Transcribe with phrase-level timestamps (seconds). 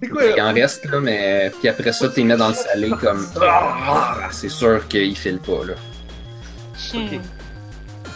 [0.00, 0.24] C'est quoi?
[0.26, 1.50] Il en reste, là, mais.
[1.58, 3.28] Puis après ça, tu les mets dans le salé comme.
[3.42, 5.74] Ah, c'est sûr qu'il file pas, là.
[6.94, 7.20] Hmm.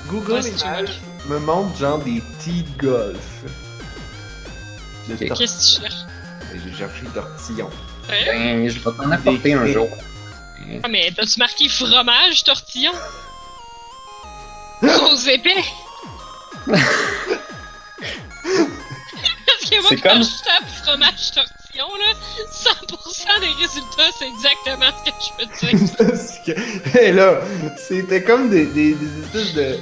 [0.07, 3.19] Google c'est too Images me montre genre des de golf.
[5.11, 5.27] Ok.
[5.27, 6.03] tor- Qu'est-ce que tu cherches?
[6.65, 7.71] J'ai cherché tortillon.
[8.09, 8.13] Hein?
[8.27, 9.89] Ben, je vais t'en apporter un jour.
[10.85, 12.93] Ah, mais t'as-tu marqué fromage tortillon?
[14.83, 15.65] Aux épais!
[19.47, 22.15] Parce que moi, C'est quand comme- je tape fromage tortillon, là,
[22.53, 26.95] 100% des résultats, c'est exactement ce que je peux dire.
[26.95, 27.41] Hey, là,
[27.77, 29.79] c'était comme des, des, des espèces de,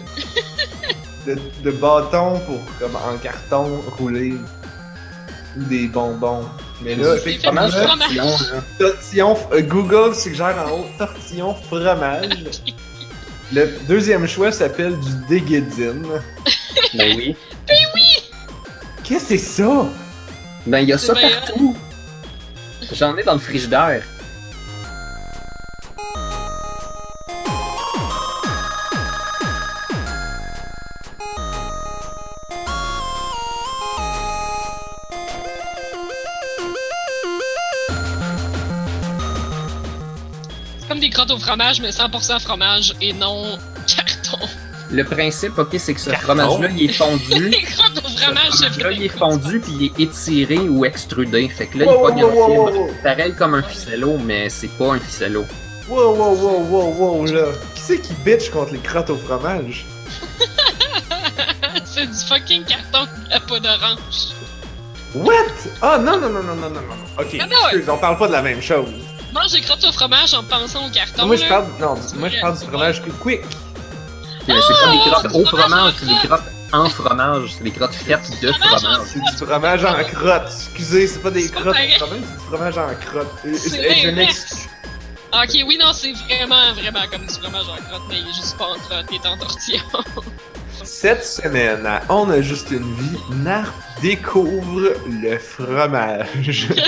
[1.26, 4.34] de, de bâtons pour, comme en carton roulé.
[5.58, 6.44] Ou des bonbons.
[6.80, 8.36] Mais là, C'est effectivement, tortillon,
[8.78, 12.62] tortillon, euh, Google suggère en haut tortillon fromage.
[13.52, 16.06] Le deuxième choix s'appelle du déguédine.
[16.94, 17.34] Ben oui.
[19.02, 19.86] Qu'est-ce que c'est ça?
[20.66, 21.76] Ben, il y a ça bien partout.
[22.92, 24.02] J'en ai dans le frigidaire.
[40.78, 43.58] C'est comme des crottes au fromage, mais 100% fromage et non.
[44.92, 47.48] Le principe, ok, c'est que ce fromage-là, il est fondu.
[47.48, 49.18] Les crottes au Ce fromage, c'est fromage-là, il est fait.
[49.18, 51.48] fondu puis il est étiré ou extrudé.
[51.48, 52.90] Fait que là, Wow, il pogne wow, wow, wow.
[53.04, 55.44] Pareil comme un ficello, mais c'est pas un ficello.
[55.88, 57.44] Wow, wow, wow, wow, wow, là.
[57.74, 59.84] Qui c'est qui bitch contre les crottes au fromage?
[61.84, 64.32] c'est du fucking carton la peau d'orange.
[65.14, 65.34] What?
[65.82, 67.22] Ah, non, non, non, non, non, non, non.
[67.22, 68.88] Ok, Ah, non, excuse, on parle pas de la même chose.
[69.32, 71.26] Moi, j'ai crottes au fromage en pensant au carton.
[71.26, 71.48] moi, je là.
[71.48, 73.40] parle, non, moi, je parle du fromage quick.
[74.66, 77.54] C'est pas des Oh, crottes du au fromage c'est des crottes en fromage.
[77.56, 79.00] C'est des crottes faites de Fromage.
[79.06, 80.46] C'est du fromage en crotte.
[80.46, 83.32] Excusez, c'est pas des crottes au fromage, c'est du fromage en crotte.
[83.44, 84.68] Je m'excuse.
[85.32, 88.56] Ok, oui, non, c'est vraiment, vraiment comme du fromage en crotte, mais il est juste
[88.58, 89.82] pas en crotte, il est en tortillon.
[90.82, 96.68] Cette semaine, à On a juste une vie, Narf découvre le fromage.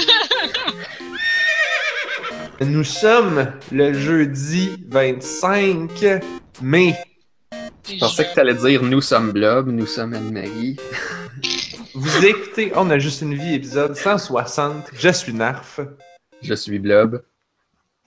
[2.60, 5.90] Nous sommes le jeudi 25
[6.62, 6.96] mai.
[7.86, 10.76] Je pensais que t'allais dire nous sommes Blob, nous sommes Anne-Marie.
[11.94, 14.90] Vous écoutez On a juste une vie, épisode 160.
[14.94, 15.80] Je suis Narf
[16.42, 17.22] Je suis Blob.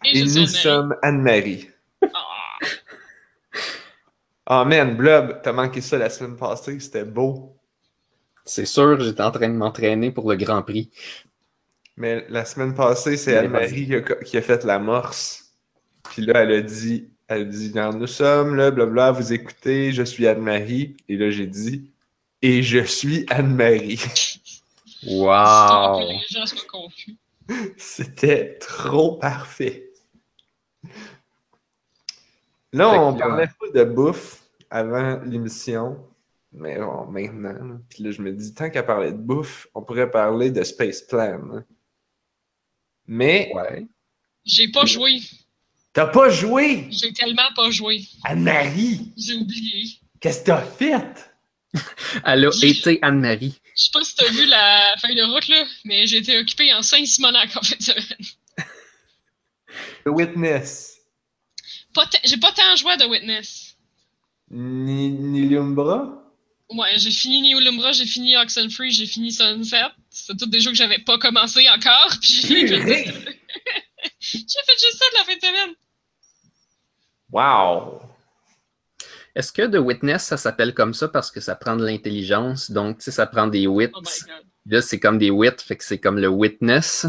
[0.03, 1.69] et nous sommes Anne-Marie.
[2.03, 2.09] Ah,
[4.47, 7.57] Oh man, Blob, t'as manqué ça la semaine passée, c'était beau.
[8.45, 10.91] C'est sûr, j'étais en train de m'entraîner pour le Grand Prix.
[11.97, 15.51] Mais la semaine passée, c'est Anne-Marie qui, a- qui a fait l'amorce.
[16.11, 20.03] Puis là, elle a dit, elle dit, Non, nous sommes là, blabla, vous écoutez, je
[20.03, 20.95] suis Anne-Marie.
[21.09, 21.91] Et là, j'ai dit,
[22.41, 23.99] et je suis Anne-Marie.
[25.07, 25.99] Wow!
[25.99, 27.15] que les gens soient confus.
[27.77, 29.91] C'était trop parfait.
[32.73, 36.03] Là, on là- parlait pas de bouffe avant l'émission.
[36.51, 37.53] Mais bon, maintenant.
[37.53, 37.77] là.
[37.89, 41.01] Puis là, je me dis, tant qu'à parler de bouffe, on pourrait parler de Space
[41.01, 41.39] Plan.
[41.53, 41.63] hein.
[43.07, 43.85] Mais, Ouais.
[44.43, 45.19] J'ai pas joué.
[45.95, 46.87] T'as pas joué!
[46.91, 48.05] J'ai tellement pas joué.
[48.23, 49.11] Anne-Marie!
[49.17, 49.89] J'ai oublié.
[50.19, 51.31] Qu'est-ce que t'as fait?
[52.25, 53.55] Elle a été Anne-Marie.
[53.75, 56.71] Je sais pas si t'as vu la feuille de route, là, mais j'ai été occupé
[56.73, 57.79] en Saint-Simonac en fait.
[60.05, 60.97] The Witness.
[61.93, 63.75] Pas ta- J'ai pas tant joué à The Witness.
[64.51, 66.21] Ni- Niliumbra?
[66.69, 69.83] Ouais, j'ai fini New Lumbra, j'ai fini Oxenfree, j'ai fini Sunset.
[70.09, 72.09] C'est tous des jeux que j'avais pas commencé encore.
[72.21, 73.03] Puis j'ai fait, Purée!
[74.21, 75.75] j'ai fait juste ça de la fin de semaine.
[77.31, 77.99] Wow!
[79.35, 82.71] Est-ce que The Witness, ça s'appelle comme ça parce que ça prend de l'intelligence?
[82.71, 83.89] Donc, tu sais, ça prend des wits.
[83.93, 84.45] Oh my god.
[84.67, 87.05] Là, c'est comme des wits, fait que c'est comme le witness.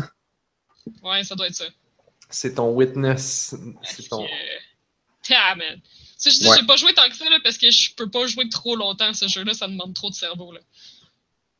[1.02, 1.64] Ouais, ça doit être ça.
[2.28, 3.54] C'est ton Witness.
[3.82, 4.26] C'est ton...
[5.30, 5.80] Ah, man.
[5.82, 6.56] Tu sais, je dis, Ouais.
[6.60, 9.12] j'ai pas joué tant que ça, là, parce que je peux pas jouer trop longtemps,
[9.14, 10.60] ce jeu-là, ça demande trop de cerveau, là.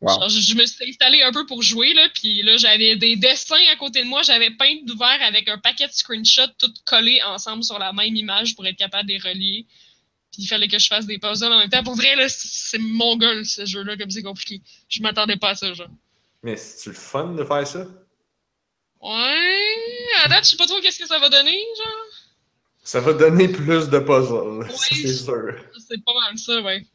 [0.07, 0.21] Wow.
[0.21, 3.17] Genre, je, je me suis installé un peu pour jouer, là, puis là, j'avais des
[3.17, 7.21] dessins à côté de moi, j'avais peint d'ouvert avec un paquet de screenshots tout collés
[7.25, 9.67] ensemble sur la même image pour être capable de les relier.
[10.33, 11.83] Puis il fallait que je fasse des puzzles en même temps.
[11.83, 14.61] Pour vrai, là, c'est c'est mon gueule, ce jeu-là, comme c'est compliqué.
[14.89, 15.89] Je m'attendais pas à ça, genre.
[16.43, 17.87] Mais c'est-tu le fun de faire ça?
[19.01, 22.07] Ouais, à date, je sais pas trop qu'est-ce que ça va donner, genre.
[22.85, 25.55] Ça va donner plus de puzzles, c'est sûr.
[25.89, 26.87] C'est pas mal ça, ouais.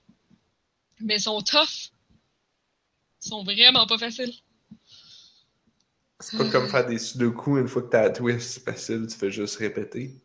[1.01, 1.90] Mais ils sont tough.
[3.21, 4.33] Sont vraiment pas faciles.
[6.19, 9.17] C'est pas comme faire des sudoku une fois que t'as la twist, c'est facile, tu
[9.17, 10.21] fais juste répéter.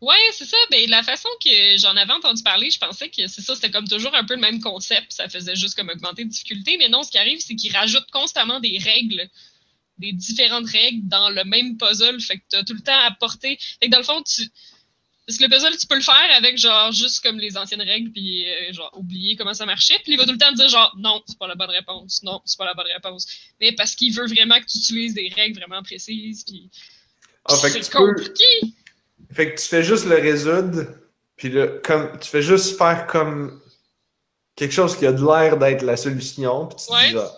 [0.00, 0.56] Ouais, c'est ça.
[0.70, 3.86] Ben, la façon que j'en avais entendu parler, je pensais que c'est ça, c'était comme
[3.86, 5.12] toujours un peu le même concept.
[5.12, 6.76] Ça faisait juste comme augmenter de difficulté.
[6.78, 9.30] Mais non, ce qui arrive, c'est qu'ils rajoutent constamment des règles
[9.98, 12.20] des différentes règles dans le même puzzle.
[12.20, 13.58] Fait que t'as tout le temps à porter.
[13.80, 14.42] Fait que dans le fond, tu.
[15.26, 18.10] Parce que le puzzle, tu peux le faire avec genre juste comme les anciennes règles,
[18.12, 19.98] puis euh, genre oublier comment ça marchait.
[20.02, 22.22] Puis il va tout le temps te dire genre non, c'est pas la bonne réponse,
[22.22, 23.26] non, c'est pas la bonne réponse.
[23.60, 26.70] Mais parce qu'il veut vraiment que tu utilises des règles vraiment précises, puis
[27.46, 28.44] Ah, c'est peux- compliqué.
[29.32, 30.86] Fait que tu fais juste le résoudre,
[31.36, 33.60] puis là, comme, tu fais juste faire comme
[34.54, 37.10] quelque chose qui a de l'air d'être la solution, puis tu Ouais.
[37.12, 37.30] dis, ah,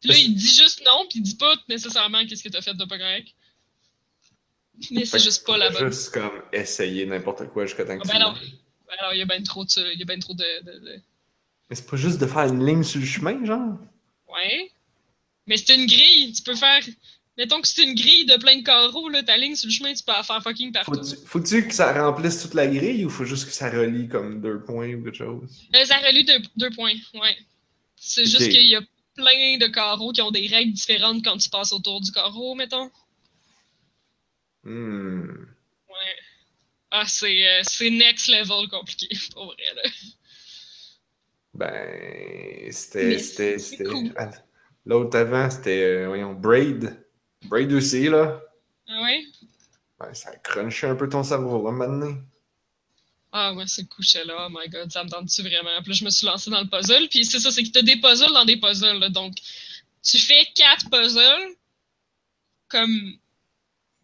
[0.00, 2.74] Puis là, il dit juste non, puis il dit pas nécessairement qu'est-ce que t'as fait
[2.74, 3.28] de pas correct.
[4.90, 5.88] Mais c'est juste pas la bonne.
[5.90, 8.32] Juste comme essayer n'importe quoi jusqu'à temps que Ah, tu ben non.
[8.32, 9.92] Ben Alors, il y a bien trop de.
[9.92, 11.00] Il y a ben trop de- de- de...
[11.70, 13.78] Mais c'est pas juste de faire une ligne sur le chemin, genre?
[14.28, 14.70] Ouais.
[15.46, 16.32] Mais c'est une grille.
[16.32, 16.82] Tu peux faire.
[17.38, 19.94] Mettons que c'est une grille de plein de carreaux, là, ta ligne sur le chemin,
[19.94, 20.92] tu peux la faire fucking partout.
[20.94, 24.42] Faut-tu faut-tu que ça remplisse toute la grille ou faut juste que ça relie comme
[24.42, 25.48] deux points ou quelque chose?
[25.74, 27.36] Euh, ça relie deux, deux points, ouais.
[27.96, 28.82] C'est juste qu'il y a
[29.16, 32.90] plein de carreaux qui ont des règles différentes quand tu passes autour du carreau, mettons.
[34.64, 35.28] Hmm.
[35.88, 36.16] Ouais.
[36.90, 39.90] Ah, c'est euh, c'est next level compliqué, pour vrai, là.
[41.54, 43.04] Ben, c'était.
[43.04, 44.14] Mais c'était- c'est c'était- cool.
[44.84, 47.04] L'autre avant, c'était, euh, voyons, Braid.
[47.44, 48.40] Braid aussi, là.
[48.88, 49.24] Ah ouais?
[50.00, 52.16] Ouais, ça crunchait un peu ton cerveau, hein, maintenant.
[53.30, 55.70] Ah ouais, ce coucher-là, oh my god, ça me tente-tu vraiment?
[55.82, 57.82] Puis là, je me suis lancée dans le puzzle, puis c'est ça, c'est que t'as
[57.82, 59.08] des puzzles dans des puzzles, là.
[59.08, 59.34] Donc,
[60.02, 61.54] tu fais quatre puzzles,
[62.68, 63.16] comme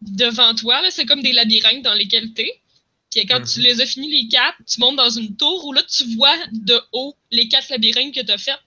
[0.01, 2.61] devant toi, là, c'est comme des labyrinthes dans lesquels t'es.
[3.11, 3.65] Puis quand tu Mhm.
[3.65, 6.79] les as finis les quatre, tu montes dans une tour où là, tu vois de
[6.91, 8.59] haut les quatre labyrinthes que t'as faites.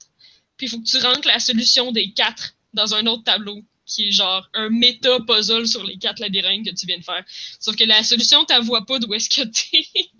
[0.56, 4.08] Puis il faut que tu rentres la solution des quatre dans un autre tableau, qui
[4.08, 7.24] est genre un méta-puzzle sur les quatre labyrinthes que tu viens de faire.
[7.60, 9.86] Sauf que la solution, tu vois pas d'où est-ce que t'es.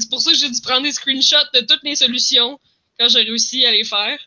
[0.00, 2.58] C'est pour ça que j'ai dû prendre des screenshots de toutes les solutions
[2.98, 4.18] quand j'ai réussi à les faire.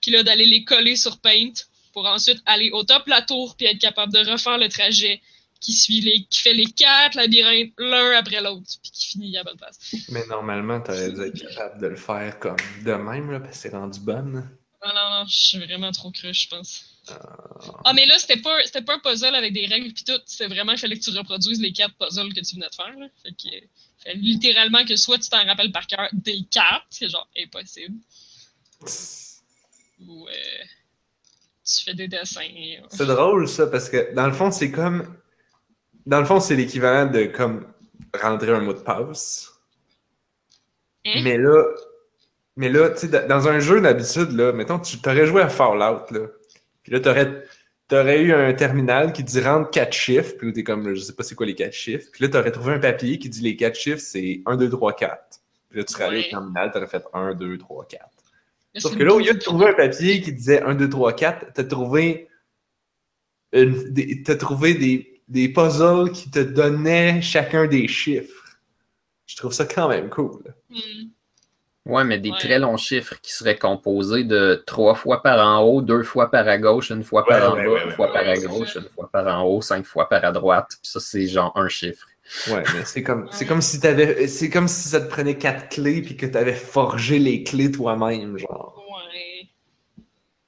[0.00, 1.52] Puis là, d'aller les coller sur Paint
[1.92, 5.20] pour ensuite aller au top de la tour puis être capable de refaire le trajet
[5.60, 9.40] qui suit les, qui fait les quatre labyrinthes l'un après l'autre puis qui finit à
[9.40, 9.94] la bonne place.
[10.10, 13.62] Mais normalement, t'aurais dû être capable de le faire comme de même, là, parce que
[13.62, 14.48] c'est rendu bonne.
[14.84, 16.84] Non, non, non, je suis vraiment trop cruche, je pense.
[17.84, 20.20] Ah, mais là, c'était pas, c'était pas un puzzle avec des règles pis tout.
[20.26, 22.96] C'était vraiment, il fallait que tu reproduises les quatre puzzles que tu venais de faire.
[22.96, 23.08] Là.
[23.22, 23.66] Fait que,
[24.04, 27.96] fallait littéralement que soit tu t'en rappelles par cœur des quatre, c'est genre impossible,
[30.06, 30.32] ou euh,
[31.64, 32.42] tu fais des dessins.
[32.90, 35.18] C'est drôle, ça, parce que dans le fond, c'est comme.
[36.08, 37.66] Dans le fond, c'est l'équivalent de comme
[38.18, 39.52] rentrer un mot de passe.
[41.04, 41.20] Hein?
[41.22, 41.64] Mais là,
[42.56, 46.10] mais là, tu sais, dans- un jeu d'habitude, là, mettons, tu t'aurais joué à Fallout,
[46.10, 46.28] là.
[46.82, 47.44] Puis là, t'aurais,
[47.88, 51.12] t'aurais eu un terminal qui dit rentre quatre chiffres, puis là, t'es comme, je sais
[51.12, 52.08] pas c'est quoi les quatre chiffres.
[52.10, 54.94] Puis là, t'aurais trouvé un papier qui dit les quatre chiffres, c'est 1, 2, 3,
[54.96, 55.40] 4.
[55.68, 58.06] Puis là, tu serais allé au terminal, t'aurais fait 1, 2, 3, 4.
[58.74, 61.12] Mais Sauf que là, au lieu de trouver un papier qui disait 1, 2, 3,
[61.12, 62.28] 4, t'as trouvé,
[63.52, 68.44] une, des, t'as trouvé des, des puzzles qui te donnaient chacun des chiffres.
[69.26, 70.42] Je trouve ça quand même cool.
[70.70, 71.08] Hmm.
[71.86, 72.38] Ouais, mais des Ouais.
[72.38, 76.46] très longs chiffres qui seraient composés de trois fois par en haut, deux fois par
[76.46, 78.36] à gauche, une fois par Ouais, en ouais, bas, ouais, une fois ouais, par à
[78.36, 80.66] gauche, une fois par en haut, cinq fois par à droite.
[80.82, 82.06] Puis ça, c'est genre un chiffre.
[82.50, 85.70] Ouais, mais c'est comme, c'est comme si t'avais, c'est comme si ça te prenait quatre
[85.70, 88.84] clés puis que t'avais forgé les clés toi-même, genre.
[88.90, 89.48] Ouais.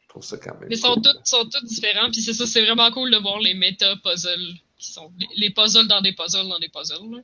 [0.02, 0.68] Je trouve ça quand même.
[0.68, 3.38] Mais ils sont tous, sont tous différents, puis c'est ça, c'est vraiment cool de voir
[3.38, 7.10] les méta-puzzles qui sont les, les puzzles dans des puzzles dans des puzzles.
[7.10, 7.18] là.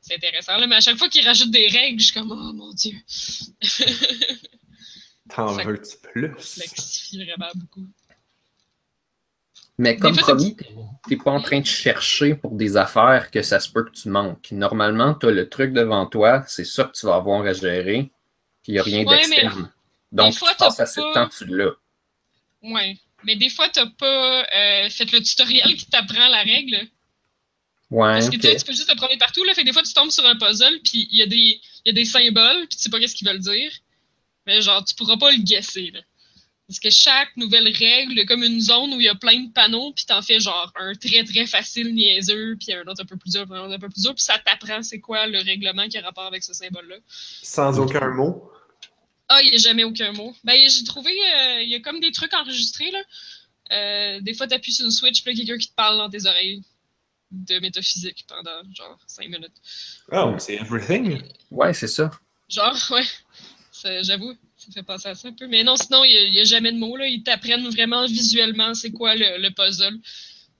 [0.00, 2.52] C'est intéressant, là, mais à chaque fois qu'ils rajoutent des règles, je suis comme, oh
[2.52, 2.94] mon dieu.
[5.34, 6.28] T'en veux-tu plus?
[6.28, 7.86] Complexifie vraiment beaucoup.
[9.78, 10.56] Mais comme fois, promis,
[11.08, 14.08] t'es- pas en train de chercher pour des affaires que ça se peut que tu
[14.10, 14.50] manques.
[14.52, 18.10] Normalement, tu as le truc devant toi, c'est ça que tu vas avoir à gérer,
[18.62, 19.72] puis il n'y a rien Ouais, d'externe.
[20.12, 21.70] Donc, fois, tu passes assez de temps dessus là.
[22.62, 22.98] Ouais.
[23.24, 26.88] Mais des fois, t'as pas euh, fait le tutoriel qui t'apprend la règle.
[27.90, 28.58] Ouais, Parce que tu sais, ok.
[28.58, 29.52] tu peux juste te promener partout, là.
[29.52, 31.86] Fait que des fois, tu tombes sur un puzzle, puis il y, a des- il
[31.86, 33.72] y a des symboles, puis tu sais pas qu'est-ce qu'ils veulent dire.
[34.46, 36.00] Mais genre, tu pourras pas le guesser, là.
[36.68, 39.16] Parce que chaque nouvelle règle, il y a comme une zone où il y a
[39.16, 43.02] plein de panneaux, puis t'en fais genre un très très facile niaiseux, puis un autre
[43.02, 45.00] un peu plus dur, puis un autre un peu plus dur, puis ça t'apprend c'est
[45.00, 46.94] quoi le règlement qui a rapport avec ce symbole-là.
[47.42, 48.52] Sans aucun mot.
[49.32, 50.34] Ah, il n'y a jamais aucun mot.
[50.42, 53.00] Ben, j'ai trouvé, euh, il y a comme des trucs enregistrés, là.
[53.70, 55.98] Euh, des fois, t'appuies sur une switch, puis il y a quelqu'un qui te parle
[55.98, 56.64] dans tes oreilles
[57.30, 59.54] de métaphysique pendant genre 5 minutes.
[60.10, 61.22] Oh, c'est everything.
[61.52, 62.10] Ouais, c'est ça.
[62.48, 63.04] Genre, ouais.
[64.02, 65.46] J'avoue, ça fait penser à ça un peu.
[65.46, 66.96] Mais non, sinon, il n'y a, jamais de mots.
[66.96, 67.06] Là.
[67.06, 69.96] Ils t'apprennent vraiment visuellement c'est quoi le, le puzzle.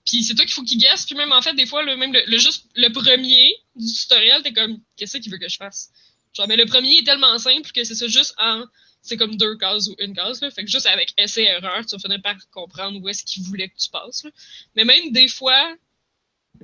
[0.05, 1.05] Puis c'est toi qu'il faut qu'ils guessent.
[1.05, 4.41] Puis même, en fait, des fois, le, même le, le juste le premier du tutoriel,
[4.43, 5.91] t'es comme, qu'est-ce qu'il veut que je fasse?
[6.33, 8.65] Genre, mais le premier est tellement simple que c'est ça, juste en
[9.01, 10.41] c'est comme deux cases ou une case.
[10.41, 10.51] Là.
[10.51, 13.77] Fait que juste avec essai erreur, tu vas par comprendre où est-ce qu'il voulait que
[13.77, 14.23] tu passes.
[14.23, 14.29] Là.
[14.75, 15.75] Mais même des fois,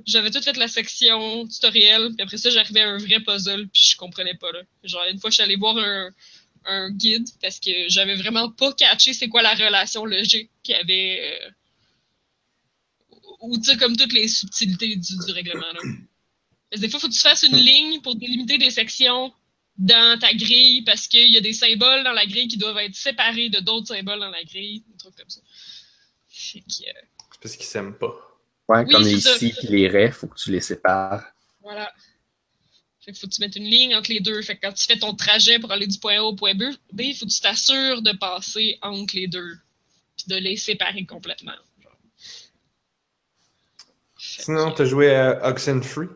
[0.06, 3.82] j'avais tout fait la section tutoriel, puis après ça, j'arrivais à un vrai puzzle, puis
[3.92, 4.52] je comprenais pas.
[4.52, 4.62] Là.
[4.84, 6.10] Genre, une fois, je suis allée voir un,
[6.64, 10.78] un guide parce que j'avais vraiment pas catché c'est quoi la relation logique qu'il y
[10.78, 11.42] avait.
[11.42, 11.50] Euh,
[13.40, 15.72] ou tu sais, comme toutes les subtilités du, du règlement.
[15.72, 15.80] Là.
[16.70, 19.32] Parce que des fois, il faut que tu fasses une ligne pour délimiter des sections
[19.78, 22.96] dans ta grille parce qu'il y a des symboles dans la grille qui doivent être
[22.96, 25.40] séparés de d'autres symboles dans la grille, des trucs comme ça.
[26.28, 26.92] Fait que, euh,
[27.32, 28.14] C'est parce qu'ils s'aiment pas.
[28.68, 29.38] Ouais, Oui, comme c'est les ça.
[29.38, 31.24] si et les ré, faut que tu les sépares.
[31.62, 31.92] Voilà.
[33.00, 34.42] Fait que faut que tu mettes une ligne entre les deux.
[34.42, 36.64] Fait que quand tu fais ton trajet pour aller du point A au point B,
[36.98, 39.56] il faut que tu t'assures de passer entre les deux.
[40.16, 41.52] Puis de les séparer complètement.
[41.82, 41.96] genre.
[44.18, 46.08] Sinon, que- t'as joué à Oxenfree?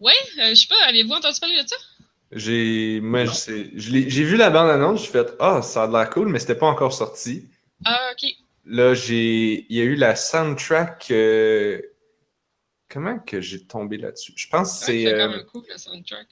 [0.00, 1.76] Ouais, euh, je sais pas, avez-vous entendu parler de ça?
[2.36, 5.86] J'ai moi, je sais- je l'ai- j'ai vu la bande-annonce, j'ai fait «Ah, ça a
[5.86, 7.48] l'air cool», mais c'était pas encore sorti.
[7.84, 8.28] Ah, ok.
[8.66, 9.64] Là, j'ai...
[9.70, 11.06] Il y a eu la soundtrack...
[11.10, 11.80] euh,
[12.88, 14.32] Comment que j'ai tombé là-dessus?
[14.36, 15.02] Je pense que Ouais, c'est...
[15.04, 16.26] c'est euh, quand même cool le soundtrack.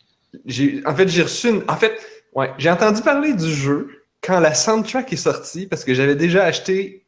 [0.44, 1.64] j'ai- En fait, j'ai reçu une...
[1.68, 1.98] En fait,
[2.34, 6.44] ouais, j'ai entendu parler du jeu quand la soundtrack est sortie parce que j'avais déjà
[6.44, 7.06] acheté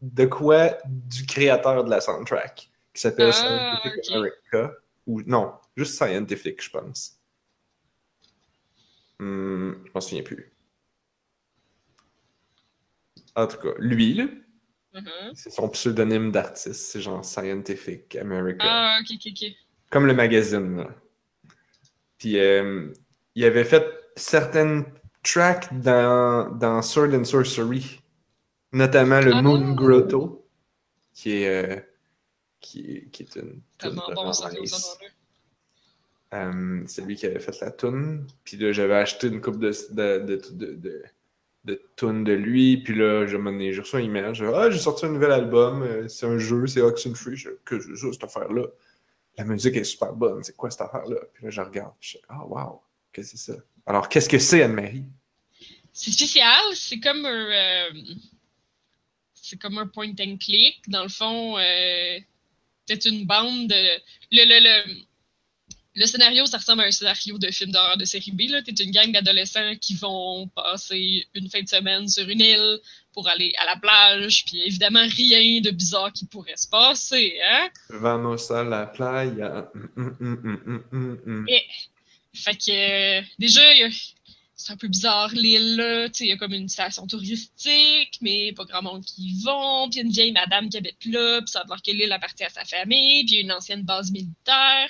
[0.00, 4.14] de quoi du créateur de la soundtrack qui s'appelle Ah, Scientific.
[4.14, 4.72] America.
[5.06, 7.18] Ou non, juste Scientific, je pense.
[9.20, 10.52] Hmm, je m'en souviens plus.
[13.36, 14.24] En tout cas, lui, là,
[14.94, 15.34] Mhm.
[15.34, 16.92] c'est son pseudonyme d'artiste.
[16.92, 18.64] C'est genre Scientific America.
[18.68, 19.52] Ah, ok, ok, ok.
[19.90, 20.88] Comme le magazine, là.
[22.18, 22.92] Puis euh,
[23.34, 23.84] il avait fait
[24.16, 24.84] certaines
[25.22, 28.00] tracks dans, dans Sword and Sorcery,
[28.72, 29.42] notamment le Ah!
[29.42, 30.46] Moon Grotto,
[31.12, 31.80] qui est, euh,
[32.60, 34.48] qui, est- qui est une Tellement bon, ça,
[36.34, 38.26] Euh, c'est lui qui avait fait la tune.
[38.44, 40.18] Puis là, j'avais acheté une coupe de, de,
[41.64, 42.78] de, de, lui.
[42.78, 44.32] Puis là, je m'en ai reçu un email.
[44.32, 45.82] Dit, ah, j'ai sorti un nouvel album.
[45.82, 47.36] euh, C'est un jeu, c'est Oxenfree.
[47.36, 48.66] Je que c'est ça, cette affaire-là?
[49.38, 50.42] La musique est super bonne.
[50.42, 51.16] C'est quoi cette affaire-là?
[51.34, 51.92] Puis là, je regarde.
[52.00, 52.80] Je ah, wow,
[53.12, 53.58] qu'est-ce que c'est ça?
[53.86, 55.04] Alors, qu'est-ce que c'est, Anne-Marie?
[55.92, 57.50] C'est spécial, c'est comme un.
[57.52, 57.90] euh,
[59.34, 60.80] c'est comme un point and click.
[60.88, 62.18] Dans le fond, euh,
[62.86, 64.00] c'est une bande de.
[64.32, 65.04] Le, le,
[65.96, 68.42] le scénario, ça ressemble à un scénario de film d'horreur de série B.
[68.64, 72.78] T'es une gang d'adolescents qui vont passer une fin de semaine sur une île
[73.12, 74.44] pour aller à la plage.
[74.44, 77.34] Puis évidemment, rien de bizarre qui pourrait se passer.
[77.48, 77.68] Hein?
[77.90, 79.70] Vamos a la playa.
[79.96, 81.46] Hum, hum, hum, hum.
[81.48, 81.62] Et-
[82.34, 82.70] Fait que
[83.20, 83.60] euh, déjà,
[84.56, 86.08] c'est un peu bizarre l'île, là.
[86.08, 89.42] Tu sais, il y a comme une station touristique, mais pas grand monde qui y
[89.44, 89.88] vont.
[89.88, 93.24] Puis une vieille madame qui habite là, puis l'air que l'île appartient à sa famille,
[93.26, 94.88] puis une ancienne base militaire.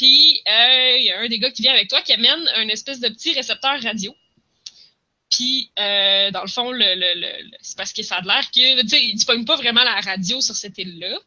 [0.00, 2.68] Puis euh, il y a un des gars qui vient avec toi qui amène un
[2.68, 4.14] espèce de petit récepteur radio.
[5.30, 6.72] Puis, euh, dans le fond,
[7.60, 10.40] c'est parce que ça a l'air que, tu sais, il disponible pas vraiment la radio
[10.40, 11.18] sur cette île-là.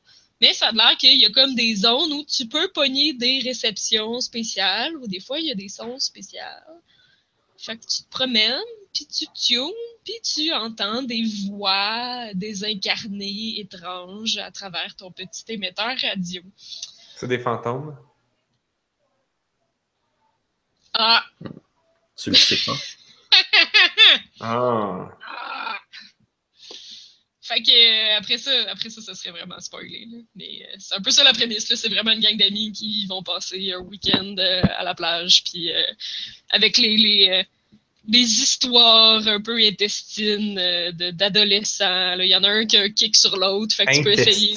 [0.41, 3.41] Mais ça a l'air qu'il y a comme des zones où tu peux pogner des
[3.43, 6.39] réceptions spéciales, ou des fois il y a des sons spéciaux.
[7.59, 8.57] Fait que tu te promènes,
[8.91, 9.69] puis tu tunes,
[10.03, 16.41] puis tu entends des voix désincarnées, étranges à travers ton petit émetteur radio.
[17.15, 17.95] C'est des fantômes?
[20.93, 21.23] Ah!
[22.15, 22.77] Tu le sais pas.
[24.41, 25.09] Ah!
[25.27, 25.77] ah.
[27.41, 30.07] Fait que euh, après ça, après ça, ça serait vraiment spoilé.
[30.11, 30.17] là.
[30.35, 31.69] Mais euh, c'est un peu ça la prémisse.
[31.69, 31.75] là.
[31.75, 35.71] C'est vraiment une gang d'amis qui vont passer un week-end euh, à la plage, puis
[35.71, 35.81] euh,
[36.49, 37.43] avec les, les,
[38.07, 42.17] les histoires un peu intestines de- d'adolescents.
[42.19, 44.13] Il y en a un qui a un kick sur l'autre, fait que tu peux
[44.29, 44.55] essayer.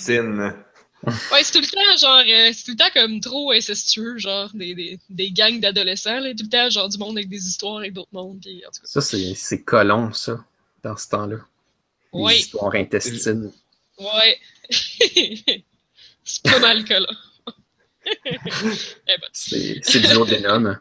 [1.33, 4.51] Ouais, c'est tout le temps genre, euh, c'est tout le temps comme trop incestueux, genre
[4.55, 7.77] des, des, des gangs d'adolescents, là, tout le temps genre du monde avec des histoires
[7.79, 8.87] avec d'autres mondes, puis en tout cas.
[8.87, 10.45] Ça, c'est c'est colon, ça,
[10.83, 11.37] dans ce temps-là.
[12.13, 12.39] Les Ouais.
[12.39, 13.53] histoires intestines.
[13.99, 14.39] Ouais.
[16.25, 17.07] c'est pas mal là.
[18.25, 18.39] Eh
[19.07, 19.29] ben.
[19.33, 20.79] C'est c'est du duodénum.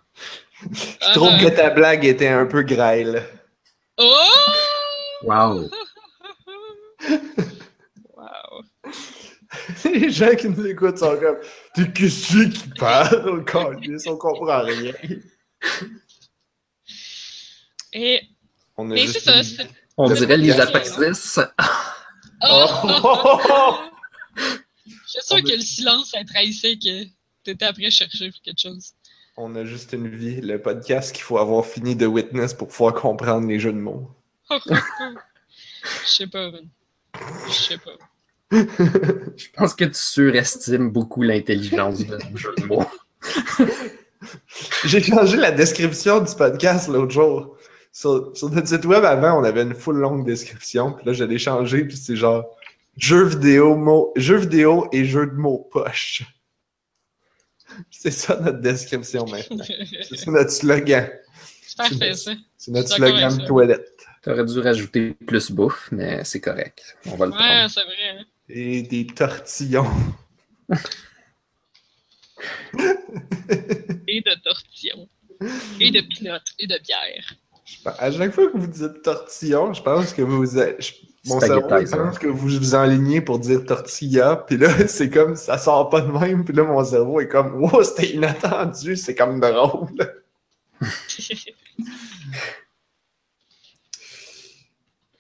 [0.61, 3.23] Je trouve que ta blague était un peu grêle.
[3.97, 4.27] Oh!
[5.23, 5.69] Wow.
[9.85, 11.37] Les gens qui nous écoutent sont comme
[11.73, 14.93] T'es qu'est-ce qui parle, câlisse, on comprend rien.
[17.93, 18.21] Et,
[18.77, 19.63] On a mais juste c'est ça.
[19.63, 21.39] une- On dirait les apaxis.
[22.43, 22.65] Oh!
[22.83, 23.77] Oh!
[24.37, 24.41] Je
[25.07, 27.05] suis sûre que le silence, ça trahissait que
[27.43, 28.91] t'étais après chercher pour quelque chose.
[29.37, 32.93] On a juste une vie, le podcast qu'il faut avoir fini de Witness pour pouvoir
[32.93, 34.09] comprendre les jeux de mots.
[34.51, 34.57] Je
[36.05, 36.67] sais pas, man.
[37.47, 37.91] Je sais pas.
[39.37, 42.85] Je pense que tu surestimes beaucoup l'intelligence de jeu de mots.
[44.85, 47.57] J'ai changé la description du podcast l'autre jour.
[47.91, 50.93] sur, sur notre site web, avant, on avait une full longue description.
[50.93, 51.85] Puis là, je l'ai changé.
[51.85, 52.45] Puis c'est genre
[52.97, 56.23] jeux vidéo, mots, jeux vidéo et jeux de mots poche.
[57.89, 59.65] C'est ça notre description maintenant.
[60.07, 61.09] C'est ça notre slogan.
[61.61, 62.31] C'est parfait, ça.
[62.57, 63.91] C'est notre slogan de toilette.
[64.21, 66.97] T'aurais dû rajouter plus bouffe, mais c'est correct.
[67.05, 67.69] On va le Ouais, prendre.
[67.69, 68.25] c'est vrai.
[68.49, 69.89] Et des tortillons.
[74.07, 75.09] Et de tortillons.
[75.79, 76.53] Et de pinottes.
[76.59, 77.35] Et de bière.
[77.97, 80.45] À chaque fois que vous dites tortillon, je pense que vous.
[80.45, 80.93] je-
[81.27, 85.57] mon cerveau pense que vous vous enlignez pour dire tortilla, puis là, c'est comme ça
[85.57, 89.39] sort pas de même, puis là, mon cerveau est comme, wow, c'était inattendu, c'est comme
[89.39, 89.89] drôle.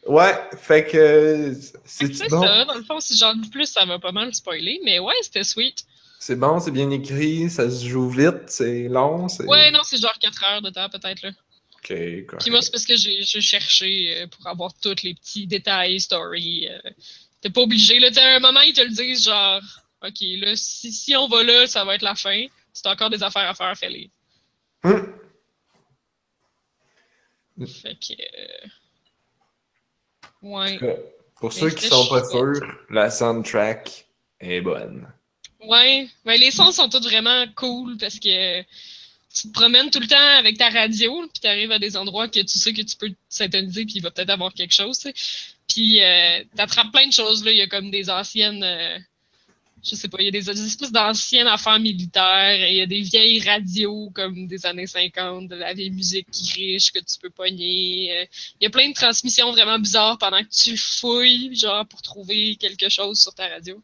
[0.05, 1.53] Ouais, fait que.
[1.83, 2.41] C'est bon.
[2.41, 5.13] ça, dans le fond, si j'en dis plus, ça va pas mal spoiler, mais ouais,
[5.21, 5.83] c'était sweet.
[6.19, 9.27] C'est bon, c'est bien écrit, ça se joue vite, c'est long.
[9.47, 11.29] Ouais, non, c'est genre 4 heures de temps peut-être là.
[11.75, 12.39] Ok, quoi.
[12.39, 16.67] Puis moi, c'est parce que j'ai cherché euh, pour avoir tous les petits détails, story.
[16.69, 16.79] euh,
[17.41, 19.61] T'es pas obligé, là, à un moment, ils te le disent, genre,
[20.03, 22.45] OK, là, si, si on va là, ça va être la fin.
[22.73, 24.09] Si t'as encore des affaires à faire, fais-les.
[24.83, 25.13] Hum.
[27.67, 28.13] Fait que...
[30.45, 30.77] Ouais.
[31.39, 34.05] Pour Mais ceux qui sont pas sûrs, la soundtrack
[34.39, 35.07] est bonne.
[35.61, 40.07] Ouais, ouais, les sons sont tous vraiment cool parce que tu te promènes tout le
[40.07, 42.95] temps avec ta radio, puis tu arrives à des endroits que tu sais que tu
[42.95, 44.99] peux s'intoniser, puis il va peut-être avoir quelque chose.
[44.99, 45.11] tu.
[45.67, 47.51] Puis euh, t'attrapes plein de choses, là.
[47.51, 48.63] Il y a comme des anciennes.
[48.63, 48.97] euh,
[49.85, 53.01] je sais pas, il y a des, espèces d'anciennes affaires militaires, il y a des
[53.01, 57.29] vieilles radios comme des années 50, de la vieille musique qui riche que tu peux
[57.29, 58.17] pogner.
[58.17, 58.25] euh,
[58.59, 62.55] il y a plein de transmissions vraiment bizarres pendant que tu fouilles, genre pour trouver
[62.55, 63.81] quelque chose sur ta radio.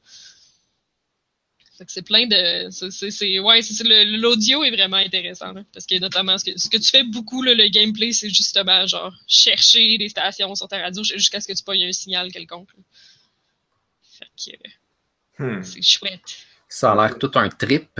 [1.77, 2.69] Fait que c'est plein de.
[2.71, 5.51] c'est- ouais, c'est l'audio est vraiment intéressant.
[5.53, 8.29] là, parce que notamment, ce que, ce que tu fais beaucoup, là, le gameplay, c'est
[8.29, 12.31] justement genre chercher des stations sur ta radio jusqu'à ce que tu pognes un signal
[12.31, 12.69] quelconque.
[12.75, 12.83] là.
[14.03, 14.80] Fait que
[15.41, 15.63] Hmm.
[15.63, 16.21] c'est chouette.
[16.69, 17.99] Ça a l'air tout un trip.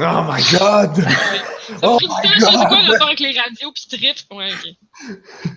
[0.00, 0.94] Oh my god!
[1.68, 2.86] Ça Oh my temps, je sais quoi God!
[2.86, 4.16] le rapport avec les radios pis trip.
[4.30, 4.74] Ouais, ok.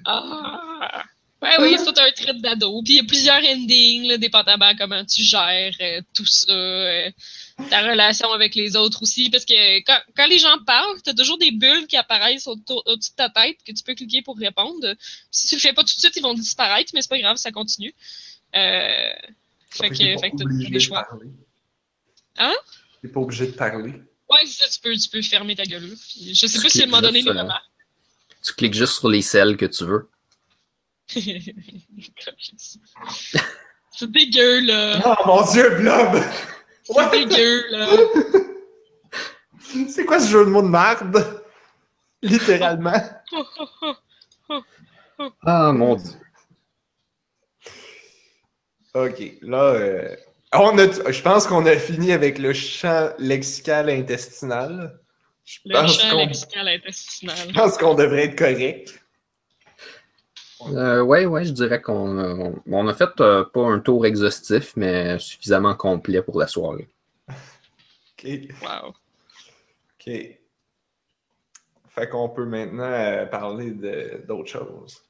[0.06, 1.04] Ah!
[1.42, 2.82] Ouais, oui, c'est tout un trip d'ado.
[2.84, 7.10] Puis il y a plusieurs endings, là, dépendamment comment tu gères euh, tout ça, euh,
[7.70, 9.30] ta relation avec les autres aussi.
[9.32, 13.12] Parce que quand, quand les gens parlent, t'as toujours des bulles qui apparaissent autour- au-dessus
[13.12, 14.96] de ta tête que tu peux cliquer pour répondre.
[15.32, 17.38] Si tu le fais pas tout de suite, ils vont disparaître, mais c'est pas grave,
[17.38, 17.96] ça continue.
[18.56, 19.10] Euh,
[19.70, 21.04] fait que, fait que t'as obligé des de choix.
[21.04, 21.28] parler.
[22.38, 22.56] Hein?
[23.02, 23.94] T'es pas obligé de parler.
[24.30, 25.90] Ouais, c'est ça, tu peux, tu peux fermer ta gueule.
[25.90, 27.54] Puis je sais Tu pas si à un moment donné, les moments.
[28.44, 30.10] Tu cliques juste sur les celles que tu veux.
[33.92, 35.02] c'est dégueu, là.
[35.06, 36.22] Oh mon dieu, Blob!
[36.84, 37.88] C'est dégueu, là.
[39.90, 41.44] C'est quoi ce jeu de mots de merde?
[42.22, 43.02] Littéralement.
[45.44, 46.14] Ah mon dieu.
[48.94, 50.16] Ok, là, euh,
[50.54, 55.00] on a, je pense qu'on a fini avec le champ lexical intestinal.
[55.46, 57.38] Je Le pense champ qu'on lexical intestinal.
[57.48, 59.02] je pense qu'on devrait être correct.
[60.68, 64.74] Euh, ouais, ouais, je dirais qu'on a, on a fait euh, pas un tour exhaustif,
[64.76, 66.88] mais suffisamment complet pour la soirée.
[68.24, 68.28] Ok,
[68.62, 68.90] Wow.
[70.00, 70.38] ok.
[71.90, 75.02] Fait qu'on peut maintenant euh, parler de- d'autres choses.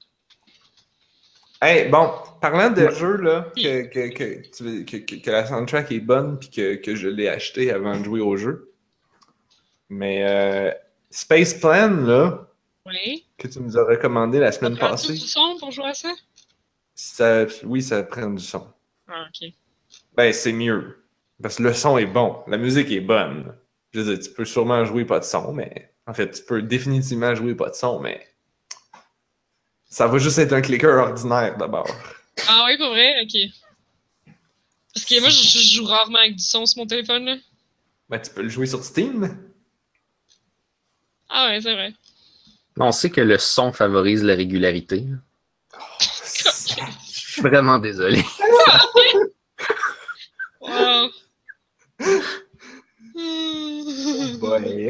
[1.61, 4.85] Hey, bon, parlant de jeux, là, que, que, que, tu-
[5.21, 8.35] que, la soundtrack est bonne puis que, que je l'ai acheté avant de jouer au
[8.35, 8.73] jeu.
[9.89, 10.71] Mais euh,
[11.09, 12.47] Space Plan, là,
[12.85, 13.25] Oui.
[13.37, 15.93] que tu nous as recommandé la Ça semaine prend passée, du son pour jouer à
[15.93, 16.13] ça?
[16.95, 18.67] ça, oui, ça prend du son.
[19.07, 19.53] Ah, ok.
[20.15, 21.03] Ben, c'est mieux.
[21.41, 22.43] Parce que le son est bon.
[22.47, 23.55] La musique est bonne.
[23.93, 25.93] Je veux dire, tu peux sûrement jouer pas de son, mais.
[26.07, 28.25] En fait, tu peux définitivement jouer pas de son, mais.
[29.91, 31.85] Ça va juste être un clicker ordinaire d'abord.
[32.47, 33.21] Ah oui, pour vrai?
[33.23, 33.37] Ok.
[34.93, 37.35] Parce que moi, je, je joue rarement avec du son sur mon téléphone, là.
[38.09, 39.37] Ben, tu peux le jouer sur Steam.
[41.29, 41.93] Ah ouais, c'est vrai.
[42.79, 45.05] On sait que le son favorise la régularité.
[45.99, 46.49] Je
[47.11, 48.23] suis vraiment désolé.
[50.63, 51.09] Wow.
[54.41, 54.89] Ouais.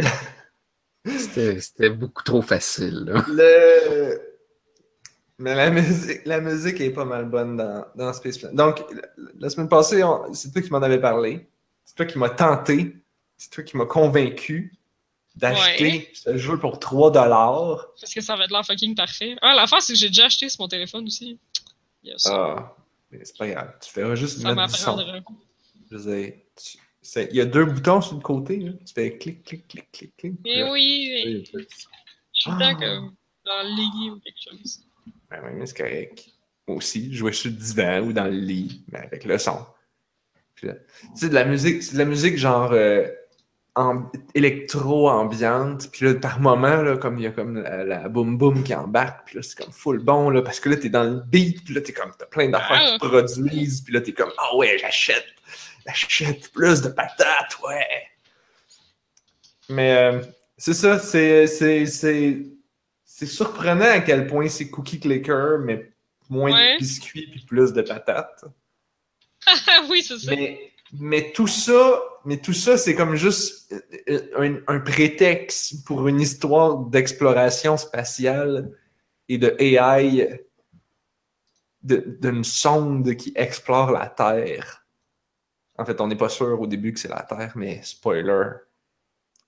[1.07, 3.05] Euh, C'était c'était beaucoup trop facile.
[3.05, 3.25] là.
[3.29, 4.30] Le...
[5.41, 8.53] Mais la musique, la musique est pas mal bonne dans, dans Space Plan.
[8.53, 8.83] Donc,
[9.39, 10.01] la, semaine passée,
[10.33, 11.47] c'est toi qui m'en avais parlé.
[11.83, 12.95] C'est toi qui m'as tenté.
[13.37, 14.73] C'est toi qui m'as convaincu
[15.35, 16.09] d'acheter Ouais.
[16.13, 17.87] ce jeu pour 3 dollars.
[17.99, 19.35] Parce que ça va être l'air fucking parfait.
[19.41, 21.39] Ah, l'affaire, c'est que j'ai déjà acheté sur mon téléphone aussi.
[22.03, 22.27] Yes.
[22.27, 22.75] Ah,
[23.09, 23.73] mais c'est pas grave.
[23.81, 24.97] Tu feras juste ça mettre du son.
[25.89, 28.57] Je tu- c'est- il y a deux boutons sur le côté.
[28.57, 28.71] là.
[28.85, 30.33] Tu fais clic, clic, clic, clic, clic.
[30.43, 31.65] Mais oui, mais je
[32.33, 32.75] suis Ah.
[32.75, 34.81] comme dans le lit ou quelque chose.
[35.29, 36.25] Ben oui, c'est correct.
[36.67, 39.65] Moi aussi, je jouais sur le divan ou dans le lit, mais avec le son.
[40.63, 40.75] De
[41.33, 43.07] la musique, c'est de la musique genre euh,
[43.75, 45.89] am- électro-ambiante.
[45.91, 48.75] Puis là, par moment, là, comme il y a comme la, la boom boom qui
[48.75, 51.63] embarque, puis là, c'est comme full bon, là, parce que là, t'es dans le beat,
[51.63, 54.77] puis là, t'es comme, t'as plein d'affaires qui produisent, puis là, t'es comme, ah ouais,
[54.77, 55.25] j'achète,
[55.87, 58.03] j'achète plus de patates, ouais.
[59.69, 60.21] Mais euh,
[60.57, 61.47] c'est ça, c'est,
[63.25, 65.91] c'est, surprenant à quel point c'est cookie clicker, mais
[66.29, 66.73] moins Ouais.
[66.75, 68.45] de biscuits puis plus de patates.
[69.89, 70.31] Oui, c'est ça.
[70.31, 73.73] Mais, mais tout ça, mais tout ça, c'est comme juste
[74.09, 78.71] euh, un, un prétexte pour une histoire d'exploration spatiale
[79.29, 80.43] et de AI,
[81.83, 84.85] d'une sonde qui explore la Terre.
[85.77, 88.49] En fait, on n'est pas sûr au début que c'est la Terre, mais spoiler,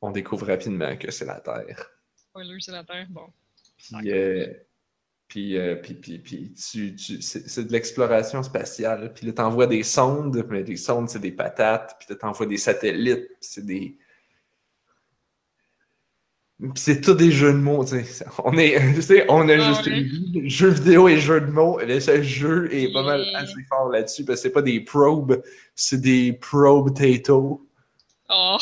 [0.01, 1.91] on découvre rapidement que c'est la Terre.
[2.15, 3.05] Spoiler, c'est la Terre.
[3.09, 3.31] Bon.
[3.77, 4.47] Puis, euh,
[5.27, 9.13] puis, euh, puis, puis, puis tu, tu- c'est de l'exploration spatiale.
[9.13, 11.95] Puis là, t'envoies des sondes, mais les sondes, c'est des patates.
[11.99, 13.97] Puis là, t'envoies des satellites, c'est des...
[16.59, 18.25] Puis c'est tout des jeux de mots, tu sais.
[18.45, 19.99] On est, tu sais, on a juste ouais.
[19.99, 21.79] une jeu vidéo et jeux de mots.
[21.99, 25.41] Ce jeu est pas mal assez fort là-dessus, parce que c'est pas des probes,
[25.75, 27.67] c'est des probe tato.
[28.29, 28.57] Oh.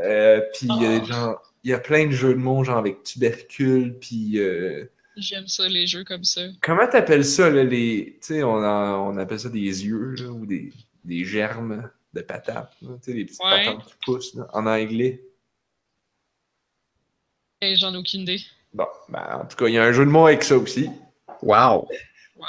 [0.00, 1.04] Euh, puis euh, Oh.
[1.04, 4.38] genre, il y a plein de jeux de mots, genre avec tubercule, puis...
[4.38, 4.84] euh,
[5.16, 6.42] J'aime ça, les jeux comme ça.
[6.62, 8.18] Comment t'appelles ça, là, les...
[8.20, 10.72] Tu sais, on, on appelle ça des yeux, là, ou des,
[11.04, 13.64] des germes de patates, là, tu sais, les petites Ouais.
[13.64, 15.22] patates qui poussent, là, en anglais?
[17.60, 18.40] Et j'en ai aucune idée.
[18.72, 20.88] Bon, ben, en tout cas, il y a un jeu de mots avec ça aussi.
[21.42, 21.88] Wow!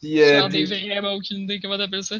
[0.00, 1.60] Puis, euh, J'en ai puis- vraiment aucune idée.
[1.60, 2.16] Comment t'appelles ça?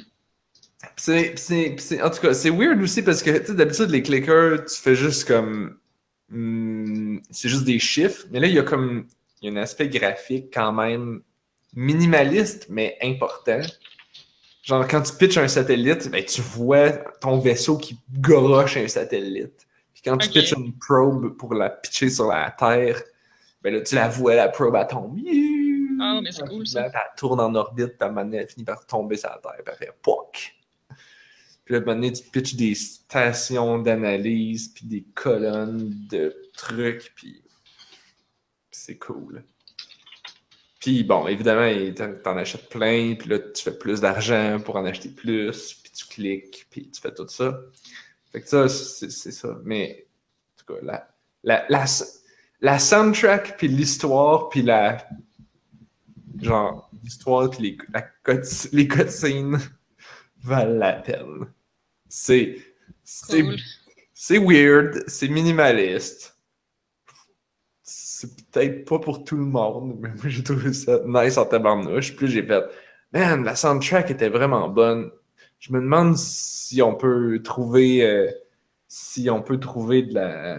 [0.96, 5.26] C'est, en tout cas, c'est weird aussi parce que, d'habitude, les clickers, tu fais juste
[5.26, 5.78] comme...
[6.30, 9.06] hmm, c'est juste des chiffres, mais là, il y a comme...
[9.40, 11.22] Il y a un aspect graphique quand même
[11.74, 13.60] minimaliste, mais important.
[14.62, 19.66] Genre, quand tu pitches un satellite, ben, tu vois ton vaisseau qui goroche un satellite.
[19.92, 23.02] Puis quand tu pitches une probe pour la pitcher sur la Terre,
[23.62, 25.18] ben là, tu la vois, la probe, elle tombe.
[26.00, 26.86] Ah, mais c'est cool, ça.
[26.86, 29.98] Elle tourne en orbite, donné, elle finit par tomber sur la Terre, puis elle fait
[30.02, 30.54] POC!
[31.64, 37.42] Puis là, donné, tu pitches des stations d'analyse, puis des colonnes de trucs, puis
[38.70, 39.42] c'est cool.
[40.78, 41.70] Puis bon, évidemment,
[42.22, 46.06] t'en achètes plein, puis là, tu fais plus d'argent pour en acheter plus, puis tu
[46.06, 47.58] cliques, puis tu fais tout ça.
[48.30, 49.58] Fait que ça, c'est ça.
[49.64, 50.06] Mais,
[50.52, 51.08] en tout cas, la,
[51.42, 51.84] la, la,
[52.60, 55.08] la soundtrack, puis l'histoire, puis la...
[56.42, 57.78] Genre, l'histoire, puis les,
[58.72, 59.58] les cutscenes
[60.44, 61.46] valent la peine.
[62.08, 62.58] C'est...
[63.02, 64.46] C'est Cool.
[64.46, 66.38] weird, c'est minimaliste.
[67.82, 72.16] C'est peut-être pas pour tout le monde, mais moi j'ai trouvé ça nice en tabarnouche.
[72.16, 72.64] Puis j'ai fait,
[73.12, 75.10] man, la soundtrack était vraiment bonne.
[75.58, 78.30] Je me demande si on peut trouver, euh,
[78.88, 80.58] si on peut trouver de la,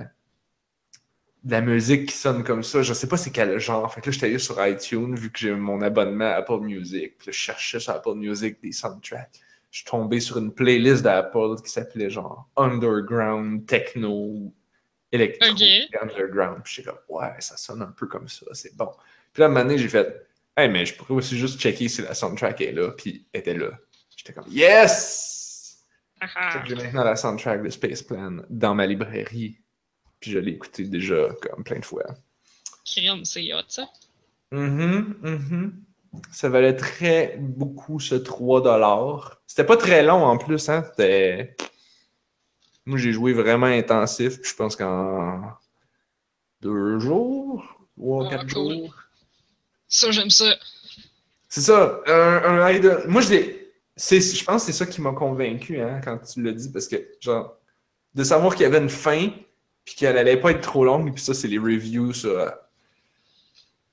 [1.43, 2.81] de la musique qui sonne comme ça.
[2.81, 3.91] Je sais pas c'est quel genre.
[3.93, 7.17] Fait que là, j'étais allé sur iTunes vu que j'ai mon abonnement à Apple Music.
[7.17, 9.39] Puis là, je cherchais sur Apple Music des soundtracks.
[9.75, 14.53] Je suis tombé sur une playlist d'Apple qui s'appelait genre Underground Techno
[15.11, 15.49] Electro.
[16.01, 16.63] Underground.
[16.63, 18.89] Puis j'étais comme, ouais, ça sonne un peu comme ça, c'est bon.
[19.33, 21.89] Puis là, à un moment donné, j'ai fait, hey, mais je pourrais aussi juste checker
[21.89, 22.91] si la soundtrack est là.
[22.91, 23.71] Puis elle était là.
[24.15, 25.83] J'étais comme, yes!
[26.21, 26.63] Ah, ah.
[26.65, 29.59] J'ai maintenant la soundtrack de Space Plan dans ma librairie.
[30.21, 32.05] Puis je l'ai écouté déjà comme plein de fois.
[32.85, 33.09] C'est
[33.53, 33.89] hot, ça.
[34.53, 35.84] Mhm, mhm.
[36.31, 39.31] Ça valait très beaucoup ce 3$.
[39.47, 40.83] C'était pas très long en plus, hein.
[40.89, 41.55] C'était.
[42.85, 44.39] Moi, j'ai joué vraiment intensif.
[44.41, 45.41] puis Je pense qu'en
[46.61, 47.63] deux jours,
[47.97, 48.73] trois, Ah, quatre cool.
[48.73, 48.95] jours.
[49.87, 50.53] Ça, j'aime ça.
[51.49, 51.99] C'est ça.
[52.07, 53.03] Un, un idol.
[53.07, 53.71] Moi, je l'ai.
[53.97, 56.97] Je pense que c'est ça qui m'a convaincu hein, quand tu l'as dit, parce que,
[57.21, 57.55] genre,
[58.13, 59.29] de savoir qu'il y avait une fin,
[59.85, 62.51] puis qu'elle allait pas être trop longue, puis ça, c'est les reviews sur.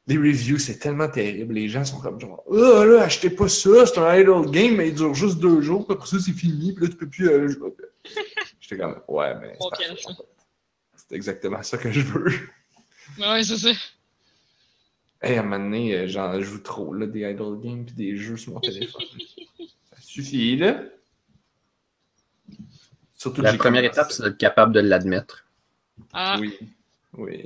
[0.09, 1.55] Les reviews, c'est tellement terrible.
[1.55, 4.89] Les gens sont comme genre, oh là, achetez pas ça, c'est un idle game, mais
[4.89, 7.29] il dure juste deux jours, puis après ça, c'est fini, puis là, tu peux plus
[7.29, 7.73] euh, jouer.
[8.61, 9.57] J'étais comme, ouais, mais.
[9.59, 10.23] c'est en fait.
[11.13, 12.33] Exactement ça que je veux.
[13.19, 13.71] Ouais, c'est ça.
[15.21, 18.17] Hey, à un moment donné, euh, j'en joue trop, là, des idle games puis des
[18.17, 19.03] jeux sur mon téléphone.
[19.59, 20.83] ça suffit, là.
[23.15, 25.45] Surtout que La première étape, c'est d'être capable de l'admettre.
[26.13, 26.59] Ah, Oui,
[27.13, 27.45] oui.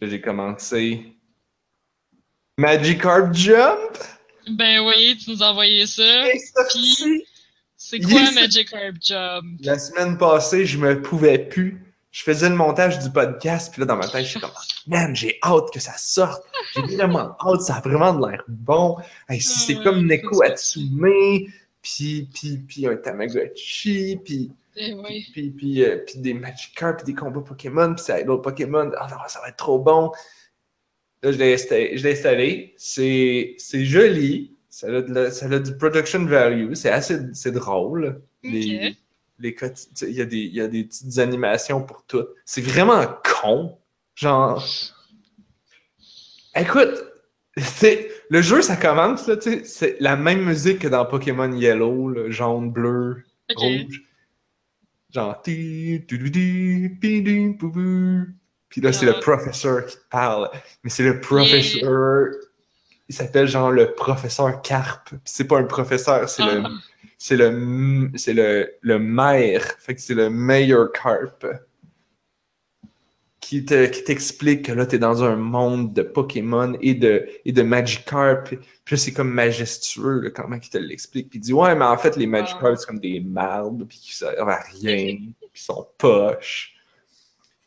[0.00, 1.12] J'ai commencé
[2.58, 3.98] Magikarp Jump?
[4.50, 6.24] ben oui, tu nous as envoyé ça.
[6.54, 7.24] sorti.
[7.76, 9.44] C'est quoi Magic Herb Job?
[9.60, 11.80] La semaine passée, je me pouvais plus.
[12.10, 14.50] je faisais le montage du podcast, puis là, dans ma tête, je suis comme,
[14.86, 16.42] man, j'ai hâte que ça sorte.
[16.74, 18.96] J'ai vraiment hâte, ça a vraiment de l'air bon.
[19.28, 20.42] Hey, c'est Ouais, comme Neko.
[20.42, 21.08] Atsume,
[21.80, 24.50] puis, puis, puis un Tamagotchi, puis,
[25.32, 28.90] Puis, puis, euh, puis des Magikarp, puis des combats Pokémon, puis ça d'autres Pokémon.
[28.98, 30.12] Ah non, ça va être trop bon.
[31.22, 32.74] Là, je l'ai installé.
[32.76, 34.56] C'est joli.
[34.70, 36.74] Ça a, de ça a du production value.
[36.74, 38.22] C'est assez c'est drôle.
[38.44, 38.96] Les, Ok.
[39.40, 39.56] les
[40.02, 42.26] il y, a des- il y a des petites animations pour tout.
[42.44, 43.04] C'est vraiment
[43.42, 43.78] con.
[44.14, 44.64] Genre.
[46.54, 47.04] Écoute,
[48.30, 52.70] le jeu, ça commence, là, c'est la même musique que dans Pokémon Yellow, là, jaune,
[52.70, 54.02] bleu, rouge.
[55.12, 55.40] Genre.
[55.42, 57.22] ti, tu, tu, tu, pi.
[58.68, 59.20] Puis là, c'est le Ah.
[59.20, 60.50] professeur qui te parle.
[60.84, 62.26] Mais c'est le professeur.
[63.08, 65.08] Il s'appelle genre le professeur Carp.
[65.08, 66.70] Puis c'est pas un professeur, c'est le Ah.
[67.16, 71.46] c'est le c'est le, le maire fait que c'est le meilleur carp
[73.48, 77.52] qui te qui t'explique que là t'es dans un monde de Pokémon et de et
[77.52, 81.74] de Magikarp puis c'est comme majestueux là, comment il te l'explique puis il dit ouais
[81.74, 85.16] mais en fait les Magikarp c'est comme des mardes puis qui servent à rien
[85.50, 86.74] puis sont poches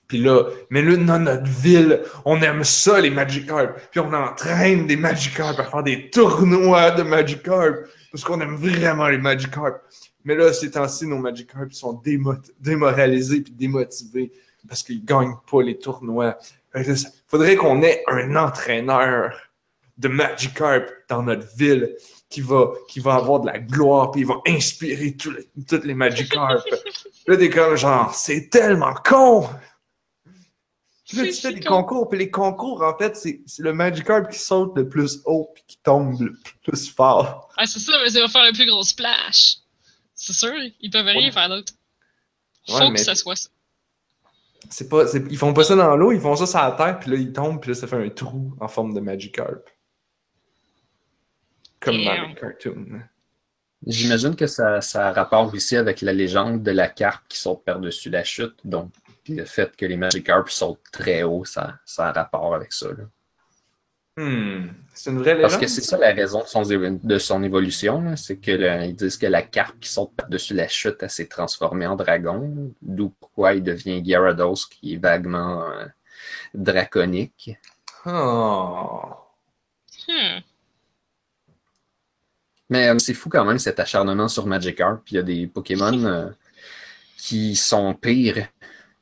[0.07, 3.79] puis là, mais là, dans notre ville, on aime ça, les Magikarp.
[3.91, 7.87] Puis on entraîne des Magikarp à faire des tournois de Magikarp.
[8.11, 9.79] Parce qu'on aime vraiment les Magikarp.
[10.25, 14.33] Mais là, ces temps-ci, nos Magikarp sont démo- démoralisés puis démotivés
[14.67, 16.37] parce qu'ils gagnent pas les tournois.
[16.73, 19.35] Ça- faudrait qu'on ait un entraîneur
[19.97, 21.95] de Magikarp dans notre ville
[22.29, 25.83] qui va, qui va avoir de la gloire puis il va inspirer tous les, toutes
[25.83, 26.63] les Magikarp.
[27.27, 29.47] là, t'es comme genre, c'est tellement con!
[31.07, 31.83] Puis là, tu fais des con.
[31.83, 35.63] concours, puis les concours, en fait, c'est le Magikarp qui saute le plus haut puis
[35.67, 37.49] qui tombe le plus fort.
[37.57, 39.57] Ah, c'est ça, mais ça va faire le plus gros splash.
[40.15, 41.31] C'est sûr, ils peuvent rien Ouais.
[41.31, 41.73] faire d'autre.
[42.67, 43.49] Faut Ouais, que ça soit ça.
[44.69, 46.99] C'est pas, c'est- ils font pas ça dans l'eau, ils font ça sur la terre,
[46.99, 49.67] puis là, ils tombent, puis là, ça fait un trou en forme de Magikarp.
[51.79, 53.01] Comme dans les cartoons.
[53.85, 57.63] J'imagine que ça, ça a rapport aussi avec la légende de la carpe qui saute
[57.65, 58.55] par-dessus la chute.
[58.63, 58.91] Donc,
[59.27, 62.89] le fait que les Magikarp sautent très haut, ça, ça a rapport avec ça.
[62.89, 63.05] là.
[64.21, 64.67] Hmm.
[64.93, 68.15] C'est une vraie Parce que c'est ça la raison de son, évo- de son évolution.
[68.17, 71.27] C'est que le- ils disent que la carpe qui saute par-dessus la chute, elle s'est
[71.27, 72.71] transformée en dragon.
[72.81, 75.85] D'où pourquoi il devient Gyarados, qui est vaguement euh,
[76.53, 77.57] draconique.
[78.05, 79.01] Oh.
[80.07, 80.39] Hmm.
[82.69, 85.01] Mais euh, c'est fou quand même cet acharnement sur Magikarp.
[85.03, 86.29] Puis il y a des Pokémon euh,
[87.17, 88.47] qui sont pires,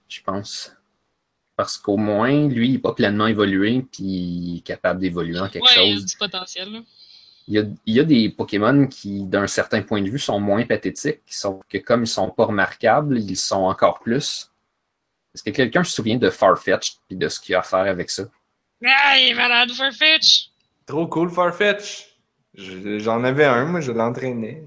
[0.07, 0.71] je pense.
[1.59, 5.49] Parce qu'au moins, lui, il n'est pas pleinement évolué, puis il est capable d'évoluer en
[5.49, 6.05] quelque Ouais, il y a chose.
[6.05, 6.79] du potentiel, là.
[7.49, 10.39] Il y, a, il y a des Pokémon qui, d'un certain point de vue, sont
[10.39, 14.49] moins pathétiques, sauf que comme ils sont pas remarquables, ils sont encore plus.
[15.35, 18.09] Est-ce que quelqu'un se souvient de Farfetch et de ce qu'il a à faire avec
[18.09, 18.23] ça?
[18.85, 20.51] Ah, il est malade, Farfetch!
[20.85, 22.07] Trop cool, Farfetch.
[22.53, 24.63] Je- J'en avais un, moi, je l'entraînais.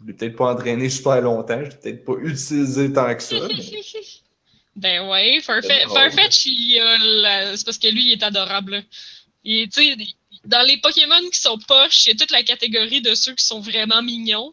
[0.00, 3.34] Je l'ai peut-être pas entraîné super longtemps, je l'ai peut-être pas utilisé tant que ça.
[3.48, 3.48] mais-
[4.76, 5.88] Ben ouais, C'est Farfetch.
[5.88, 8.72] Farfetch il a la- c'est parce que lui, il est adorable.
[8.72, 8.82] là.
[9.44, 9.68] Il
[10.44, 13.44] dans les Pokémon qui sont poches, il y a toute la catégorie de ceux qui
[13.44, 14.52] sont vraiment mignons.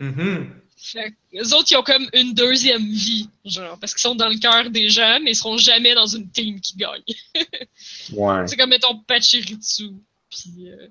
[0.00, 0.50] Mhm.
[0.76, 4.28] Fait que les autres, ils ont comme une deuxième vie, genre, parce qu'ils sont dans
[4.28, 7.02] le cœur des gens, mais ils seront jamais dans une team qui gagne.
[8.12, 8.46] Ouais.
[8.48, 9.90] C'est comme, mettons, Pachirisu.
[10.28, 10.88] Puis, euh,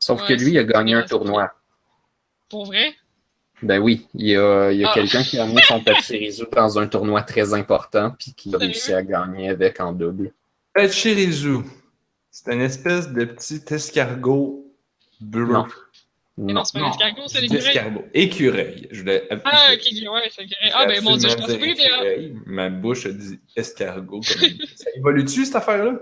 [0.00, 1.52] Sauf Ouais, que lui, il a gagné un tournoi.
[2.48, 2.96] pour vrai?
[3.62, 4.94] Ben oui, il y a, il y a Ah.
[4.94, 8.92] quelqu'un qui a amené son Pachirisu dans un tournoi très important, puis qui a réussi
[8.92, 10.32] à gagner avec en double.
[10.74, 11.58] Pachirisu.
[12.30, 14.64] C'est une espèce de petit escargot
[15.20, 15.46] bleu.
[15.46, 15.66] Non.
[16.40, 16.54] Non.
[16.54, 17.66] non, c'est pas Non, l'escargot, c'est l'écureuil.
[17.68, 18.04] escargot.
[18.14, 18.88] Écureuil.
[18.92, 19.26] Je voulais.
[19.44, 19.80] Ah, ok,
[20.12, 20.70] ouais, c'est l'écureuil.
[20.72, 21.72] Ah, ben mon dieu, je pense oui, mais.
[21.72, 22.36] écureuil.
[22.46, 24.20] Ma bouche a dit escargot.
[24.20, 24.22] Comme...
[24.76, 25.98] ça évolue-tu, cette affaire-là?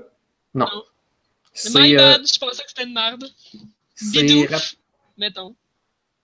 [1.55, 3.25] C'est C'est my euh, bad, je pensais que c'était une merde.
[3.95, 4.63] c'est Bidouf, rap-
[5.17, 5.57] mettons.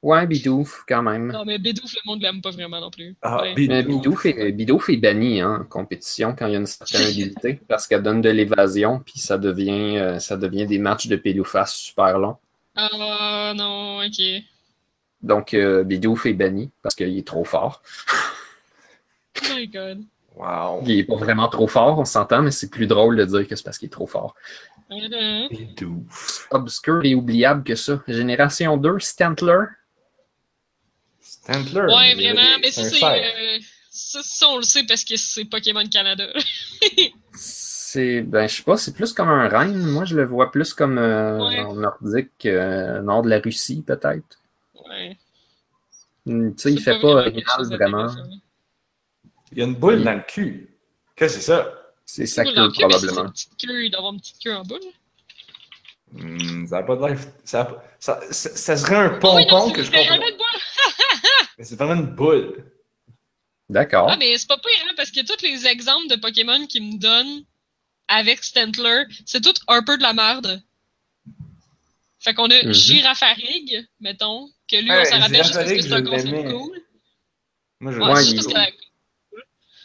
[0.02, 1.30] Ouais, Bidouf, quand même.
[1.30, 3.14] Non, mais Bidouf, le monde l'aime pas vraiment non plus.
[3.22, 3.54] Ah, Ouais.
[3.54, 3.72] Bidou.
[3.72, 7.02] Mais Bidouf est, Bidouf est banni hein, en compétition quand il y a une certaine
[7.06, 11.14] habilité parce qu'elle donne de l'évasion puis ça devient, euh, ça devient des matchs de
[11.16, 12.36] pile ou face super longs.
[12.74, 14.42] Ah, non, ok.
[15.22, 17.80] Donc euh, Bidouf est banni parce qu'il est trop fort.
[19.40, 20.02] Oh my god.
[20.34, 20.82] Wow.
[20.84, 23.54] Il est pas vraiment trop fort, on s'entend, mais c'est plus drôle de dire que
[23.54, 24.34] c'est parce qu'il est trop fort.
[24.90, 26.04] Euh, Bidou.
[26.50, 28.02] Obscur et oubliable que ça.
[28.08, 29.64] Génération 2, Stantler.
[31.42, 31.81] Stantler.
[31.83, 33.57] Ouais, mais vraiment, mais c'est ça, c'est.
[33.57, 33.59] euh,
[33.90, 36.26] ça, ça, on le sait parce que c'est Pokémon Canada.
[37.35, 39.76] C'est, ben, je sais pas, c'est plus comme un reine.
[39.87, 41.74] Moi, je le vois plus comme euh, Ouais.
[41.74, 44.38] nordique, euh, nord de la Russie, peut-être.
[44.88, 45.18] Ouais.
[46.24, 47.20] Hmm, Tu sais, il fait pas vraiment
[47.61, 48.07] original vraiment.
[49.52, 50.74] Il y a une boule dans le cul.
[51.16, 51.72] Qu'est-ce que c'est ça?
[52.07, 53.24] C'est sa queue, en queue, mais c'est probablement.
[53.26, 54.76] une petite queue, il doit avoir une petite queue en bas.
[56.12, 57.18] Hmm, ça a pas de l'air.
[57.44, 60.01] Ça, a- ça, ça, ça serait un Ah oui, pompon c'est que je comprends.
[60.14, 60.61] littéralement une boule.
[61.59, 62.64] Mais c'est vraiment une boule.
[63.68, 64.09] D'accord.
[64.11, 66.98] Ah, mais c'est pas pire, hein, parce que tous les exemples de Pokémon qu'ils me
[66.98, 67.44] donnent
[68.09, 70.62] avec Stantler, c'est tout Harper de la merde.
[72.20, 72.72] Fait qu'on a Mhm.
[72.72, 76.53] Girafarig, mettons, que lui, on s'en rappelle juste parce que Girafarig, c'est un l'aimais.
[76.53, 76.81] cool.
[77.81, 78.72] Moi, je Ouais, Ouais, juste parce que-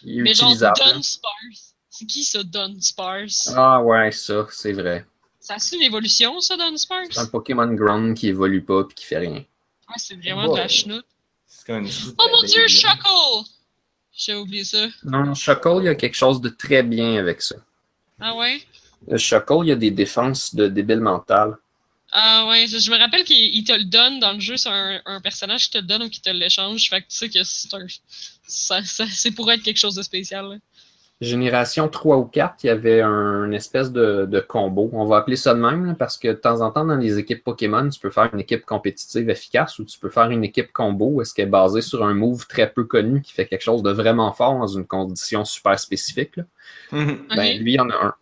[0.03, 0.79] Mais genre, utilisable.
[0.83, 0.91] hein.
[0.95, 1.75] Dunsparce.
[1.89, 3.53] C'est qui ça, Dunsparce?
[3.55, 5.05] Ah ouais, ça, c'est vrai.
[5.47, 7.07] Ça a une évolution, ça, Dunsparce?
[7.11, 9.35] C'est un Pokémon Ground qui évolue pas puis qui fait rien.
[9.89, 10.69] Ouais, c'est vraiment de la Ouais.
[10.69, 11.05] chenoute.
[11.45, 12.67] C'est comme une petite Oh mon dieu.
[12.67, 13.47] Shuckle!
[14.15, 14.87] J'ai oublié ça.
[15.03, 17.55] Non, Shuckle, il y a quelque chose de très bien avec ça.
[18.19, 18.61] Ah ouais?
[19.07, 21.55] Le Shuckle, il y a des défenses de débile mental.
[22.11, 24.69] Ah ouais, je, je me rappelle qu'il il te le donne dans le jeu, c'est
[24.69, 26.89] un, un personnage qui te le donne ou qui te l'échange.
[26.89, 27.85] Fait que tu sais que c'est un.
[28.47, 30.45] Ça, ça- c'est pour être quelque chose de spécial.
[30.49, 30.55] là.
[31.19, 34.89] Génération 3 ou 4, il y avait un espèce de, de combo.
[34.93, 37.17] On va appeler ça de même, là, parce que de temps en temps, dans les
[37.17, 40.71] équipes Pokémon, tu peux faire une équipe compétitive efficace ou tu peux faire une équipe
[40.71, 43.81] combo est-ce qu'elle est basée sur un move très peu connu qui fait quelque chose
[43.81, 46.35] de vraiment fort dans une condition super spécifique.
[46.35, 46.43] là.
[46.91, 47.25] Mhm.
[47.35, 48.13] Ben, lui, il y en a un.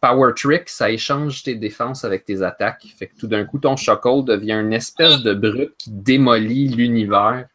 [0.00, 2.84] Power Trick, ça échange tes défenses avec tes attaques.
[2.96, 7.48] Fait que tout d'un coup, ton Shuckle devient une espèce de brute qui démolit l'univers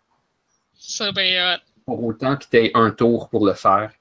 [0.73, 1.61] Ça, ben, hot.
[1.85, 3.91] pour autant que tu aies un tour pour le faire.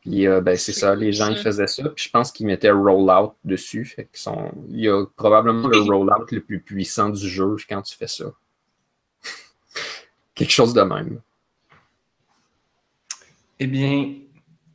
[0.00, 1.88] Puis euh, ben, c'est ça, les gens ils faisaient ça.
[1.90, 3.84] Puis je pense qu'ils mettaient Rollout dessus.
[3.84, 4.52] Fait qu'ils sont...
[4.68, 8.26] Il y a probablement le Rollout le plus puissant du jeu quand tu fais ça.
[10.34, 11.20] Quelque chose de même.
[13.60, 14.14] Eh bien,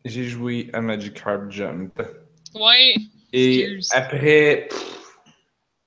[0.04, 2.02] j'ai joué à Magikarp Jump.
[2.54, 2.96] Ouais.
[3.32, 3.90] Et Excuse.
[3.94, 5.00] après pff,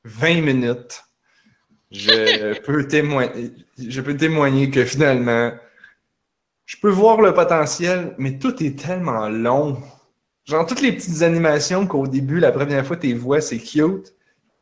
[0.05, 1.05] 20 minutes,
[1.91, 5.53] je peux, témoigner, je peux témoigner que finalement,
[6.67, 9.81] je peux voir le potentiel, mais tout est tellement long.
[10.45, 14.15] Genre, toutes les petites animations qu'au début, la première fois, tes voix, c'est cute.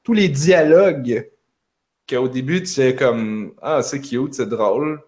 [0.03, 1.31] Tous les dialogues
[2.09, 5.03] qu'au début, tu sais comme Ah, c'est cute, c'est drôle.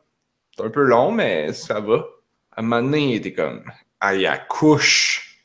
[0.57, 2.07] C'est un peu long, mais ça va.
[2.51, 3.63] À un moment donné, t'es comme
[4.01, 5.39] Aïe, à couche.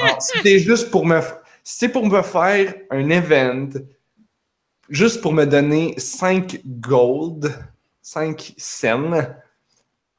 [0.00, 1.20] Alors, C'était juste pour me.
[1.62, 3.68] c'est pour me faire un event,
[4.88, 7.54] juste pour me donner 5 gold,
[8.02, 9.36] 5 scènes,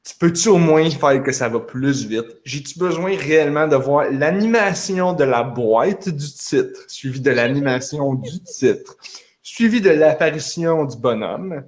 [0.09, 2.37] tu peux-tu au moins faire que ça va plus vite?
[2.43, 8.41] J'ai-tu besoin réellement de voir l'animation de la boîte du titre, suivi de l'animation du
[8.41, 8.97] titre,
[9.43, 11.63] suivi de l'apparition du bonhomme,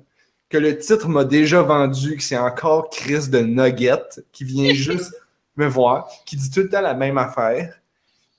[0.50, 5.14] que le titre m'a déjà vendu, que c'est encore Chris de Nugget qui vient juste
[5.56, 7.80] me voir, qui dit tout le temps la même affaire,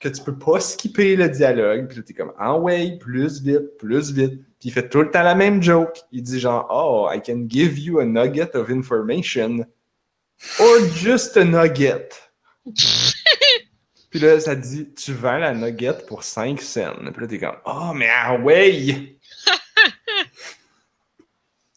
[0.01, 3.77] que tu peux pas skipper le dialogue, puis là, t'es comme, ah ouais, plus vite,
[3.77, 4.41] plus vite.
[4.59, 6.01] Puis il fait tout le temps la même joke.
[6.11, 9.65] Il dit genre, oh, I can give you a nugget of information.
[10.59, 12.09] Or just a nugget.
[14.09, 16.93] Puis là, ça dit, tu vends la nugget pour 5 cents.
[17.11, 19.17] Puis là, t'es comme, oh, mais ah ouais!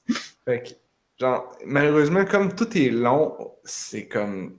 [0.45, 0.69] fait que,
[1.19, 4.59] genre, malheureusement, comme tout est long, c'est comme.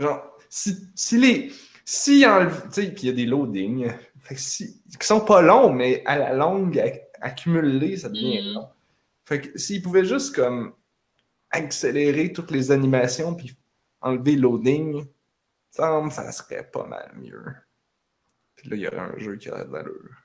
[0.00, 1.52] Genre, si, si les.
[1.84, 2.68] Si enlève.
[2.72, 3.90] Tu sais, puis il y a des loadings.
[4.22, 4.80] Fait que si.
[4.98, 8.54] qui sont pas longs, mais à la longue, ac- accumulés, ça devient Mhm.
[8.54, 8.68] long.
[9.24, 10.74] Fait que s'ils pouvaient juste comme
[11.52, 13.56] accélérer toutes les animations puis
[14.00, 15.04] enlever le loading,
[15.70, 17.44] ça, ça serait pas mal mieux.
[18.56, 20.16] Puis là, il y aurait un jeu qui aurait de l'allure.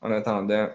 [0.00, 0.70] En attendant,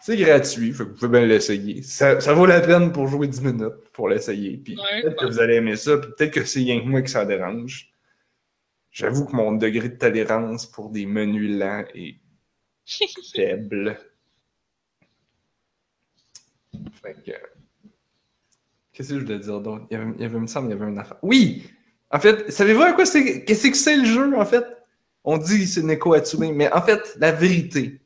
[0.00, 1.82] c'est gratuit, fait que vous pouvez bien l'essayer.
[1.82, 4.56] Ça, ça vaut la peine pour jouer 10 minutes pour l'essayer.
[4.56, 7.02] Puis Ouais, peut-être que vous allez aimer ça, puis peut-être que c'est rien que moi
[7.02, 7.92] que ça dérange.
[8.90, 12.20] J'avoue que mon degré de tolérance pour des menus lents est
[13.34, 13.98] faible.
[17.02, 17.55] Fait que.
[18.96, 19.84] Qu'est-ce que je voulais dire d'autre?
[19.90, 21.18] Il y avait, il y avait, il me semble, il y avait une affaire.
[21.20, 21.64] Oui!
[22.10, 23.44] En fait, savez-vous à quoi c'est.
[23.44, 24.64] Qu'est-ce que c'est le jeu, en fait?
[25.22, 28.00] On dit c'est Neko Atsume, mais en fait, la vérité,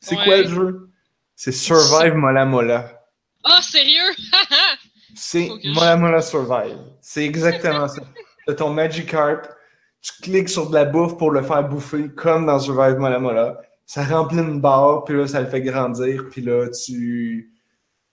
[0.00, 0.24] c'est Ouais.
[0.24, 0.88] quoi le jeu?
[1.36, 3.02] C'est Survive Mola Mola.
[3.44, 4.14] Ah, sérieux?
[5.14, 6.78] C'est Mola Survive.
[7.02, 8.00] C'est exactement ça.
[8.46, 9.42] T'as ton Magikarp,
[10.00, 13.60] tu cliques sur de la bouffe pour le faire bouffer, comme dans Survive Mola Mola.
[13.84, 17.52] Ça remplit une barre, puis là, ça le fait grandir, puis là, tu,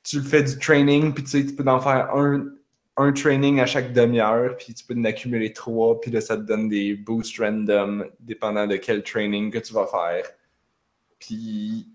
[0.08, 2.46] tu le fais du training, puis tu sais, tu peux en faire un,
[2.96, 6.44] un training à chaque demi-heure, puis tu peux en accumuler trois, puis là, ça te
[6.44, 10.24] donne des boosts random, dépendant de quel training que tu vas faire.
[11.20, 11.90] Puis,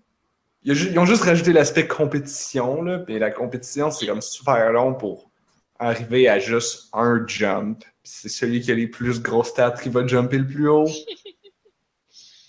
[0.63, 5.31] ils ont juste rajouté l'aspect compétition, là, puis la compétition, c'est comme super long pour
[5.79, 7.83] arriver à juste un jump.
[8.03, 10.87] C'est celui qui a les plus grosses stats qui va jumper le plus haut.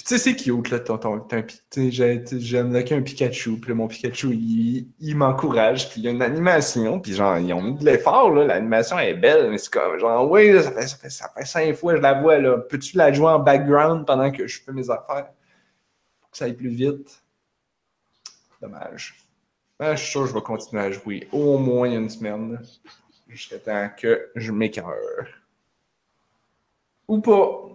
[0.07, 1.18] Tu sais, c'est cute, là, ton, ton,
[1.74, 6.02] j'aime là, qu'il y a un Pikachu, puis là, mon Pikachu, il, il m'encourage, puis
[6.02, 9.14] il y a une animation, puis genre, ils ont mis de l'effort, là, l'animation est
[9.14, 12.02] belle, mais c'est comme, genre, oui, ça fait, ça fait, ça fait cinq fois je
[12.02, 15.30] la vois, là, peux-tu la jouer en background pendant que je fais mes affaires?
[16.20, 17.22] Pour que ça aille plus vite.
[18.61, 19.14] Dommage.
[19.80, 22.61] Ben, je suis sûr que je vais continuer à jouer au moins une semaine,
[23.26, 25.28] jusqu'à temps que je m'écœure.
[27.09, 27.74] Ou pas.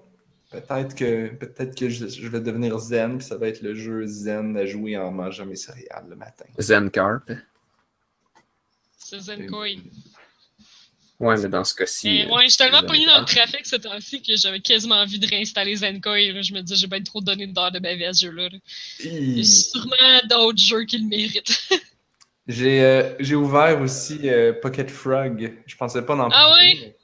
[0.51, 4.05] Peut-être que, peut-être que je, je vais devenir zen, puis ça va être le jeu
[4.07, 6.45] zen à jouer en mangeant mes céréales le matin.
[6.57, 7.31] Zen Carp.
[8.97, 9.77] C'est Zenkoi.
[11.19, 12.21] Ouais, mais dans ce cas-ci.
[12.23, 14.95] Euh, ouais, je suis tellement Zen pogné dans le trafic ce temps-ci que j'avais quasiment
[14.95, 16.31] envie de réinstaller Zenkoi.
[16.31, 16.41] là.
[16.41, 18.49] Je me disais, j'ai bien trop donné d'heures de ma vie à ce jeu-là.
[18.49, 18.57] là.
[19.03, 21.69] Il y a sûrement d'autres jeux qui le méritent.
[22.47, 25.53] J'ai euh, j'ai ouvert aussi euh, Pocket Frog.
[25.67, 26.77] Je pensais pas d'en Ah parler, ouais?
[26.81, 26.95] mais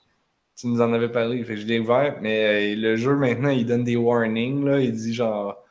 [0.57, 3.49] Tu nous en avais parlé, fait que je l'ai ouvert, mais euh, le jeu maintenant,
[3.49, 4.63] il donne des warnings.
[4.65, 4.79] Là.
[4.79, 5.61] Il dit genre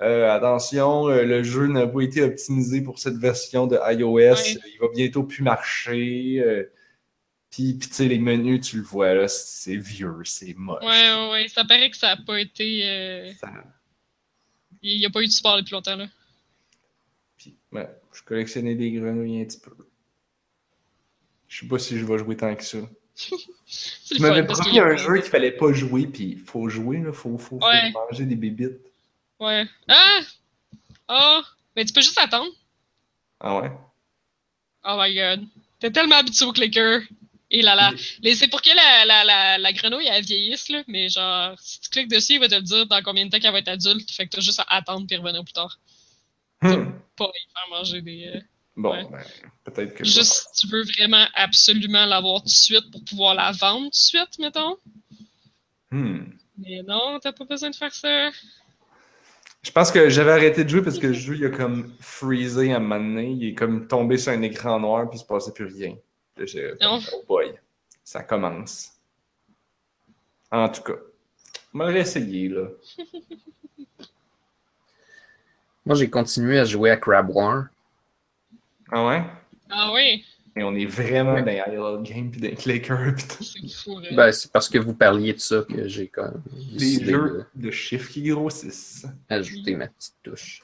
[0.00, 4.36] euh, attention, euh, le jeu n'a pas été optimisé pour cette version de iOS.
[4.72, 6.40] Il va bientôt plus marcher.
[7.50, 10.84] puis, tu sais, les menus, tu le vois, là, c'est vieux, c'est moche.
[10.84, 11.48] Ouais, ouais, ouais.
[11.48, 13.32] Ça paraît que ça n'a pas été.
[13.40, 13.50] Ça-
[14.82, 16.06] Il n'y a pas eu de support depuis longtemps, là.
[17.36, 19.72] Puis, ouais, je collectionnais des grenouilles un petit peu.
[21.48, 22.78] Je sais pas si je vais jouer tant que ça.
[24.06, 27.36] Tu m'avais promis un jeu qu'il fallait pas jouer, puis il faut jouer, là, faut,
[27.38, 28.78] faut, manger des bébites.
[29.40, 29.66] Ouais.
[29.88, 30.20] Ah!
[31.08, 31.42] Ah!
[31.76, 32.50] Mais tu peux juste attendre.
[33.40, 33.70] Ah ouais?
[34.84, 35.44] Oh my god.
[35.80, 37.02] T'es tellement habitué au clicker.
[37.50, 37.92] Et là là.
[38.22, 40.82] Mais C'est pour que la, la, la, la grenouille elle vieillisse, là.
[40.86, 43.38] Mais genre, si tu cliques dessus, il va te le dire dans combien de temps
[43.38, 44.10] qu'elle va être adulte.
[44.10, 45.78] Fait que t'as juste à attendre puis revenir plus tard.
[46.60, 46.90] Hmm.
[47.16, 48.26] Pas y faire manger des.
[48.34, 48.40] euh,
[48.78, 49.04] Bon, Ouais.
[49.10, 49.24] ben,
[49.64, 53.50] peut-être que Juste si tu veux vraiment absolument l'avoir tout de suite pour pouvoir la
[53.50, 54.76] vendre tout de suite, mettons.
[55.90, 56.26] Hmm.
[56.56, 58.30] Mais non, t'as pas besoin de faire ça.
[59.62, 62.72] Je pense que j'avais arrêté de jouer parce que le jeu, il a comme freezé
[62.72, 63.32] à un moment donné.
[63.32, 65.96] Il est comme tombé sur un écran noir, puis il se passait plus rien.
[66.36, 67.52] Là, j'ai oh boy,
[68.04, 68.92] ça commence.
[70.52, 70.98] En tout cas,
[71.74, 72.68] on va réessayer, là.
[75.84, 77.64] Moi, j'ai continué à jouer à Crab War.
[78.90, 79.22] Ah ouais?
[79.70, 80.24] Ah oui,
[80.56, 81.42] Et on est vraiment Ouais.
[81.42, 83.44] dans les Game, puis dans les clickers, puis tout.
[83.44, 83.98] c'est fou.
[83.98, 84.14] hein.
[84.16, 87.70] Ben, c'est parce que vous parliez de ça que j'ai quand même décidé jeux de
[87.70, 89.06] chiffres qui grossissent.
[89.28, 90.62] d'ajouter ma petite touche.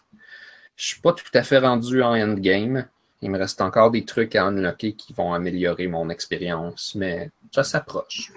[0.76, 2.86] Je suis pas tout à fait rendu en endgame.
[3.22, 7.62] Il me reste encore des trucs à unlocker qui vont améliorer mon expérience, mais ça
[7.62, 8.32] s'approche.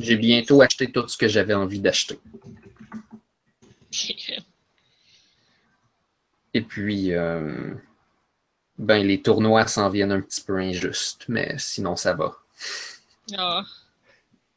[0.00, 2.18] J'ai bientôt acheté tout ce que j'avais envie d'acheter.
[6.54, 7.74] Et puis, euh,
[8.78, 12.36] ben, les tournois s'en viennent un petit peu injustes, mais sinon ça va.
[13.36, 13.62] Ah.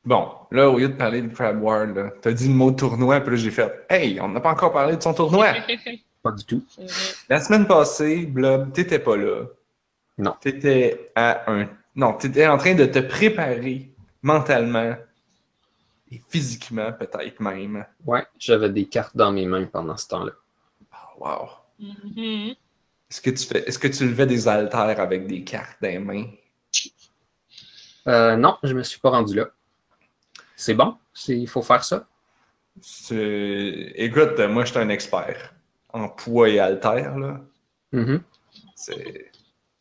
[0.03, 1.87] Bon, là, au lieu de parler de Crab War,
[2.21, 4.95] t'as dit le mot tournoi, puis là, j'ai fait Hey, on n'a pas encore parlé
[4.97, 5.53] de son tournoi!
[6.23, 6.63] Pas du tout.
[7.29, 9.45] La semaine passée, Blob, t'étais pas là.
[10.19, 10.35] Non.
[10.39, 11.67] T'étais à un.
[11.95, 13.91] Non, t'étais en train de te préparer
[14.21, 14.95] mentalement
[16.11, 17.85] et physiquement, peut-être même.
[18.05, 20.33] Ouais, j'avais des cartes dans mes mains pendant ce temps-là.
[20.93, 21.49] Oh, wow.
[21.79, 22.53] Mhm.
[23.11, 23.67] Est-ce que tu fais.
[23.67, 26.27] Est-ce que tu levais des haltères avec des cartes dans les mains?
[28.07, 29.49] Euh, non, je me suis pas rendu là.
[30.55, 30.95] C'est bon,
[31.27, 32.07] il faut faire ça.
[32.81, 35.53] C'est- Écoute, moi, je suis un expert
[35.91, 37.41] en poids et haltères, là.
[37.91, 38.21] Mhm.
[38.75, 39.31] C'est.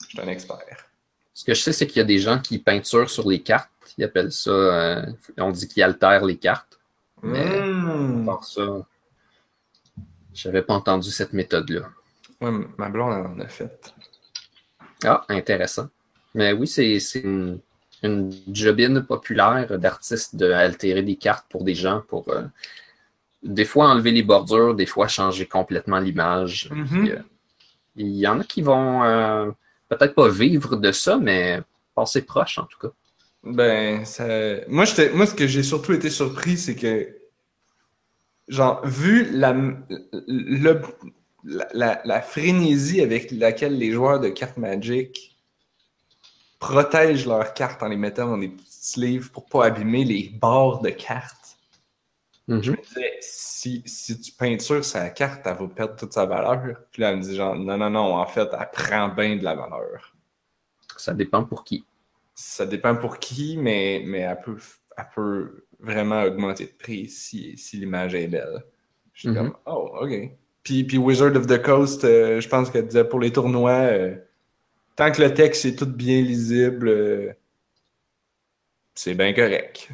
[0.03, 0.91] Je suis un expert.
[1.33, 3.71] Ce que je sais, c'est qu'il y a des gens qui peinturent sur les cartes.
[3.97, 4.51] Ils appellent ça.
[4.51, 5.07] euh,
[5.39, 6.81] on dit qu'ils altèrent les cartes.
[7.23, 8.25] Mais- Mmh.
[8.27, 8.63] Par ça,
[10.35, 11.89] j'avais pas entendu cette méthode-là.
[12.41, 13.95] Ouais, ma blonde elle en a fait.
[15.05, 15.89] Ah, intéressant.
[16.35, 17.61] Mais oui, c'est c'est une,
[18.03, 22.45] une jobine populaire d'artistes de altérer des cartes pour des gens pour euh,
[23.43, 26.69] des fois enlever les bordures, des fois changer complètement l'image.
[26.71, 26.87] Mhm.
[26.87, 27.19] Puis, euh,
[27.97, 29.51] Il y en a qui vont euh,
[29.89, 31.61] peut-être pas vivre de ça, mais
[31.95, 32.93] passer proche en tout cas.
[33.45, 34.27] Ben, ça...
[34.69, 35.11] moi, j'étais...
[35.13, 37.09] moi, ce que j'ai surtout été surpris, c'est que,
[38.49, 39.53] genre, vu la,
[40.29, 40.83] le-
[41.45, 45.37] la, la- la frénésie avec laquelle les joueurs de cartes Magic
[46.59, 50.83] protègent leurs cartes en les mettant dans des petits sleeves pour pas abîmer les bords
[50.83, 51.59] de cartes,
[52.49, 52.63] Mhm.
[52.63, 56.81] je me disais, si, si tu peintures sa carte, elle va perdre toute sa valeur.
[56.91, 59.45] Puis là, elle me dit, genre, non, non, non, en fait, elle prend bien de
[59.45, 60.15] la valeur.
[60.97, 61.85] Ça dépend pour qui.
[62.35, 64.59] Ça dépend pour qui, mais, mais elle, peut,
[64.97, 68.65] elle peut vraiment augmenter de prix si, si l'image est belle.
[69.15, 69.35] Je suis Mhm.
[69.37, 70.31] comme, oh, OK.
[70.63, 74.15] Puis, Wizard of the Coast, euh, je pense qu'elle disait pour les tournois, euh,
[74.95, 77.33] tant que le texte est tout bien lisible, euh,
[78.95, 79.89] c'est bien correct.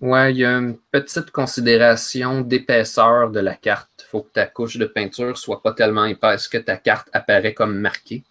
[0.00, 3.90] Ouais, il y a une petite considération d'épaisseur de la carte.
[3.98, 7.54] Il faut que ta couche de peinture soit pas tellement épaisse que ta carte apparaît
[7.54, 8.22] comme marquée.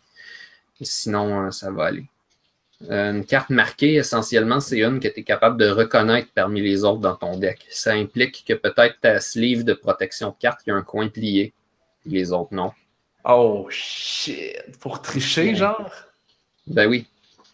[0.81, 2.05] Sinon, ça va aller.
[2.89, 7.01] Une carte marquée, essentiellement, c'est une que tu es capable de reconnaître parmi les autres
[7.01, 7.65] dans ton deck.
[7.69, 11.09] Ça implique que peut-être ta sleeve de protection de carte, il y a un coin
[11.09, 11.53] plié,
[12.05, 12.71] les autres non.
[13.23, 14.55] Oh shit!
[14.79, 15.91] Pour tricher, genre?
[16.67, 17.07] Ben oui.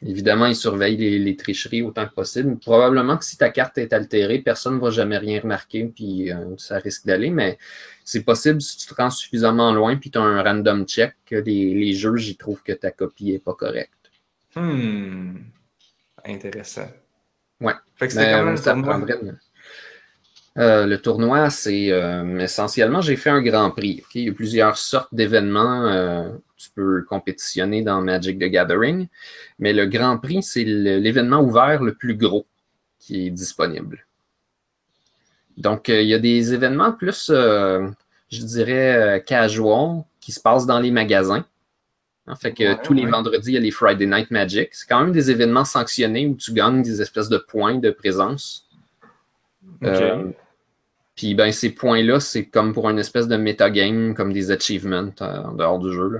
[0.06, 2.60] Évidemment, ils surveillent les, les tricheries autant que possible.
[2.60, 6.56] Probablement que si ta carte est altérée, personne ne va jamais rien remarquer, puis euh,
[6.58, 7.58] ça risque d'aller, mais
[8.04, 11.36] c'est possible si tu te rends suffisamment loin, puis tu as un random check, que
[11.36, 14.12] les, les juges ils trouvent que ta copie n'est pas correcte.
[14.56, 15.38] Hmm.
[16.26, 16.90] Intéressant.
[17.62, 17.74] Ouais.
[17.96, 19.18] Fait que c'était Mais, quand même ça prendrait
[20.58, 24.04] Euh, le tournoi, c'est euh, essentiellement, j'ai fait un grand prix.
[24.14, 25.86] Il y a plusieurs sortes d'événements.
[25.88, 29.08] euh, tu peux compétitionner dans Magic the Gathering,
[29.60, 32.46] mais le grand prix, c'est l'événement ouvert le plus gros
[32.98, 34.06] qui est disponible.
[35.58, 37.92] Donc, il y a des événements plus, je
[38.46, 41.46] dirais, casual qui se passent dans les magasins.
[42.28, 44.70] En fait que Ouais, tous les vendredis, il y a les Friday Night Magic.
[44.72, 48.68] C'est quand même des événements sanctionnés où tu gagnes des espèces de points de présence.
[51.16, 55.44] Puis ben ces points-là, c'est comme pour une espèce de metagame, comme des achievements euh,
[55.44, 56.10] en dehors du jeu.
[56.10, 56.20] là.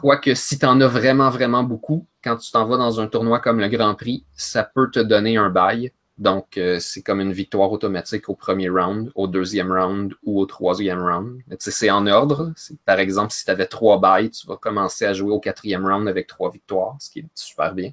[0.00, 3.40] Quoique si tu en as vraiment, vraiment beaucoup, quand tu t'en vas dans un tournoi
[3.40, 5.92] comme le Grand Prix, ça peut te donner un bail.
[6.18, 10.46] Donc, euh, c'est comme une victoire automatique au premier round, au deuxième round ou au
[10.46, 11.40] troisième round.
[11.58, 12.52] C'est en ordre.
[12.84, 16.08] Par exemple, si tu avais trois bails, tu vas commencer à jouer au quatrième round
[16.08, 17.92] avec trois victoires, ce qui est super bien.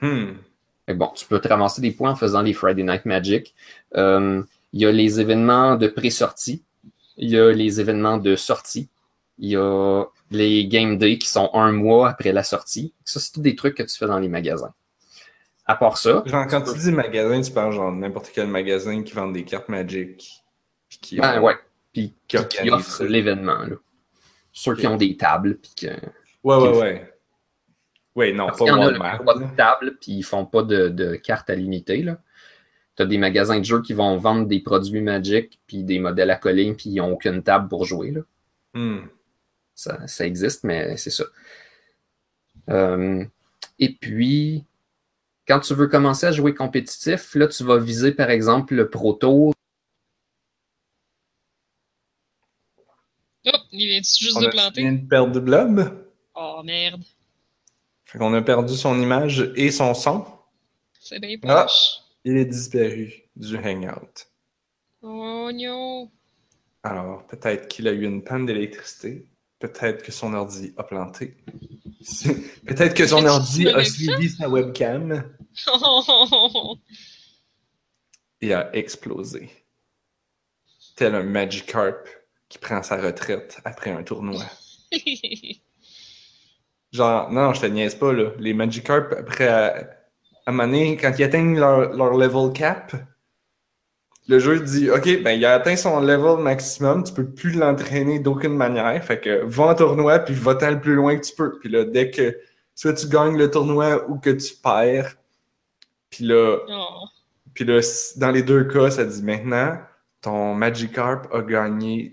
[0.00, 0.34] Hmm.
[0.88, 3.54] Bon, tu peux te ramasser des points en faisant les Friday Night Magic.
[3.96, 4.42] Euh,
[4.76, 6.62] Il y a les événements de pré-sortie.
[7.16, 8.90] Il y a les événements de sortie.
[9.38, 12.92] Il y a les Game Day qui sont un mois après la sortie.
[13.02, 14.74] Ça, c'est tous des trucs que tu fais dans les magasins.
[15.64, 19.14] À part ça, Genre, quand tu dis magasin, tu parles genre n'importe quel magasin qui
[19.14, 20.44] vend des cartes Magic.
[20.90, 21.56] Puis qui ben ont- ouais,
[21.94, 22.36] puis qui
[22.82, 23.04] ça.
[23.06, 23.64] l'événement.
[24.52, 25.86] Ceux qui ont des tables, puis que...
[26.44, 27.12] Ouais, ouais, ouais.
[28.14, 29.18] Ouais, non, Parce pas Walmart.
[29.20, 32.04] n'ont pas de table, puis ils font pas de, de cartes à limiter.
[32.96, 36.30] Tu as des magasins de jeux qui vont vendre des produits Magic, puis des modèles
[36.30, 38.10] à coller, puis ils n'ont aucune table pour jouer.
[38.10, 38.20] Là.
[38.74, 39.06] Hmm.
[39.74, 41.24] Ça, ça existe, mais c'est ça.
[42.70, 43.22] Euh,
[43.78, 44.64] et puis,
[45.46, 49.12] quand tu veux commencer à jouer compétitif, là, tu vas viser, par exemple, le Pro
[49.12, 49.52] Tour.
[53.46, 54.90] Oh, il vient juste On de a planter?
[54.90, 56.06] de perdre de blob.
[56.34, 57.02] Oh merde.
[58.04, 60.26] Fait qu'on a perdu son image et son son.
[60.98, 61.66] C'est bien Ah.
[62.28, 64.26] Il est disparu du Hangout.
[65.00, 66.10] Oh non.
[66.82, 69.28] Alors, peut-être qu'il a eu une panne d'électricité.
[69.60, 71.36] Peut-être que son ordi a planté.
[72.66, 75.22] peut-être que son ordi a suivi sa webcam
[78.40, 79.48] et a explosé.
[80.96, 82.08] Tel un Magikarp
[82.48, 84.42] qui prend sa retraite après un tournoi.
[86.92, 88.32] Genre, non, je te niaise pas, là.
[88.40, 89.95] Les Magikarp, après,
[90.46, 92.94] à, un moment donné, quand ils atteignent leur, leur level cap,
[94.28, 98.18] le jeu dit, OK, ben, il a atteint son level maximum, tu peux plus l'entraîner
[98.18, 99.02] d'aucune manière.
[99.04, 101.58] Fait que, va en tournoi, puis va-t'en le plus loin que tu peux.
[101.58, 102.36] Puis là, dès que,
[102.74, 105.16] soit tu gagnes le tournoi ou que tu perds,
[106.10, 107.06] puis là, Oh.
[107.54, 107.80] puis là,
[108.16, 109.78] dans les deux cas, ça dit maintenant,
[110.20, 112.12] ton Magikarp a gagné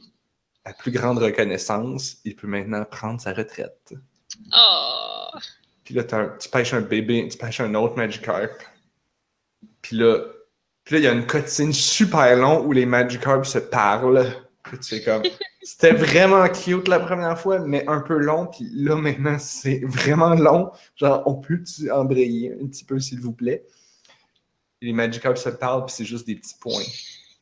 [0.66, 3.94] la plus grande reconnaissance, il peut maintenant prendre sa retraite.
[4.56, 5.38] Oh.
[5.84, 8.52] Puis là, tu pêches un bébé, tu pêches un autre Magikarp.
[9.82, 10.20] Puis là,
[10.84, 14.34] puis là, il y a une cutscene super longue où les Magikarp se parlent.
[14.64, 15.24] Puis tu fais comme...
[15.66, 18.48] C'était vraiment cute la première fois, mais un peu long.
[18.48, 20.72] Puis là, maintenant, c'est vraiment long.
[20.98, 23.66] Genre, on peut-tu embrayer un petit peu, s'il vous plaît?
[24.82, 26.84] Et les Magikarp se parlent, puis c'est juste des petits points.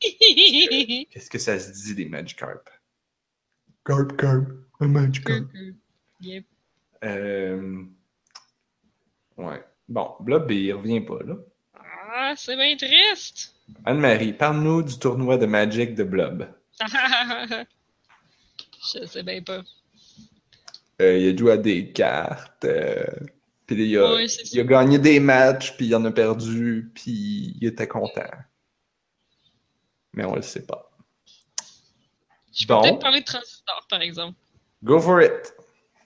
[0.00, 2.70] Qu'est-ce que ça se dit, des Magikarp?
[3.84, 4.44] Carp, carp,
[4.78, 5.48] un Magikarp.
[6.20, 6.44] Yep.
[7.02, 7.82] Euh...
[9.42, 9.62] Ouais.
[9.88, 11.34] Bon, Blob, il revient pas, là.
[12.14, 13.54] Ah, c'est bien triste.
[13.84, 16.48] Anne-Marie, parle-nous du tournoi de Magic de Blob.
[18.94, 19.62] Je sais bien pas.
[21.00, 23.04] Euh, il a joué à des cartes, euh,
[23.66, 27.56] puis il a, Ouais, il a gagné des matchs, puis il en a perdu, puis
[27.60, 28.28] il était content.
[30.12, 30.90] Mais on le sait pas.
[32.54, 32.82] Je peux Bon.
[32.82, 34.36] peut-être parler de Transistor, par exemple.
[34.84, 35.54] Go for it!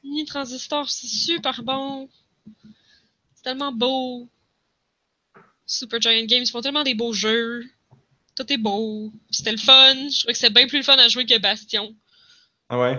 [0.05, 2.09] Ni Transistor, c'est super bon.
[3.47, 4.29] Tellement beau.
[5.69, 7.65] Super Giant Games, ils font tellement des beaux jeux.
[8.35, 9.13] Tout est beau.
[9.31, 9.95] C'était le fun.
[9.95, 11.95] Je trouvais que c'était bien plus le fun à jouer que Bastion.
[12.69, 12.99] Ah ouais?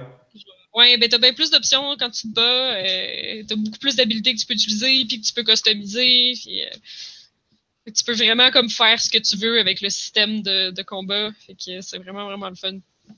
[0.74, 2.76] Ouais, ben t'as bien plus d'options quand tu te bats.
[2.78, 6.32] euh, t'as beaucoup plus d'habilités que tu peux utiliser, puis que tu peux customiser.
[6.42, 10.72] Puis, euh, tu peux vraiment comme faire ce que tu veux avec le système de,
[10.72, 11.30] de combat.
[11.46, 12.80] Fait que c'est vraiment, vraiment le fun.
[13.04, 13.16] Puis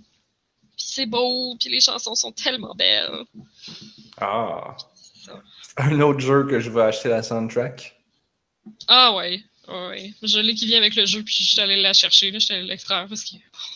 [0.78, 3.24] c'est beau, puis les chansons sont tellement belles.
[4.18, 4.76] Ah.
[5.30, 5.84] Ça.
[5.84, 8.00] Un autre jeu que je vais acheter la soundtrack.
[8.88, 10.14] Ah ouais, ouais.
[10.22, 12.46] Je l'ai qui vient avec le jeu, puis je suis allée la chercher, là, je
[12.46, 13.76] suis allée l'extraire parce que oh,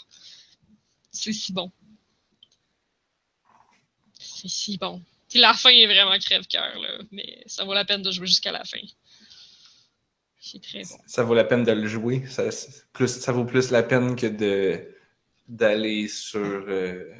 [1.12, 1.72] c'est si bon.
[4.20, 5.01] C'est si bon.
[5.30, 8.51] Puis la fin est vraiment crève-cœur, là, mais ça vaut la peine de jouer jusqu'à
[8.51, 8.82] la fin.
[10.39, 10.97] C'est très bon.
[11.08, 12.26] Ça vaut la peine de le jouer.
[12.28, 14.89] Ça, c'est plus, ça vaut plus la peine que de
[15.47, 17.12] d'aller sur euh,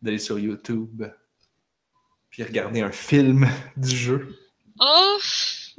[0.00, 1.04] d'aller sur YouTube
[2.36, 4.38] puis regarder un film du jeu.
[4.78, 5.16] Ah,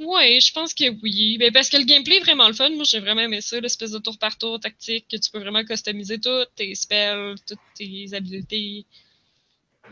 [0.00, 1.38] ouais, je pense que oui.
[1.38, 2.70] Ben, parce que le gameplay est vraiment le fun.
[2.70, 5.64] Moi, j'ai vraiment aimé ça, l'espèce de tour par tour tactique que tu peux vraiment
[5.64, 8.86] customiser toutes tes spells, toutes tes habiletés.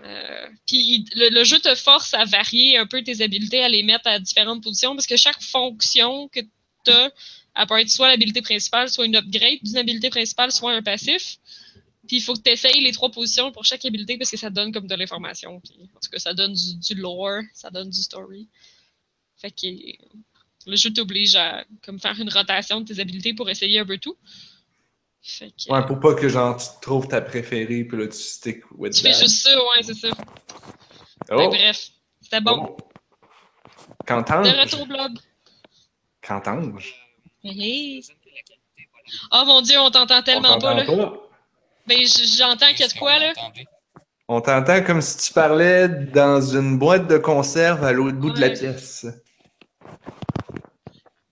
[0.05, 3.85] Euh, puis le, le jeu te force à varier un peu tes habiletés, à les
[3.85, 7.13] mettre à différentes positions, parce que chaque fonction que tu as,
[7.55, 11.39] elle peut être soit l'habilité principale, soit une upgrade d'une habilité principale, soit un passif.
[12.07, 14.51] Puis il faut que tu essayes les trois positions pour chaque habilité parce que ça
[14.51, 15.61] donne comme de l'information.
[15.61, 18.49] Puis en tout cas, ça donne du, du lore, ça donne du story.
[19.37, 19.67] Fait que
[20.67, 23.99] le jeu t'oblige à comme faire une rotation de tes habilités pour essayer un peu
[23.99, 24.17] tout.
[25.23, 28.63] Fait que, Ouais, pour pas que genre tu trouves ta préférée puis là tu stick
[28.73, 29.13] with tu that.
[29.13, 30.09] fais juste ça, ouais, c'est ça.
[31.31, 31.49] Oh!
[31.49, 31.91] bref,
[32.21, 32.69] c'était bon.
[32.71, 32.77] Oh!
[34.07, 34.51] Qu'entends-je?
[34.51, 35.19] De retour blob.
[36.23, 36.93] Qu'entends-je?
[39.33, 40.85] Oh mon dieu, on t'entend tellement On pas, là.
[40.85, 41.26] pas.
[41.87, 43.33] Ben, j'entends qu'il y a de quoi, là?
[44.29, 48.41] On t'entend comme si tu parlais dans une boîte de conserve à l'autre bout de
[48.41, 49.07] la pièce.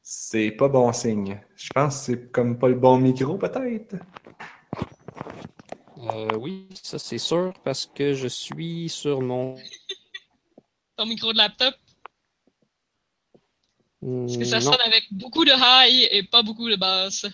[0.03, 1.41] C'est pas bon signe.
[1.57, 3.97] Je pense que c'est comme pas le bon micro, peut-être.
[5.99, 9.57] Euh, oui, ça c'est sûr, parce que je suis sur mon.
[10.97, 11.75] Ton micro de laptop?
[14.01, 17.27] Parce que ça non, sonne avec beaucoup de high et pas beaucoup de basse.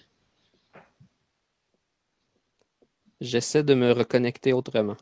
[3.20, 4.96] J'essaie de me reconnecter autrement.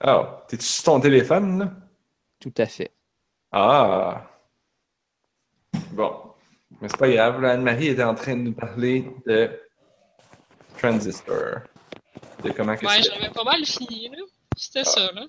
[0.00, 1.72] Ah, t'es-tu sur ton téléphone, là?
[2.38, 2.92] Tout à fait.
[3.52, 4.30] Ah!
[5.92, 6.34] Bon.
[6.80, 9.50] Mais c'est pas grave, là, Anne-Marie était en train de nous parler de
[10.78, 11.60] Transistor.
[12.42, 14.22] De comment que Ouais, j'avais pas mal fini, là.
[14.56, 15.26] C'était ça, là.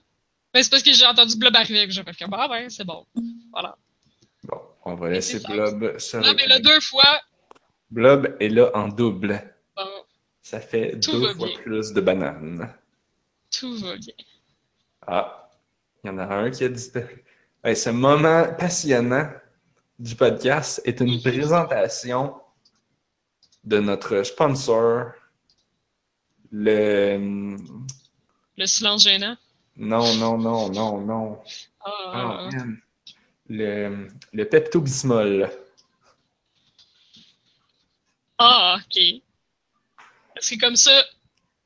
[0.54, 2.86] Ben, c'est parce que j'ai entendu Blob arriver que j'ai fait comme, ah ouais, c'est
[2.86, 3.06] bon.
[3.52, 3.76] Voilà.
[4.44, 5.40] Bon, on va laisser.
[5.40, 7.22] Blob se Là, mais là, deux fois,
[7.90, 9.51] Blob est là en double.
[10.42, 11.58] Ça fait Tout deux fois bien.
[11.60, 12.74] plus de bananes.
[13.52, 14.14] tout va bien.
[15.08, 15.50] Ah,
[16.04, 17.24] il y en a un qui a disparu.
[17.64, 19.30] Hey, ce moment passionnant
[20.00, 22.36] du podcast est une présentation
[23.64, 25.12] de notre sponsor,
[26.52, 27.56] le...
[28.58, 29.38] Le silence gênant?
[29.78, 31.42] Non, non, non, non, non.
[31.86, 32.64] Ah, Ah.
[33.48, 35.50] Le, le Pepto-Bismol.
[38.38, 39.22] Ah, ok.
[40.42, 41.06] Parce que comme ça,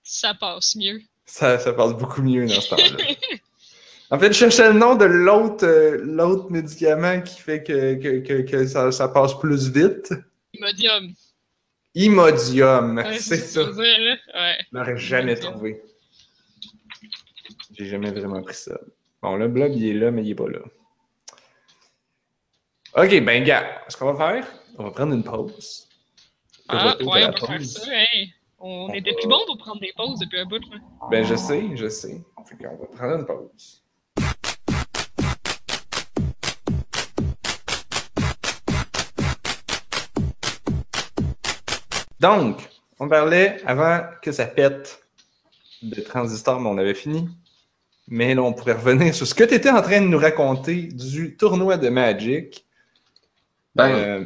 [0.04, 1.00] ça passe mieux.
[1.26, 3.06] Ça, ça passe beaucoup mieux dans ce temps-là.
[4.12, 8.42] En fait, je cherchais le nom de l'autre euh, médicament qui fait que, que, que,
[8.44, 10.14] que ça, ça passe plus vite.
[10.54, 11.14] Imodium.
[11.96, 13.64] Imodium, Ouais, c'est ça.
[13.64, 13.78] je.
[13.78, 14.58] Ouais.
[14.72, 15.54] Je l'aurais jamais Imodium.
[15.54, 15.82] trouvé.
[17.72, 18.78] J'ai jamais vraiment pris ça.
[19.24, 20.60] Bon, le blog, il est là, mais il est pas là.
[22.96, 24.48] Ok, ben, gars, ce qu'on va faire,
[24.78, 25.88] on va prendre une pause.
[26.68, 27.92] Ah, ouais, on peut faire ça.
[27.92, 28.34] Hey.
[28.60, 30.60] On était plus bon pour prendre des pauses depuis un bout.
[30.72, 30.78] Là.
[31.12, 32.22] Ben, je sais, je sais.
[32.46, 33.82] Fait qu'on va prendre une pause.
[42.20, 45.02] Donc, on parlait avant que ça pète
[45.82, 47.30] de transistor, mais on avait fini.
[48.08, 50.84] Mais là, on pourrait revenir sur ce que tu étais en train de nous raconter
[50.84, 52.66] du tournoi de Magic.
[53.76, 54.26] Ben, Euh,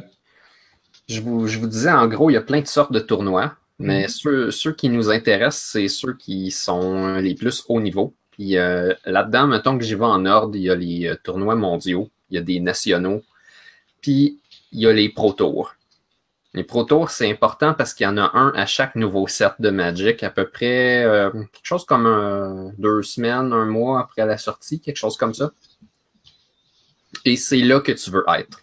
[1.08, 3.56] Je vous, je vous disais, en gros, il y a plein de sortes de tournois,
[3.80, 8.14] mais ceux, ceux qui nous intéressent, c'est ceux qui sont les plus haut niveau.
[8.30, 11.56] Puis euh, là-dedans, mettons que j'y vais en ordre, il y a les euh, tournois
[11.56, 13.22] mondiaux, il y a des nationaux,
[14.00, 14.38] puis
[14.72, 15.74] il y a les Pro Tours.
[16.52, 19.52] Les Pro Tours, c'est important parce qu'il y en a un à chaque nouveau set
[19.60, 24.26] de Magic, à peu près euh, quelque chose comme euh, deux semaines, un mois après
[24.26, 25.52] la sortie, quelque chose comme ça.
[27.24, 28.62] Et c'est là que tu veux être.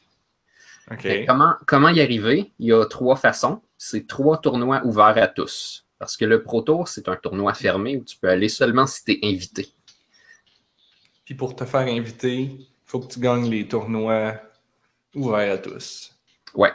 [0.92, 1.02] OK.
[1.06, 2.52] Mais Comment, comment y arriver?
[2.60, 3.62] Il y a trois façons.
[3.78, 5.86] C'est trois tournois ouverts à tous.
[6.00, 9.04] Parce que le Pro Tour, c'est un tournoi fermé où tu peux aller seulement si
[9.04, 9.68] tu es invité.
[11.26, 14.36] Puis pour te faire inviter, il faut que tu gagnes les tournois
[15.16, 16.16] ouverts à tous.
[16.54, 16.72] Ouais.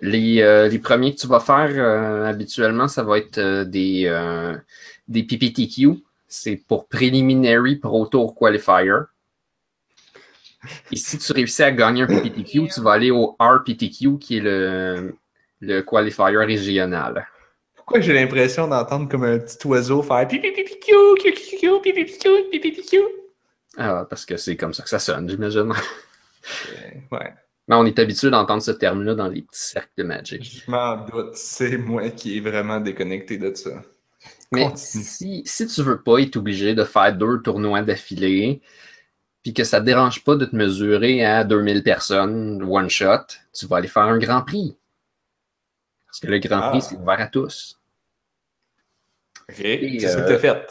[0.00, 4.10] Les, euh, les premiers que tu vas faire, euh, habituellement, ça va être euh, des,
[5.08, 6.02] des PPTQ.
[6.28, 9.06] C'est pour Preliminary Pro Tour Qualifier.
[10.90, 14.40] Et si tu réussis à gagner un PPTQ, tu vas aller au RPTQ, qui est
[14.40, 15.14] le,
[15.64, 17.26] le qualifier régional.
[17.74, 20.26] Pourquoi j'ai l'impression d'entendre comme un petit oiseau faire?
[23.76, 25.70] Ah, parce que c'est comme ça que ça sonne, j'imagine.
[25.72, 27.32] Euh, Ouais,
[27.68, 30.62] Mais on est habitué d'entendre ce terme-là dans les petits cercles de Magic.
[30.64, 31.34] je m'en doute.
[31.34, 33.82] C'est moi qui est vraiment déconnecté de ça.
[34.52, 35.04] Mais Continue.
[35.04, 38.60] si, si tu veux pas être obligé de faire deux tournois d'affilée,
[39.42, 43.66] puis que ça te dérange pas de te mesurer à 2000 personnes, one shot, tu
[43.66, 44.76] vas aller faire un Grand Prix.
[46.14, 46.70] Parce que le Grand Ah.
[46.70, 47.80] Prix, c'est ouvert à tous.
[49.48, 50.66] Ok, c'est ça que euh, t'as fait.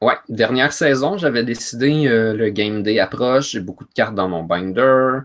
[0.00, 4.28] Ouais, dernière saison, j'avais décidé euh, le Game Day approche, j'ai beaucoup de cartes dans
[4.28, 5.18] mon binder.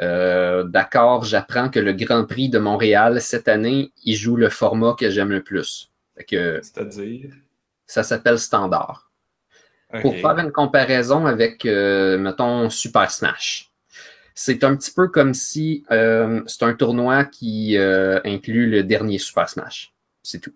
[0.00, 4.96] Euh, D'accord, j'apprends que le Grand Prix de Montréal cette année, il joue le format
[4.98, 5.92] que j'aime le plus.
[6.16, 7.30] C'est-à-dire?
[7.86, 9.08] ça s'appelle standard.
[10.00, 13.71] Pour faire une comparaison avec, euh, mettons, Super Smash.
[14.34, 19.18] C'est un petit peu comme si euh, c'est un tournoi qui euh, inclut le dernier
[19.18, 19.92] Super Smash.
[20.22, 20.54] C'est tout.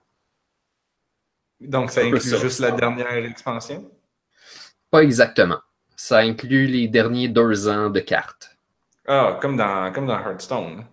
[1.61, 2.70] Donc, ça inclut ça, juste ça.
[2.70, 3.91] la dernière expansion?
[4.91, 5.61] Pas exactement.
[5.97, 8.57] Ça inclut les derniers deux ans de cartes.
[9.07, 10.85] Ah, comme dans, comme dans Hearthstone.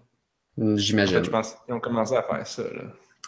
[0.61, 1.17] En J'imagine.
[1.17, 2.63] fait, je pense qu'ils ont commencé à faire ça.
[2.63, 2.83] Là.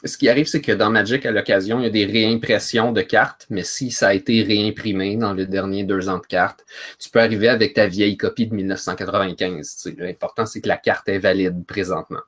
[0.05, 3.01] Ce qui arrive, c'est que dans Magic, à l'occasion, il y a des réimpressions de
[3.01, 6.63] cartes, mais si ça a été réimprimé dans les derniers deux ans de cartes,
[6.99, 9.75] tu peux arriver avec ta vieille copie de 1995.
[9.75, 9.95] tu sais.
[9.97, 12.21] L'important, c'est que la carte est valide présentement.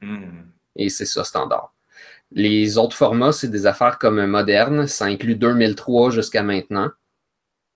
[0.00, 0.42] Hmm.
[0.76, 1.74] Et c'est ça, standard.
[2.30, 4.86] Les autres formats, c'est des affaires comme moderne.
[4.86, 6.90] Ça inclut 2003 jusqu'à maintenant.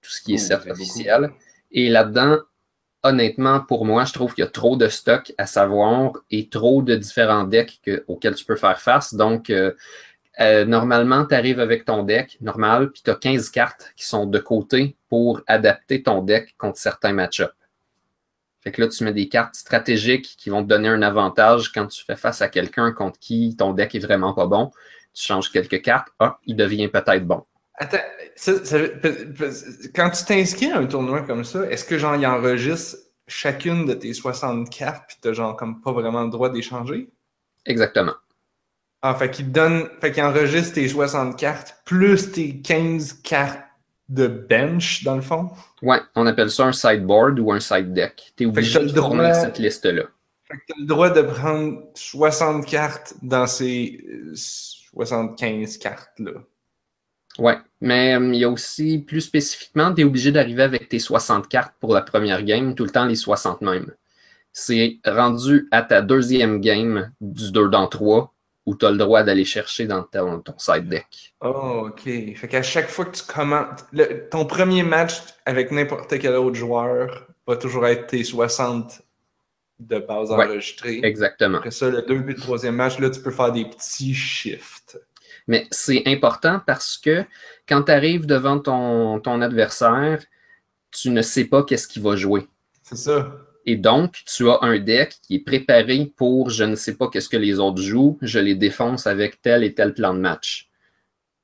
[0.01, 1.31] Tout ce qui est Oh, certes officiel.
[1.73, 2.39] Et là-dedans,
[3.03, 6.83] honnêtement, pour moi, je trouve qu'il y a trop de stock à savoir et trop
[6.83, 9.15] de différents decks que- auxquels tu peux faire face.
[9.15, 9.73] Donc, euh,
[10.41, 14.27] euh, normalement, tu arrives avec ton deck normal, puis tu as 15 cartes qui sont
[14.27, 17.53] de côté pour adapter ton deck contre certains match-ups.
[18.61, 21.87] Fait que là, tu mets des cartes stratégiques qui vont te donner un avantage quand
[21.87, 24.71] tu fais face à quelqu'un contre qui ton deck est vraiment pas bon.
[25.15, 27.45] Tu changes quelques cartes, ah, il devient peut-être bon.
[27.79, 27.99] Attends,
[28.37, 28.53] ça-
[29.95, 33.95] quand tu t'inscris à un tournoi comme ça, est-ce que genre il enregistre chacune de
[33.95, 37.09] tes 60 cartes puis t'as genre comme pas vraiment le droit d'échanger?
[37.67, 38.15] Exactement.
[39.03, 43.63] Ah, fait qu'il donne, fait qu'il enregistre tes 60 cartes plus tes 15 cartes
[44.09, 45.51] de bench dans le fond?
[45.83, 48.33] Ouais, on appelle ça un sideboard ou un side deck.
[48.37, 50.05] Tu es que obligé de cette liste-là.
[50.49, 56.33] Fait que t'as le droit de prendre 60 cartes dans ces euh, 75 cartes-là.
[57.39, 60.99] Ouais, mais euh, il y a aussi, plus spécifiquement, tu es obligé d'arriver avec tes
[60.99, 63.93] 60 cartes pour la première game, tout le temps les 60 mêmes.
[64.53, 68.35] C'est rendu à ta deuxième game du 2 dans 3
[68.67, 71.35] où tu as le droit d'aller chercher dans ton, ton side deck.
[71.41, 72.03] Oh, ok.
[72.03, 76.57] Fait qu'à chaque fois que tu commences, le- ton premier match avec n'importe quel autre
[76.57, 79.01] joueur va toujours être tes 60
[79.79, 80.45] de base Ouais.
[80.45, 81.01] enregistrées.
[81.05, 81.59] Exactement.
[81.59, 84.99] Après ça, le deux puis le troisième match, là, tu peux faire des petits shifts.
[85.49, 87.25] Mais c'est important parce que
[87.69, 90.21] quand tu arrives devant ton, ton adversaire,
[90.93, 92.47] tu ne sais pas qu'est-ce qu'il va jouer.
[92.83, 93.33] C'est ça.
[93.67, 97.29] Et donc, tu as un deck qui est préparé pour je ne sais pas qu'est-ce
[97.29, 100.71] que les autres jouent, je les défonce avec tel et tel plan de match.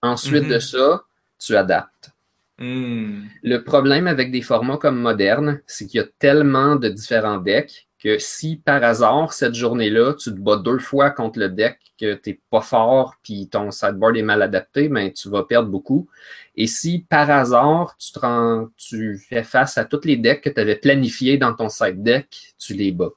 [0.01, 0.51] Ensuite Mhm.
[0.53, 1.05] de ça,
[1.39, 2.11] tu adaptes.
[2.59, 3.25] Hmm.
[3.43, 7.89] Le problème avec des formats comme moderne, c'est qu'il y a tellement de différents decks
[8.05, 12.15] que si par hasard, cette journée-là, tu te bats deux fois contre le deck, que
[12.15, 16.07] tu n'es pas fort, puis ton sideboard est mal adapté, ben, tu vas perdre beaucoup.
[16.55, 20.51] Et si par hasard, tu, te rends- tu fais face à tous les decks que
[20.51, 23.15] tu avais planifiés dans ton side deck, tu les bats.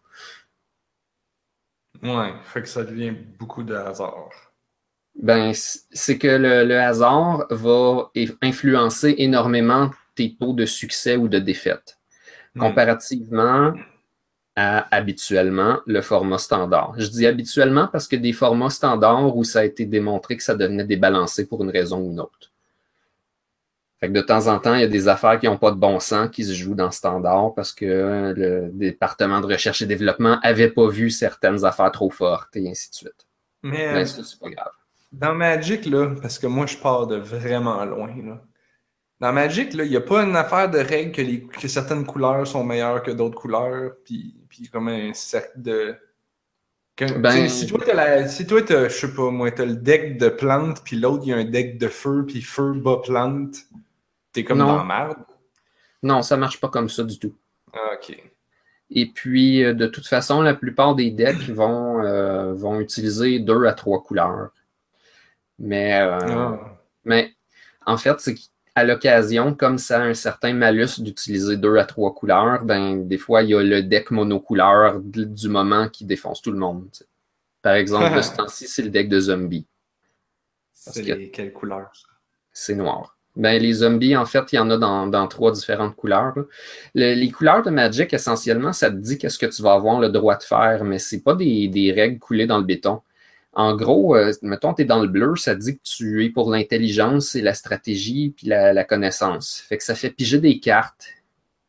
[2.02, 4.30] Ouais, fait que ça devient beaucoup de hasard.
[5.22, 8.12] Ben, c'est que le, le hasard va
[8.42, 11.98] influencer énormément tes taux de succès ou de défaite.
[12.58, 12.62] Hmm.
[12.62, 13.74] comparativement
[14.58, 16.96] à habituellement le format standard.
[16.98, 20.56] Je dis habituellement parce que des formats standards où ça a été démontré que ça
[20.56, 22.52] devenait débalancé pour une raison ou une autre.
[24.00, 25.76] Fait que de temps en temps, il y a des affaires qui n'ont pas de
[25.78, 30.40] bon sens qui se jouent dans standard parce que le département de recherche et développement
[30.44, 33.28] n'avait pas vu certaines affaires trop fortes et ainsi de suite.
[33.62, 34.72] Mais Ben, euh, ça, c'est pas grave.
[35.12, 38.42] dans Magic, là, parce que moi, je pars de vraiment loin, là.
[39.20, 42.46] Dans Magic, il n'y a pas une affaire de règle que, les, que certaines couleurs
[42.46, 45.96] sont meilleures que d'autres couleurs, puis, puis comme un cercle de...
[46.96, 50.20] que- Ben- si toi, t'as la, si toi, je sais pas, moi, t'as le deck
[50.20, 53.56] de plantes, puis l'autre, il y a un deck de feu, puis feu bas plante,
[54.34, 54.68] t'es comme Non.
[54.68, 55.18] dans la merde?
[56.04, 57.34] Non, ça marche pas comme ça du tout.
[57.74, 58.16] Ah, ok.
[58.92, 63.66] Et puis, euh, de toute façon, la plupart des decks vont, euh, vont utiliser deux
[63.66, 64.52] à trois couleurs.
[65.58, 66.60] Mais, euh, Ah.
[67.04, 67.34] mais
[67.88, 68.36] en fait, c'est
[68.78, 73.18] qu'à l'occasion, comme ça a un certain malus d'utiliser deux à trois couleurs, ben, des
[73.18, 76.90] fois, il y a le deck monocouleur du moment qui défonce tout le monde.
[77.62, 79.68] Par exemple, de ce temps-ci, c'est le deck de zombies.
[80.74, 81.92] C'est que- quelle couleur?
[82.54, 83.18] C'est noir.
[83.36, 86.34] Ben, les zombies, en fait, il y en a dans, dans trois différentes couleurs.
[86.96, 90.10] Le- les couleurs de Magic, essentiellement, ça te dit qu'est-ce que tu vas avoir le
[90.10, 93.02] droit de faire, mais c'est pas des, des règles coulées dans le béton.
[93.58, 96.52] En gros, euh, mettons, tu es dans le bleu, ça dit que tu es pour
[96.52, 99.64] l'intelligence et la stratégie puis la, la connaissance.
[99.68, 101.08] Fait que ça fait piger des cartes.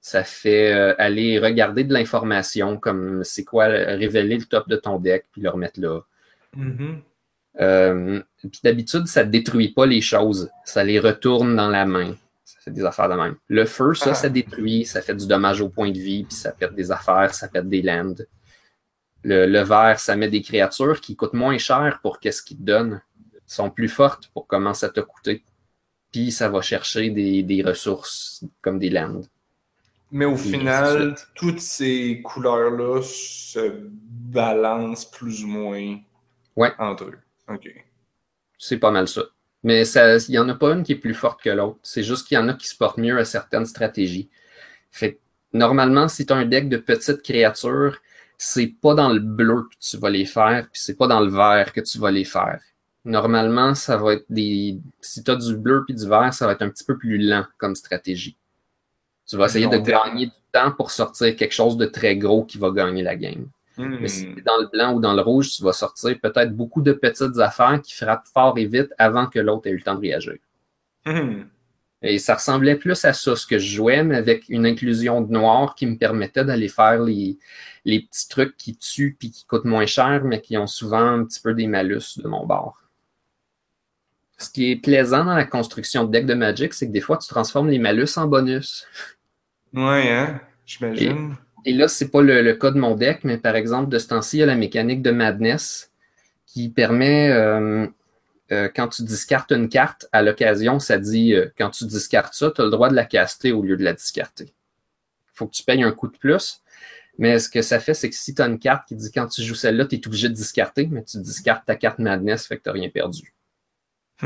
[0.03, 4.77] Ça fait euh, aller regarder de l'information, comme c'est quoi, euh, révéler le top de
[4.77, 6.01] ton deck puis le remettre là.
[6.55, 7.01] Mhm.
[7.61, 10.51] Euh, puis d'habitude, ça ne détruit pas les choses.
[10.67, 12.15] Ça les retourne dans la main.
[12.45, 13.37] Ça fait des affaires de même.
[13.49, 14.15] Le feu, ça, Ah.
[14.15, 17.35] ça détruit, ça fait du dommage au point de vie, puis ça pète des affaires,
[17.35, 18.15] ça pète des lands.
[19.29, 22.63] Le, le vert, ça met des créatures qui coûtent moins cher pour qu'est-ce qu'ils te
[22.63, 23.03] donnent.
[23.35, 25.45] Ils sont plus fortes pour comment ça t'a coûté.
[26.13, 29.23] Puis ça va chercher des, des ressources comme des lands.
[30.11, 33.61] Mais au Et final, toutes ces couleurs-là se
[34.11, 35.99] balancent plus ou moins
[36.57, 36.73] Ouais.
[36.79, 37.19] entre eux.
[37.49, 37.69] OK.
[38.59, 39.23] C'est pas mal ça.
[39.63, 41.79] Mais ça- il n'y en a pas une qui est plus forte que l'autre.
[41.83, 44.31] C'est juste qu'il y en a qui se portent mieux à certaines stratégies.
[44.91, 45.21] Fait
[45.53, 48.01] normalement, si tu as un deck de petites créatures,
[48.39, 51.31] c'est pas dans le bleu que tu vas les faire, puis c'est pas dans le
[51.31, 52.61] vert que tu vas les faire.
[53.05, 54.79] Normalement, ça va être des.
[55.01, 57.19] Si tu as du bleu puis du vert, ça va être un petit peu plus
[57.19, 58.37] lent comme stratégie.
[59.27, 62.59] Tu vas essayer de gagner du temps pour sortir quelque chose de très gros qui
[62.59, 63.49] va gagner la game.
[63.77, 63.99] Hmm.
[64.01, 66.55] Mais si tu es dans le blanc ou dans le rouge, tu vas sortir peut-être
[66.55, 69.83] beaucoup de petites affaires qui frappent fort et vite avant que l'autre ait eu le
[69.83, 70.37] temps de réagir.
[71.05, 71.43] Hmm.
[72.03, 75.33] Et ça ressemblait plus à ça, ce que je jouais, mais avec une inclusion de
[75.33, 77.39] noir qui me permettait d'aller faire les,
[77.85, 81.25] les petits trucs qui tuent puis qui coûtent moins cher, mais qui ont souvent un
[81.25, 82.85] petit peu des malus de mon bord.
[84.39, 87.19] Ce qui est plaisant dans la construction de deck de Magic, c'est que des fois,
[87.19, 88.87] tu transformes les malus en bonus.
[89.75, 90.41] Ouais, hein?
[90.65, 91.35] J'imagine.
[91.65, 94.07] Et là, c'est pas le, le cas de mon deck, mais par exemple, de ce
[94.07, 95.91] temps-ci, il y a la mécanique de Madness
[96.47, 97.87] qui permet, euh,
[98.51, 102.51] euh, quand tu discartes une carte, à l'occasion, ça dit, euh, quand tu discartes ça,
[102.51, 104.55] tu as le droit de la caster au lieu de la discarter.
[105.35, 106.63] faut que tu payes un coup de plus.
[107.19, 109.27] Mais ce que ça fait, c'est que si tu as une carte qui dit quand
[109.27, 112.59] tu joues celle-là, tu es obligé de discarter, mais tu discartes ta carte Madness, fait
[112.59, 113.35] que tu rien perdu.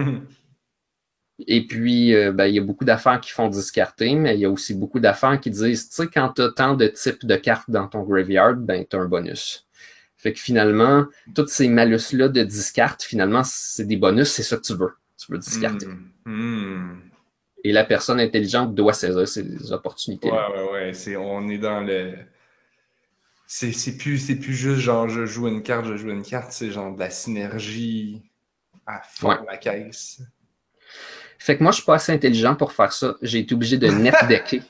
[1.47, 4.45] Et puis, euh, ben, il y a beaucoup d'affaires qui font discarter, mais il y
[4.45, 7.37] a aussi beaucoup d'affaires qui disent, tu sais, quand tu as tant de types de
[7.37, 9.67] cartes dans ton graveyard, ben, tu as un bonus.
[10.23, 14.63] Fait que finalement, tous ces malus-là de discarte, finalement, c'est des bonus, c'est ça que
[14.63, 14.93] tu veux.
[15.19, 15.87] Tu veux discarter.
[15.87, 16.11] Hmm.
[16.27, 17.01] Hmm.
[17.65, 20.31] Et la personne intelligente doit saisir ces opportunités.
[20.31, 20.93] Ouais, ouais, ouais.
[20.95, 22.15] C'est, on est dans le.
[23.49, 26.53] C'est, plus, plus juste genre je joue une carte, je joue une carte.
[26.53, 28.23] C'est genre de la synergie
[28.87, 29.37] à fond Ouais.
[29.45, 30.23] la caisse.
[31.41, 33.17] Fait que moi, je suis pas assez intelligent pour faire ça.
[33.23, 34.63] J'ai été obligé de net decker.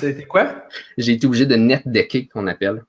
[0.00, 0.66] T'as été quoi?
[0.98, 2.84] J'ai été obligé de net decker, qu'on appelle.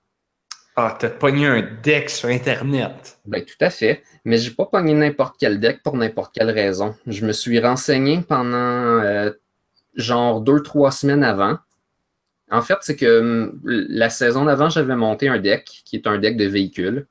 [0.80, 3.18] Ah, t'as pogné un deck sur Internet.
[3.26, 4.04] Ben, tout à fait.
[4.26, 6.94] Mais j'ai pas pogné n'importe quel deck pour n'importe quelle raison.
[7.08, 9.32] Je me suis renseigné pendant euh,
[9.96, 11.58] genre deux, trois semaines avant.
[12.52, 16.20] En fait, c'est que hum, la saison d'avant, j'avais monté un deck qui est un
[16.20, 17.08] deck de véhicules.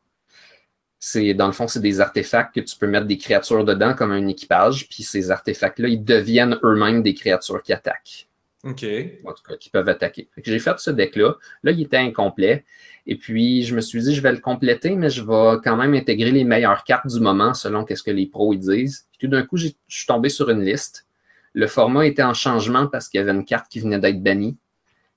[1.01, 4.12] C'est, dans le fond, c'est des artefacts que tu peux mettre des créatures dedans comme
[4.12, 4.89] un équipage.
[4.89, 8.29] Puis ces artefacts-là, ils deviennent eux-mêmes des créatures qui attaquent
[8.67, 8.85] OK.
[9.25, 10.29] en tout cas, qui peuvent attaquer.
[10.45, 11.37] J'ai fait ce deck-là.
[11.62, 12.64] Là, il était incomplet.
[13.07, 15.95] Et puis, je me suis dit, je vais le compléter, mais je vais quand même
[15.95, 19.07] intégrer les meilleures cartes du moment selon qu'est-ce que les pros ils disent.
[19.12, 21.07] Puis tout d'un coup, je suis tombé sur une liste.
[21.55, 24.59] Le format était en changement parce qu'il y avait une carte qui venait d'être bannie.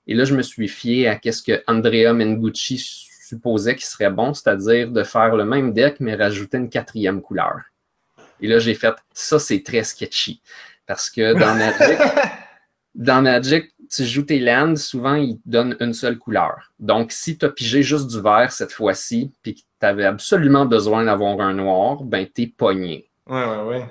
[0.06, 4.32] Et là, je me suis fié à qu'est-ce que Andrea Mengucci supposait qu'il serait bon,
[4.32, 7.60] c'est-à-dire de faire le même deck, mais rajouter une quatrième couleur.
[8.40, 10.40] Et là, j'ai fait, ça, c'est très sketchy.
[10.86, 11.98] Parce que dans Magic,
[12.94, 16.72] dans Magic, tu joues tes lands, souvent, ils te donnent une seule couleur.
[16.78, 20.64] Donc, si tu as pigé juste du vert cette fois-ci, puis que tu avais absolument
[20.64, 23.10] besoin d'avoir un noir, ben, t'es pogné.
[23.26, 23.86] Ouais, ouais, ouais.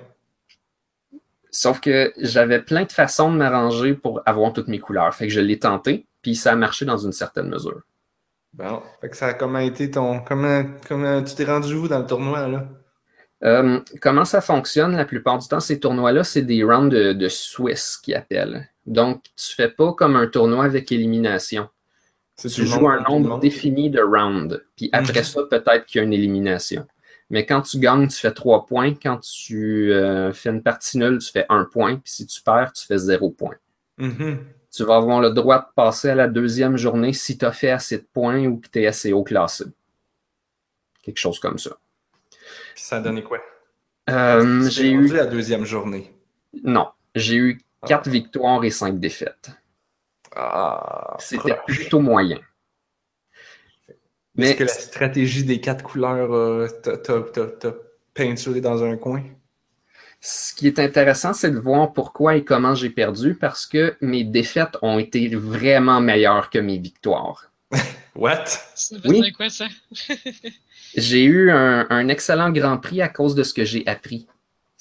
[1.51, 5.13] Sauf que j'avais plein de façons de m'arranger pour avoir toutes mes couleurs.
[5.13, 7.81] Fait que je l'ai tenté, puis ça a marché dans une certaine mesure.
[8.53, 8.81] Bon.
[9.01, 10.21] Fait que ça a comment été ton.
[10.21, 12.67] Comment, comment tu t'es rendu où dans le tournoi, là?
[13.43, 17.27] Euh, comment ça fonctionne la plupart du temps, ces tournois-là, c'est des rounds de, de
[17.29, 18.69] Swiss qui appellent.
[18.89, 21.69] Donc, tu fais pas comme un tournoi avec élimination.
[22.37, 24.61] Tu joues monde un nombre défini de rounds.
[24.75, 25.25] Puis après Mhm.
[25.25, 26.85] ça, peut-être qu'il y a une élimination.
[27.29, 28.93] Mais quand tu gagnes, tu fais trois points.
[28.95, 31.95] Quand tu euh, fais une partie nulle, tu fais un point.
[31.97, 33.55] Puis si tu perds, tu fais zéro point.
[33.97, 34.39] Mhm.
[34.71, 37.71] Tu vas avoir le droit de passer à la deuxième journée si tu as fait
[37.71, 39.65] assez de points ou que tu es assez haut classé.
[41.03, 41.71] Quelque chose comme ça.
[42.73, 43.39] Puis ça a donné quoi?
[44.09, 45.07] Euh, Tu j'ai eu.
[45.13, 46.11] la deuxième journée.
[46.63, 46.87] Non.
[47.15, 47.87] J'ai eu Ah.
[47.87, 49.51] quatre victoires et cinq défaites.
[50.35, 51.15] Ah.
[51.19, 52.37] C'était plutôt moyen.
[52.37, 53.95] Est-ce
[54.35, 57.73] Mais que la stratégie des quatre couleurs, euh, t'as
[58.13, 59.23] peinturé dans un coin?
[60.21, 64.23] ce qui est intéressant, c'est de voir pourquoi et comment j'ai perdu, parce que mes
[64.25, 67.51] défaites ont été vraiment meilleures que mes victoires.
[68.15, 68.45] What?
[68.75, 69.21] Ça veut Oui.
[69.21, 69.67] dire quoi, ça?
[70.95, 74.27] J'ai eu un, un excellent Grand Prix à cause de ce que j'ai appris.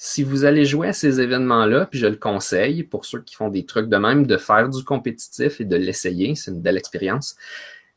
[0.01, 3.49] Si vous allez jouer à ces événements-là, puis je le conseille pour ceux qui font
[3.49, 7.35] des trucs de même, de faire du compétitif et de l'essayer, c'est une belle expérience.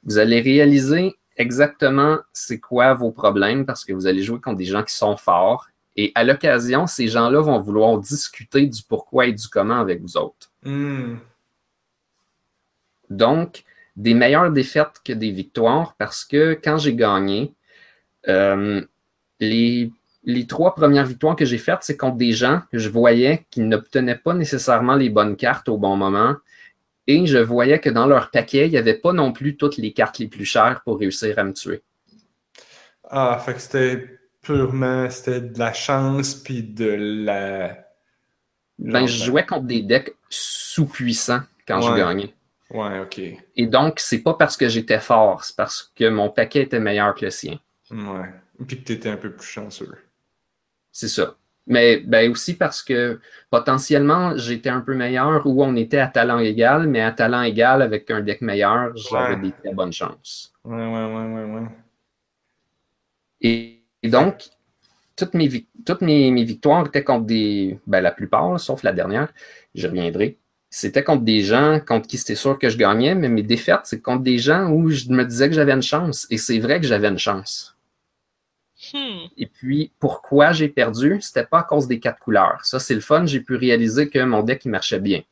[0.02, 4.64] Vous allez réaliser exactement c'est quoi vos problèmes parce que vous allez jouer contre des
[4.64, 5.68] gens qui sont forts.
[5.94, 10.16] Et à l'occasion, ces gens-là vont vouloir discuter du pourquoi et du comment avec vous
[10.16, 10.50] autres.
[10.64, 11.18] Hmm.
[13.10, 13.62] Donc,
[13.94, 17.54] des meilleures défaites que des victoires parce que quand j'ai gagné,
[18.26, 18.84] euh,
[19.38, 19.92] les,
[20.24, 23.60] les trois premières victoires que j'ai faites, c'est contre des gens que je voyais qui
[23.60, 26.36] n'obtenaient pas nécessairement les bonnes cartes au bon moment.
[27.08, 29.92] Et je voyais que dans leur paquet, il n'y avait pas non plus toutes les
[29.92, 31.82] cartes les plus chères pour réussir à me tuer.
[33.10, 37.76] Ah, fait que c'était purement, c'était de la chance puis de la...
[38.78, 42.34] Ben, je jouais contre des decks sous-puissants quand je gagnais.
[42.70, 43.20] Ouais, ok.
[43.56, 47.14] Et donc, c'est pas parce que j'étais fort, c'est parce que mon paquet était meilleur
[47.14, 47.58] que le sien.
[47.90, 48.30] Ouais.
[48.66, 49.90] Puis que t'étais un peu plus chanceux.
[50.92, 51.36] C'est ça.
[51.66, 53.20] Mais ben aussi parce que
[53.50, 57.82] potentiellement, j'étais un peu meilleur ou on était à talent égal, mais à talent égal
[57.82, 59.36] avec un deck meilleur, j'avais Ouais.
[59.36, 60.52] des très bonnes chances.
[60.64, 61.68] Ouais, ouais, ouais, ouais, ouais.
[63.40, 64.44] Et, et donc,
[65.16, 67.80] toutes mes, toutes mes, mes victoires étaient contre des.
[67.86, 69.32] Ben, la plupart, sauf la dernière,
[69.74, 70.38] je reviendrai.
[70.70, 74.02] C'était contre des gens contre qui c'était sûr que je gagnais, mais mes défaites, c'est
[74.02, 76.26] contre des gens où je me disais que j'avais une chance.
[76.30, 77.71] Et c'est vrai que j'avais une chance.
[78.92, 79.26] Hmm.
[79.36, 81.18] Et puis, pourquoi j'ai perdu?
[81.20, 82.64] C'était pas à cause des quatre couleurs.
[82.64, 83.26] Ça, c'est le fun.
[83.26, 85.22] J'ai pu réaliser que mon deck, il marchait bien.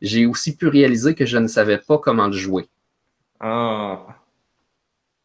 [0.00, 2.68] J'ai aussi pu réaliser que je ne savais pas comment le jouer.
[3.40, 4.06] Ah.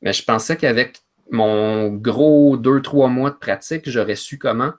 [0.01, 4.73] Mais je pensais qu'avec mon gros 2-3 mois de pratique, j'aurais su comment.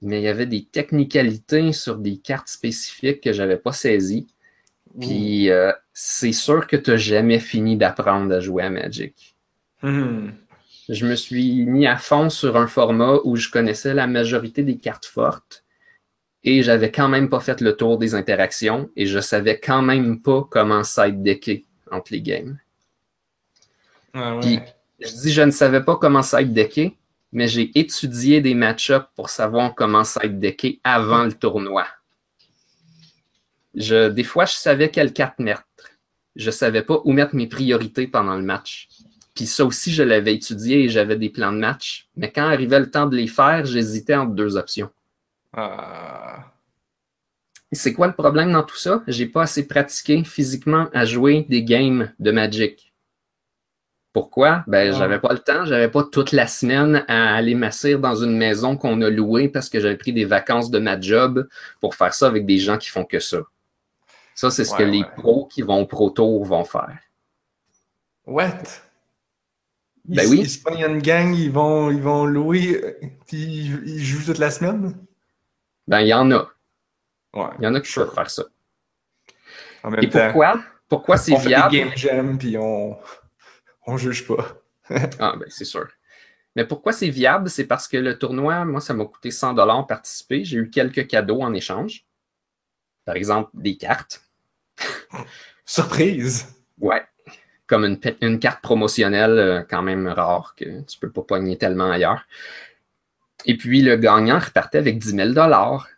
[0.00, 4.26] Mais il y avait des technicalités sur des cartes spécifiques que j'avais pas saisies.
[5.00, 9.36] Puis, euh, c'est sûr que tu n'as jamais fini d'apprendre à jouer à Magic.
[9.82, 10.30] Hmm.
[10.92, 14.76] Je me suis mis à fond sur un format où je connaissais la majorité des
[14.76, 15.64] cartes fortes
[16.44, 20.20] et j'avais quand même pas fait le tour des interactions et je savais quand même
[20.20, 22.58] pas comment side decker entre les games.
[24.12, 24.40] Ah, ouais.
[24.42, 24.60] Puis-
[25.00, 26.94] Je dis je ne savais pas comment side decker,
[27.32, 31.86] mais j'ai étudié des match-ups pour savoir comment side decker avant le tournoi.
[33.74, 35.64] Je, des fois, je savais quelle carte mettre.
[36.36, 38.88] Je savais pas où mettre mes priorités pendant le match.
[39.34, 42.08] Puis ça aussi, je l'avais étudié et j'avais des plans de match.
[42.16, 44.90] Mais quand arrivait le temps de les faire, j'hésitais entre deux options.
[45.54, 46.52] Ah.
[47.70, 49.02] Et c'est quoi le problème dans tout ça?
[49.08, 52.92] J'ai pas assez pratiqué physiquement à jouer des games de Magic.
[54.12, 54.62] Pourquoi?
[54.66, 54.98] Ben, Ah.
[54.98, 58.76] j'avais pas le temps, j'avais pas toute la semaine à aller m'asseoir dans une maison
[58.76, 61.48] qu'on a louée parce que j'avais pris des vacances de ma job
[61.80, 63.38] pour faire ça avec des gens qui font que ça.
[64.34, 66.98] Ça, c'est ce que Ouais, les pros qui vont au Pro Tour vont faire.
[68.26, 68.62] What?
[70.08, 70.40] Ils, Ben oui.
[70.40, 72.96] Ils se pognent une gang, ils vont, ils vont louer,
[73.26, 74.96] puis ils, jouent toute la semaine?
[75.86, 76.50] Ben, il y en a.
[77.34, 77.48] Ouais.
[77.58, 78.06] Il y en a qui Sure.
[78.06, 78.44] peuvent faire ça.
[79.84, 80.62] En même Et temps, pourquoi?
[80.88, 81.70] Pourquoi c'est on fait viable?
[81.72, 82.98] des game jam, puis on,
[83.86, 84.58] on juge pas.
[85.18, 85.88] Ah, ben, c'est sûr.
[86.54, 87.48] Mais pourquoi c'est viable?
[87.48, 90.44] C'est parce que le tournoi, moi, ça m'a coûté 100 dollars participer.
[90.44, 92.04] J'ai eu quelques cadeaux en échange.
[93.06, 94.22] Par exemple, des cartes.
[95.64, 96.46] Surprise!
[96.78, 97.02] Ouais.
[97.72, 102.26] Comme une, carte promotionnelle euh, quand même rare que tu peux pas pogner tellement ailleurs.
[103.46, 105.88] Et puis, le gagnant repartait avec 10 000 dollars.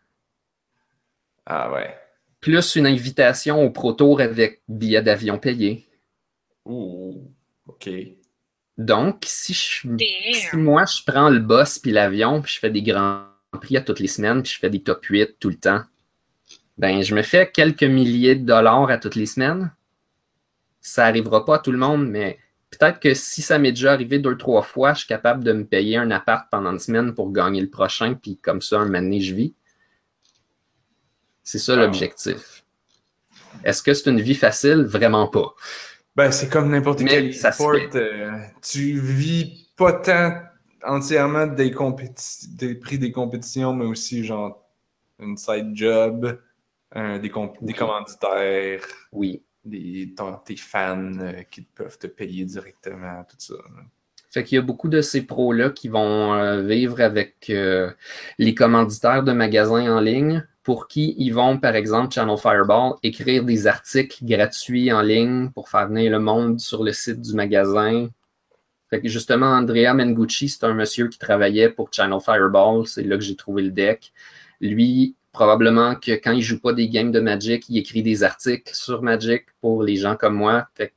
[1.47, 1.93] Ah ouais.
[2.41, 5.89] Plus une invitation au Pro Tour avec billet d'avion payé.
[6.65, 7.29] Ouh.
[7.67, 7.91] OK.
[8.79, 9.89] Donc, si je Si
[10.53, 10.63] Damn.
[10.63, 13.25] moi, je prends le boss puis l'avion, puis je fais des grands
[13.61, 15.83] prix à toutes les semaines, puis je fais des top 8 tout le temps,
[16.79, 19.73] ben, je me fais quelques milliers de dollars à toutes les semaines.
[20.87, 22.39] Ça arrivera pas à tout le monde, mais
[22.71, 25.65] peut-être que si ça m'est déjà arrivé deux, trois fois, je suis capable de me
[25.65, 29.01] payer un appart pendant une semaine pour gagner le prochain, puis comme ça, un moment
[29.01, 29.55] donné, je vis.
[31.43, 31.77] C'est ça Ah.
[31.77, 32.65] l'objectif.
[33.65, 34.83] Est-ce que c'est une vie facile?
[34.85, 35.55] Vraiment pas.
[36.17, 37.75] Ben, c'est comme n'importe quel sport.
[37.95, 40.39] euh, tu vis pas tant
[40.85, 41.71] entièrement des,
[42.75, 44.63] prix des compétitions, mais aussi genre
[45.19, 46.39] une side job,
[46.95, 48.83] euh, des, commanditaires,
[49.13, 49.43] Oui.
[49.65, 53.55] Des, tes fans euh, qui peuvent te payer directement, tout ça.
[54.31, 57.93] Fait qu'il y a beaucoup de ces pros-là qui vont euh, vivre avec euh,
[58.39, 63.45] les commanditaires de magasins en ligne pour qui ils vont, par exemple, Channel Fireball, écrire
[63.45, 68.09] des articles gratuits en ligne pour faire venir le monde sur le site du magasin.
[68.91, 72.87] Fait que justement, Andrea Mengucci, c'est un monsieur qui travaillait pour Channel Fireball.
[72.87, 74.13] C'est là que j'ai trouvé le deck.
[74.61, 78.73] Lui, probablement que quand il joue pas des games de Magic, il écrit des articles
[78.75, 80.67] sur Magic pour les gens comme moi.
[80.75, 80.95] Fait que.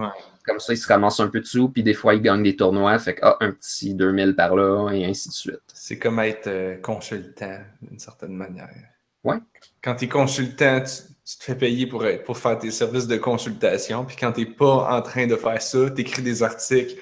[0.00, 0.08] Ouais.
[0.46, 2.54] comme ça, il se ramasse un peu de sous, puis des fois, il gagne des
[2.54, 2.98] tournois.
[2.98, 5.60] Fait que, ah, un petit 2000 par là, et ainsi de suite.
[5.72, 8.68] C'est comme être euh, consultant, d'une certaine manière.
[9.24, 9.36] Ouais.
[9.82, 10.92] Quand tu es consultant, tu,
[11.26, 14.04] tu te fais payer pour, être- pour faire tes services de consultation.
[14.04, 16.94] Puis quand tu n'es pas en train de faire ça, tu écris des articles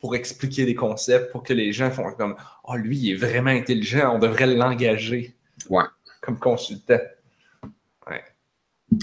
[0.00, 3.50] pour expliquer des concepts, pour que les gens font comme Oh, lui, il est vraiment
[3.50, 5.33] intelligent, on devrait l'engager.
[5.68, 5.84] Ouais.
[6.20, 6.98] Comme consultant.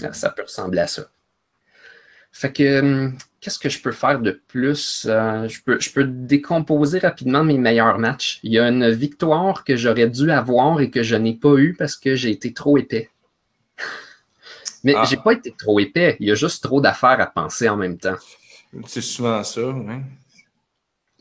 [0.02, 1.02] Ah, Ça peut ressembler à ça.
[2.34, 5.06] Fait que, hum, qu'est-ce que je peux faire de plus?
[5.08, 8.40] Euh, je, peux, je peux décomposer rapidement mes meilleurs matchs.
[8.42, 11.74] Il y a une victoire que j'aurais dû avoir et que je n'ai pas eue
[11.78, 13.10] parce que j'ai été trop épais.
[14.84, 15.04] Mais Ah.
[15.04, 16.16] j'ai pas été trop épais.
[16.20, 18.16] Il y a juste trop d'affaires à penser en même temps.
[18.86, 20.00] C'est souvent ça, ouais.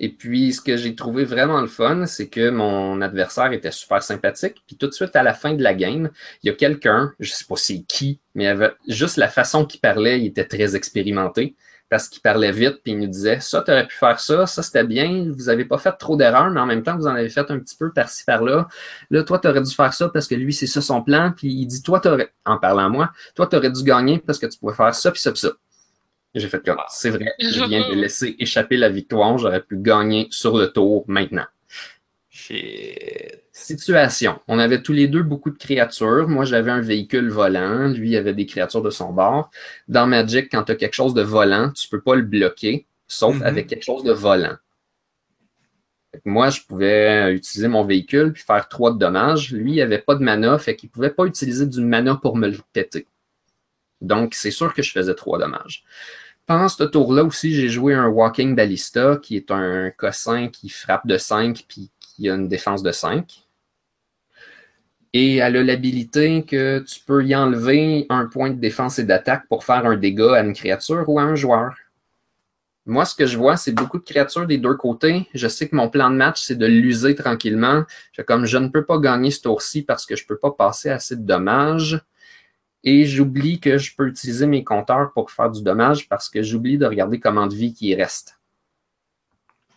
[0.03, 4.01] Et puis, ce que j'ai trouvé vraiment le fun, c'est que mon adversaire était super
[4.01, 4.63] sympathique.
[4.65, 6.09] Puis tout de suite à la fin de la game,
[6.41, 9.79] il y a quelqu'un, je sais pas c'est qui, mais avait juste la façon qu'il
[9.79, 11.55] parlait, il était très expérimenté
[11.87, 14.63] parce qu'il parlait vite, puis il nous disait ça, tu aurais pu faire ça, ça
[14.63, 17.29] c'était bien, vous avez pas fait trop d'erreurs, mais en même temps, vous en avez
[17.29, 18.67] fait un petit peu par-ci par-là.
[19.11, 21.49] Là, toi, tu aurais dû faire ça parce que lui, c'est ça son plan, puis
[21.49, 24.47] il dit toi, t'aurais, en parlant à moi, toi, tu aurais dû gagner parce que
[24.47, 25.49] tu pouvais faire ça, puis ça, puis ça.
[26.33, 30.27] J'ai fait comme, c'est vrai, je viens de laisser échapper la victoire, j'aurais pu gagner
[30.31, 31.45] sur le tour maintenant.
[32.29, 33.43] Shit.
[33.51, 34.39] Situation.
[34.47, 36.27] On avait tous les deux beaucoup de créatures.
[36.29, 37.89] Moi, j'avais un véhicule volant.
[37.89, 39.51] Lui, il avait des créatures de son bord.
[39.89, 43.35] Dans Magic, quand tu as quelque chose de volant, tu peux pas le bloquer, sauf
[43.35, 43.43] Mhm.
[43.43, 44.55] avec quelque chose de volant.
[46.13, 49.51] Fait que moi, je pouvais utiliser mon véhicule puis faire trois de dommages.
[49.51, 52.47] Lui, il avait pas de mana, fait qu'il pouvait pas utiliser du mana pour me
[52.47, 53.07] le péter.
[54.01, 55.83] Donc, c'est sûr que je faisais trois dommages.
[56.47, 61.07] Pendant ce tour-là aussi, j'ai joué un Walking Ballista, qui est un cossin qui frappe
[61.07, 63.47] de 5 puis qui a une défense de 5.
[65.13, 69.47] Et elle a l'habilité que tu peux y enlever un point de défense et d'attaque
[69.49, 71.75] pour faire un dégât à une créature ou à un joueur.
[72.85, 75.27] Moi, ce que je vois, c'est beaucoup de créatures des deux côtés.
[75.33, 77.83] Je sais que mon plan de match, c'est de l'user tranquillement.
[78.25, 80.89] Comme je ne peux pas gagner ce tour-ci parce que je ne peux pas passer
[80.89, 82.01] assez de dommages.
[82.83, 86.77] Et j'oublie que je peux utiliser mes compteurs pour faire du dommage parce que j'oublie
[86.77, 88.39] de regarder comment de vie qui reste.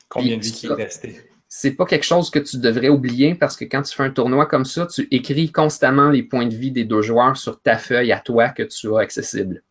[0.08, 1.20] Combien de vie qui est resté?
[1.48, 4.46] C'est pas quelque chose que tu devrais oublier parce que quand tu fais un tournoi
[4.46, 8.10] comme ça, tu écris constamment les points de vie des deux joueurs sur ta feuille
[8.10, 9.62] à toi que tu as accessible.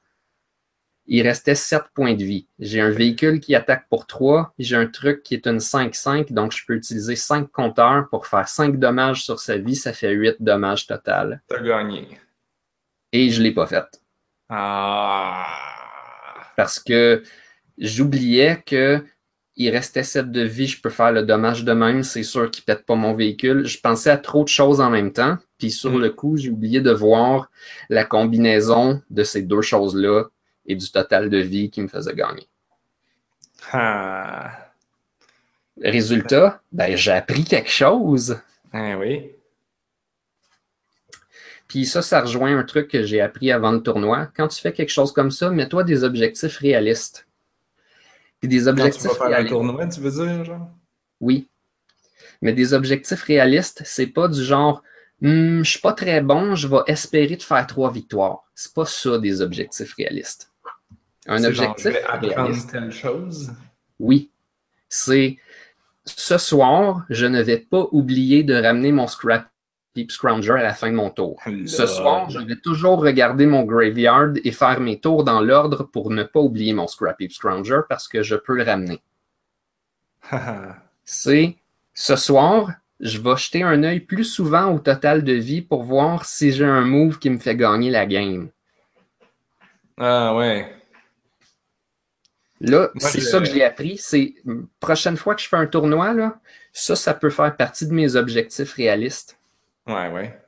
[1.06, 2.48] Il restait 7 points de vie.
[2.60, 6.54] J'ai un véhicule qui attaque pour 3, j'ai un truc qui est une 5-5, donc
[6.54, 10.38] je peux utiliser 5 compteurs pour faire 5 dommages sur sa vie, ça fait 8
[10.40, 11.42] dommages total.
[11.50, 12.08] T'as gagné.
[13.14, 13.86] Et je l'ai pas fait.
[14.50, 15.46] Ah.
[16.58, 17.24] parce que
[17.78, 19.04] j'oubliais que
[19.56, 22.64] il restait 7 de vie, je peux faire le dommage de même, c'est sûr qu'il
[22.64, 23.66] pète pas mon véhicule.
[23.66, 26.02] Je pensais à trop de choses en même temps, puis sur Mm.
[26.02, 27.50] le coup, j'ai oublié de voir
[27.90, 30.26] la combinaison de ces deux choses-là
[30.66, 32.48] et du total de vie qui me faisait gagner.
[33.72, 34.52] Ah.
[35.82, 38.40] Résultat, ben j'ai appris quelque chose.
[38.72, 39.32] Ah oui.
[41.74, 44.28] Puis ça, ça rejoint un truc que j'ai appris avant le tournoi.
[44.38, 47.28] Quand tu fais quelque chose comme ça, mets-toi des objectifs réalistes.
[48.40, 50.70] Puis des Quand tu vas faire un tournoi, tu veux dire, genre?
[51.20, 51.48] Oui.
[52.44, 54.84] Mais des objectifs réalistes, c'est pas du genre
[55.24, 58.44] Hum, je suis pas très bon, je vais espérer de faire trois victoires.
[58.54, 60.52] C'est pas ça des objectifs réalistes.
[61.26, 63.52] Un genre, objectif je vais apprendre réaliste, telle chose?
[64.00, 64.30] oui.
[64.90, 65.40] C'est
[66.06, 69.48] ce soir, je ne vais pas oublier de ramener mon scrap
[69.96, 71.40] Deep Scrounger à la fin de mon tour.
[71.66, 76.10] Ce soir, je vais toujours regarder mon graveyard et faire mes tours dans l'ordre pour
[76.10, 79.02] ne pas oublier mon Scrappy Scrounger parce que je peux le ramener.
[81.04, 81.56] c'est
[81.94, 86.26] ce soir, je vais jeter un œil plus souvent au total de vie pour voir
[86.26, 88.50] si j'ai un move qui me fait gagner la game.
[89.98, 90.74] ah ouais.
[92.62, 93.98] Là, c'est ça que j'ai appris.
[93.98, 94.36] C'est
[94.80, 96.40] prochaine fois que je fais un tournoi, là,
[96.72, 99.38] ça, ça peut faire partie de mes objectifs réalistes.
[99.88, 100.40] Ouais, ouais.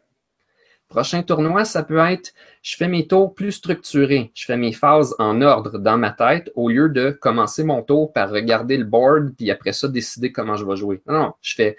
[0.88, 4.32] Prochain tournoi, ça peut être je fais mes tours plus structurés.
[4.34, 8.14] Je fais mes phases en ordre dans ma tête au lieu de commencer mon tour
[8.14, 11.02] par regarder le board puis après ça décider comment je vais jouer.
[11.08, 11.78] Non, non, je fais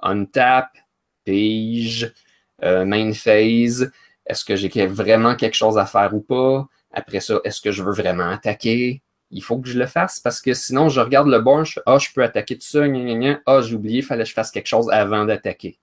[0.00, 0.70] untap,
[1.24, 2.12] pige,
[2.62, 3.92] euh, main phase.
[4.26, 6.66] Est-ce que j'ai vraiment quelque chose à faire ou pas?
[6.92, 9.02] Après ça, est-ce que je veux vraiment attaquer?
[9.30, 11.98] Il faut que je le fasse parce que sinon, je regarde le board, je Ah,
[11.98, 12.84] je peux attaquer tout ça.
[13.46, 15.78] Ah, j'ai oublié, il fallait que je fasse quelque chose avant d'attaquer.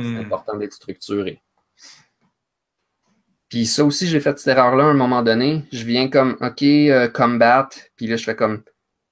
[0.00, 0.18] C'est Hmm.
[0.18, 1.40] important d'être structuré.
[3.48, 5.64] Puis ça aussi, j'ai fait cette erreur-là à un moment donné.
[5.72, 7.68] Je viens comme, OK, euh, combat.
[7.96, 8.62] Puis là, je fais comme,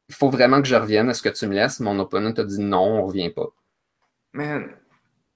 [0.09, 1.11] il faut vraiment que je revienne.
[1.11, 1.81] Est-ce que tu me laisses?
[1.81, 3.49] Mon opponent a dit non, on revient pas.
[4.33, 4.69] Man,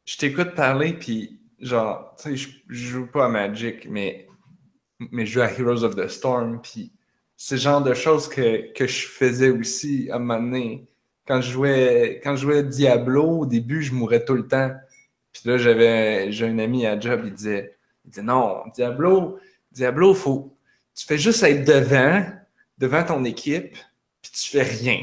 [0.07, 4.29] je t'écoute parler, puis genre, tu sais, je, je joue pas à Magic, mais,
[5.13, 6.93] mais je joue à Heroes of the Storm, puis
[7.37, 10.89] c'est le genre de choses que, que je faisais aussi à un moment donné.
[11.27, 14.73] Quand je jouais, quand je jouais Diablo, au début, je mourais tout le temps.
[15.33, 19.39] Puis là, j'avais, j'ai un ami à job, il disait, il disait non, Diablo,
[19.73, 20.57] Diablo, faut,
[20.95, 22.25] tu fais juste être devant,
[22.79, 23.77] devant ton équipe,
[24.23, 24.99] puis tu fais rien.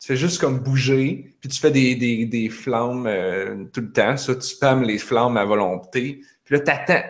[0.00, 3.92] Tu fais juste comme bouger, puis tu fais des, des, des flammes euh, tout le
[3.92, 4.16] temps.
[4.16, 6.20] Ça, tu spammes les flammes à volonté.
[6.44, 7.08] Puis là, t'attends.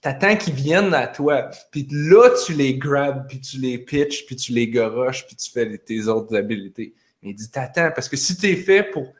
[0.00, 1.50] T'attends qu'ils viennent à toi.
[1.70, 5.50] Puis là, tu les grabs, puis tu les pitches, puis tu les goroches, puis tu
[5.50, 6.94] fais tes autres habilités.
[7.22, 9.12] Mais il dit, t'attends, parce que si t'es fait pour...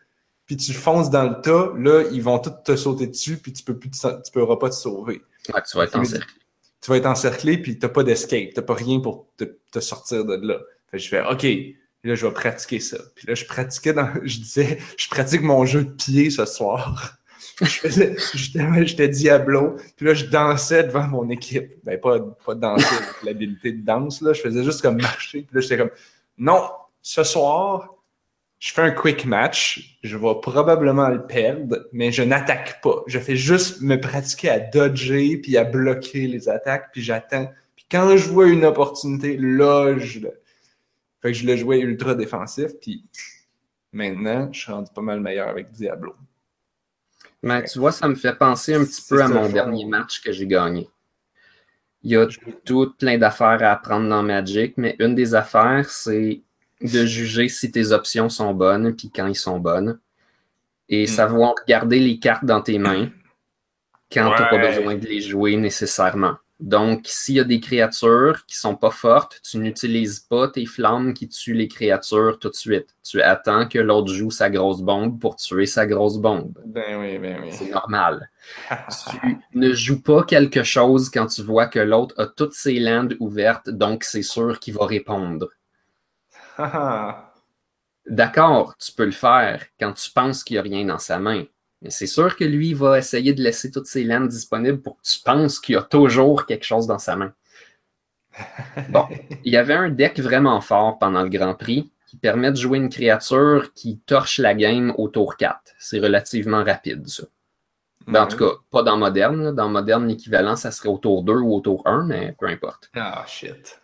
[0.51, 3.62] Puis tu fonces dans le tas, là, ils vont tous te sauter dessus, puis tu
[3.62, 5.22] peux plus te- tu pourras pas te sauver.
[5.55, 6.35] Ouais, tu vas être Il me en dit, cercle.
[6.81, 10.24] tu vas être encerclé, puis t'as pas d'escape, t'as pas rien pour te, te sortir
[10.24, 10.59] de là.
[10.90, 11.44] Fait que je fais, OK,
[12.02, 12.98] là, je vais pratiquer ça.
[13.14, 17.14] Puis là, je pratiquais dans, je disais, je pratique mon jeu de pied ce soir.
[17.60, 21.74] Je faisais, j'étais, j'étais Diablo, puis là, je dansais devant mon équipe.
[21.85, 24.32] Ben, pas, pas danser avec l'habilité de danse, là.
[24.32, 25.90] Je faisais juste comme marcher, puis là, j'étais comme,
[26.39, 26.70] non,
[27.02, 27.94] ce soir,
[28.61, 33.03] je fais un quick match, je vais probablement le perdre, mais je n'attaque pas.
[33.07, 37.51] Je fais juste me pratiquer à dodger puis à bloquer les attaques, puis j'attends.
[37.74, 40.32] Puis quand je vois une opportunité, là, je le...
[41.23, 43.03] Fait que je le jouais ultra défensif, puis
[43.93, 46.15] maintenant, je suis rendu pas mal meilleur avec Diablo.
[47.43, 50.32] Mais tu vois, ça me fait penser un petit peu à mon dernier match que
[50.32, 50.89] j'ai gagné.
[52.03, 52.27] Il y a
[52.65, 56.43] tout plein d'affaires à apprendre dans Magic, mais une des affaires, c'est
[56.81, 59.98] de juger si tes options sont bonnes, puis quand ils sont bonnes.
[60.89, 61.07] Et Mm.
[61.07, 63.11] savoir garder les cartes dans tes mains
[64.12, 66.36] quand tu n'as pas besoin de les jouer nécessairement.
[66.59, 71.15] Donc, s'il y a des créatures qui sont pas fortes, tu n'utilises pas tes flammes
[71.15, 72.89] qui tuent les créatures tout de suite.
[73.02, 76.59] Tu attends que l'autre joue sa grosse bombe pour tuer sa grosse bombe.
[76.66, 77.48] Ben oui, ben oui.
[77.52, 78.31] C'est normal.
[79.23, 83.16] Tu ne joues pas quelque chose quand tu vois que l'autre a toutes ses landes
[83.20, 85.48] ouvertes, donc c'est sûr qu'il va répondre.
[88.07, 91.45] D'accord, tu peux le faire quand tu penses qu'il n'y a rien dans sa main.
[91.82, 94.97] Mais c'est sûr que lui il va essayer de laisser toutes ses landes disponibles pour
[94.97, 97.32] que tu penses qu'il y a toujours quelque chose dans sa main.
[98.91, 99.07] Bon,
[99.45, 102.78] il y avait un deck vraiment fort pendant le Grand Prix qui permet de jouer
[102.78, 105.61] une créature qui torche la game au tour 4.
[105.78, 107.24] C'est relativement rapide, ça.
[108.07, 109.55] Ben, en tout cas, pas dans Moderne.
[109.55, 112.91] Dans Moderne, l'équivalent, ça serait au tour 2 ou au tour 1, mais peu importe.
[112.95, 113.80] Ah, shit.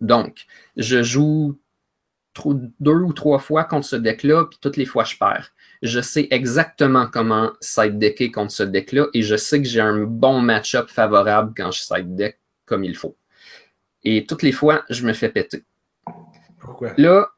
[0.00, 0.46] Donc,
[0.76, 1.58] je joue
[2.80, 5.52] deux ou trois fois contre ce deck-là, puis toutes les fois, je perds.
[5.82, 10.04] Je sais exactement comment side decker contre ce deck-là, et je sais que j'ai un
[10.04, 13.16] bon match-up favorable quand je side deck comme il faut.
[14.04, 15.64] Et toutes les fois, je me fais péter.
[16.58, 16.92] Pourquoi?
[16.96, 17.28] Là,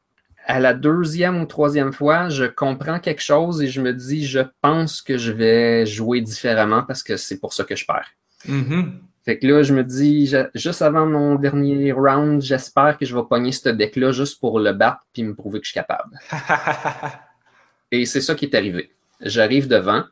[0.45, 4.41] à la deuxième ou troisième fois, je comprends quelque chose et je me dis, je
[4.61, 8.09] pense que je vais jouer différemment parce que c'est pour ça que je perds.
[8.45, 8.99] Mhm.
[9.25, 13.15] Fait que là, je me dis, je- juste avant mon dernier round, j'espère que je
[13.15, 16.17] vais pogner ce deck-là juste pour le battre puis me prouver que je suis capable.
[17.91, 18.91] Et c'est ça qui est arrivé.
[19.21, 20.03] J'arrive devant.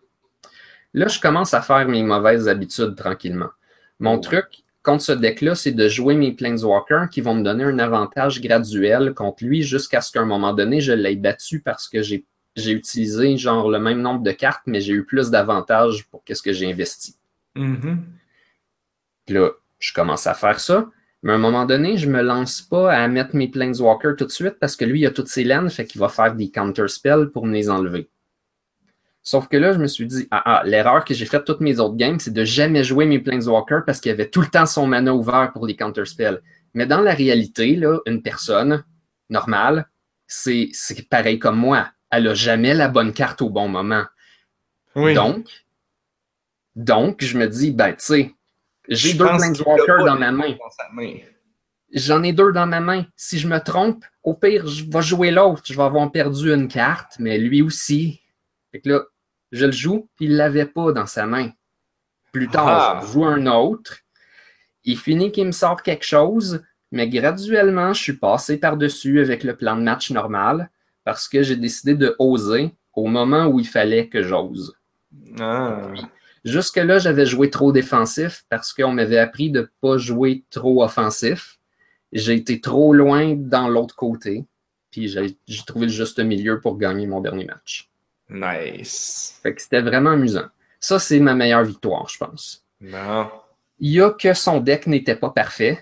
[0.94, 3.50] Là, je commence à faire mes mauvaises habitudes tranquillement.
[4.00, 4.20] Mon Oh.
[4.20, 4.46] truc
[4.84, 9.14] contre ce deck-là, c'est de jouer mes Planeswalkers qui vont me donner un avantage graduel
[9.14, 12.26] contre lui jusqu'à ce qu'à un moment donné, je l'aie battu parce que j'ai
[12.58, 16.54] utilisé genre le même nombre de cartes, mais j'ai eu plus d'avantages pour qu'est-ce que
[16.54, 17.16] j'ai investi.
[17.56, 18.04] Mhm.
[19.32, 20.90] Puis là, je commence à faire ça.
[21.24, 24.32] Mais à un moment donné, je me lance pas à mettre mes Planeswalkers tout de
[24.32, 26.90] suite parce que lui, il a toutes ses landes, fait qu'il va faire des counter
[26.90, 28.10] spells pour me les enlever.
[29.24, 31.80] Sauf que là, je me suis dit, ah, ah l'erreur que j'ai faite toutes mes
[31.80, 34.86] autres games, c'est de jamais jouer mes Planeswalkers parce qu'il avait tout le temps son
[34.86, 36.42] mana ouvert pour les counter spells.
[36.74, 38.84] Mais dans la réalité, là, une personne
[39.30, 39.88] normale,
[40.28, 41.88] c'est c'est pareil comme moi.
[42.10, 44.04] Elle a jamais la bonne carte au bon moment.
[44.96, 45.14] Oui.
[45.14, 45.48] Donc,
[46.76, 48.36] donc, je me dis, ben, tu sais,
[48.96, 50.54] j'ai deux Planeswalkers dans ma main.
[51.94, 53.06] J'en ai deux dans ma main.
[53.16, 55.64] Si je me trompe, au pire, je vais jouer l'autre.
[55.66, 58.22] Je vais avoir perdu une carte, mais lui aussi.
[58.72, 59.02] Fait que là,
[59.52, 61.50] je le joue, puis il l'avait pas dans sa main.
[62.32, 63.02] Plus tard, Ah.
[63.02, 63.98] je joue un autre.
[64.86, 69.56] Il finit qu'il me sort quelque chose, mais graduellement, je suis passé par-dessus avec le
[69.56, 70.70] plan de match normal
[71.04, 74.74] parce que j'ai décidé de oser au moment où il fallait que j'ose.
[75.40, 75.82] Ah.
[76.44, 81.60] Jusque-là, j'avais joué trop défensif parce qu'on m'avait appris de ne pas jouer trop offensif.
[82.12, 84.46] J'ai été trop loin dans l'autre côté.
[84.90, 85.36] Puis j'ai
[85.66, 87.90] trouvé le juste milieu pour gagner mon dernier match.
[88.30, 89.40] Nice.
[89.44, 90.48] Fait que c'était vraiment amusant.
[90.80, 92.66] Ça, c'est ma meilleure victoire, je pense.
[92.82, 93.30] Non.
[93.80, 95.80] Il y a que son deck n'était pas parfait.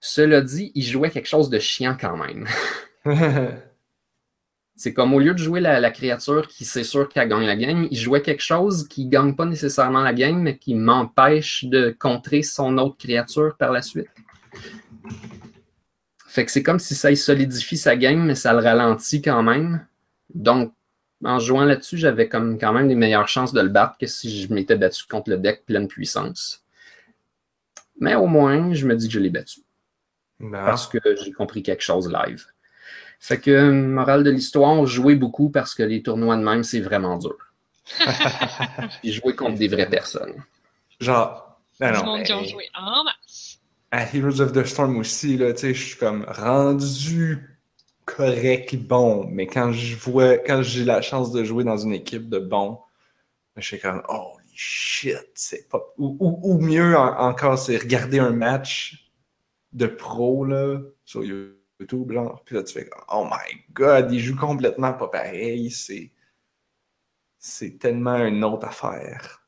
[0.00, 2.46] Cela dit, il jouait quelque chose de chiant quand même.
[4.76, 7.56] C'est comme au lieu de jouer la, la créature qui c'est sûr qu'elle gagne la
[7.56, 11.96] game, il jouait quelque chose qui gagne pas nécessairement la game, mais qui m'empêche de
[11.98, 14.08] contrer son autre créature par la suite.
[16.28, 19.42] Fait que c'est comme si ça y solidifie sa game, mais ça le ralentit quand
[19.42, 19.86] même.
[20.34, 20.74] Donc,
[21.24, 24.42] en jouant là-dessus, j'avais comme quand même des meilleures chances de le battre que si
[24.42, 26.62] je m'étais battu contre le deck pleine puissance.
[27.98, 29.60] Mais au moins, je me dis que je l'ai battu
[30.38, 30.50] Bon.
[30.50, 32.44] parce que j'ai compris quelque chose live.
[33.20, 37.16] Fait que, morale de l'histoire, jouer beaucoup parce que les tournois de même, c'est vraiment
[37.18, 37.36] dur.
[39.02, 40.42] Puis jouer contre des vraies personnes.
[41.00, 43.58] Genre, ben non, monde qui ont joué en masse.
[43.90, 47.60] à Heroes of the Storm aussi, là, tu sais, je suis comme rendu
[48.04, 52.28] correct bon, mais quand je vois, quand j'ai la chance de jouer dans une équipe
[52.28, 52.78] de bons,
[53.56, 55.82] je suis comme, holy shit, c'est pas.
[55.98, 59.10] Ou, ou, ou mieux en- encore, c'est regarder un match
[59.72, 61.55] de pro, là, sur YouTube,
[62.10, 66.10] genre, puis là, tu fais, oh my god, il joue complètement pas pareil, c'est.
[67.38, 69.42] C'est tellement une autre affaire.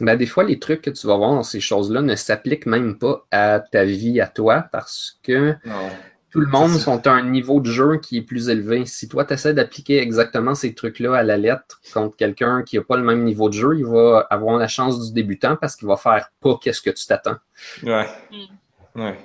[0.00, 2.98] Ben, des fois, les trucs que tu vas voir dans ces choses-là ne s'appliquent même
[2.98, 5.88] pas à ta vie, à toi, parce que Non.
[6.30, 8.84] tout le monde sont à un niveau de jeu qui est plus élevé.
[8.84, 12.82] Si toi, tu essaies d'appliquer exactement ces trucs-là à la lettre contre quelqu'un qui n'a
[12.82, 15.88] pas le même niveau de jeu, il va avoir la chance du débutant parce qu'il
[15.88, 17.36] va faire pas qu'est-ce que tu t'attends.
[17.82, 18.06] Ouais.
[18.30, 19.00] Mm.
[19.00, 19.18] Ouais.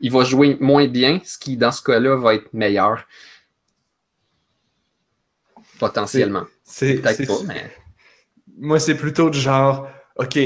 [0.00, 3.06] Il va jouer moins bien, ce qui, dans ce cas-là, va être meilleur.
[5.78, 6.44] Potentiellement.
[6.64, 7.70] C'est, Peut-être c'est- pas, mais.
[8.58, 10.38] Moi, c'est plutôt du genre, OK,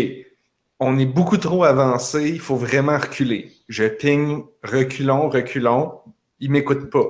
[0.81, 3.52] on est beaucoup trop avancé, il faut vraiment reculer.
[3.68, 6.01] Je ping, reculons, reculons.
[6.40, 7.06] Ils m'écoutent pas.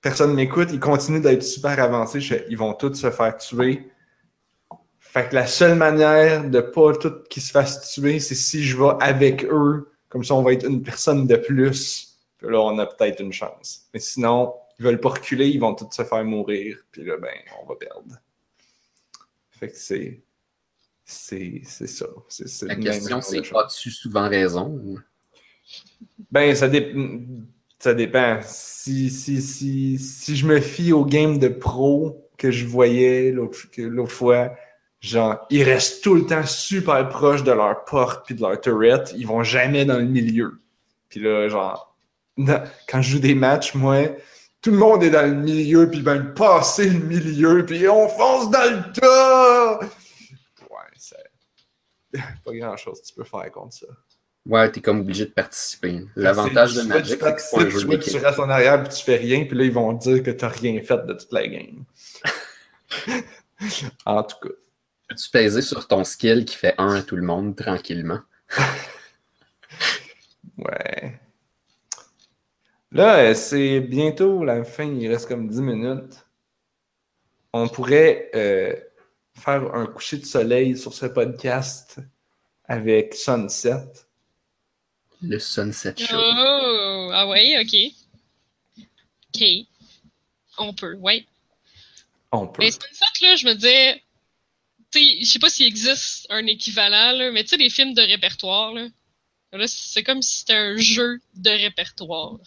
[0.00, 2.20] Personne m'écoute, ils continuent d'être super avancés.
[2.20, 3.90] Je ils vont tous se faire tuer.
[4.98, 8.76] Fait que la seule manière de pas tout qu'ils se fassent tuer, c'est si je
[8.78, 9.91] vais avec eux.
[10.12, 12.18] Comme ça, on va être une personne de plus.
[12.36, 13.86] Puis là, on a peut-être une chance.
[13.94, 16.84] Mais sinon, ils veulent pas reculer, ils vont tous se faire mourir.
[16.90, 17.32] Puis là, ben,
[17.62, 18.14] on va perdre.
[19.48, 20.20] Fait que c'est.
[21.06, 22.06] C'est c'est ça.
[22.66, 24.98] La question, c'est as-tu souvent raison?
[26.30, 26.94] Ben, ça, dé-
[27.78, 28.40] ça dépend.
[28.42, 34.12] Si, si, si, si je me fie au game de pro que je voyais l'autre
[34.12, 34.54] fois,
[35.02, 39.04] genre, ils restent tout le temps super proches de leur porte puis de leur turret.
[39.16, 40.60] Ils vont jamais dans le milieu.
[41.08, 41.94] Puis là, genre,
[42.38, 44.04] dans- quand je joue des matchs, moi,
[44.62, 48.50] tout le monde est dans le milieu, puis ben, passer le milieu, puis on fonce
[48.50, 49.80] dans le tas!
[50.70, 51.16] Ouais, c'est
[52.44, 53.86] pas grand-chose que tu peux faire contre ça.
[54.46, 56.04] Ouais, t'es comme obligé de participer.
[56.16, 58.22] L'avantage de Magic, c'est tu que c'est tu d'équipe.
[58.22, 60.80] restes en arrière puis tu fais rien, puis là, ils vont dire que t'as rien
[60.82, 61.84] fait de toute la game.
[64.06, 64.48] en tout cas.
[65.12, 68.20] Peux-tu peser sur ton skill qui fait un à tout le monde tranquillement?
[70.58, 71.18] Ouais.
[72.92, 76.26] Là, euh, c'est bientôt la fin, il reste comme 10 minutes.
[77.52, 78.76] On pourrait euh,
[79.34, 82.00] faire un coucher de soleil sur ce podcast
[82.64, 83.92] avec Sunset.
[85.22, 86.16] Le Sunset Show.
[86.16, 88.84] Oh, ah ouais, ok.
[89.34, 89.48] Ok.
[90.58, 91.26] On peut, ouais.
[92.30, 92.62] On peut.
[92.62, 94.02] Mais fait, là, je me disais,
[95.00, 98.72] je sais pas s'il existe un équivalent, là, mais tu sais, les films de répertoire,
[98.72, 98.88] là,
[99.52, 102.38] là c'est comme si c'était un jeu de répertoire.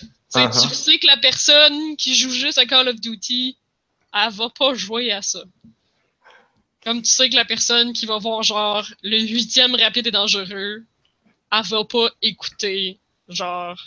[0.00, 0.68] Tu sais, Uh-huh.
[0.68, 3.56] tu sais que la personne qui joue juste à Call of Duty,
[4.14, 5.42] elle va pas jouer à ça.
[6.84, 10.84] Comme tu sais que la personne qui va voir, genre, le huitième rapide et dangereux,
[11.52, 12.98] elle va pas écouter,
[13.28, 13.78] genre,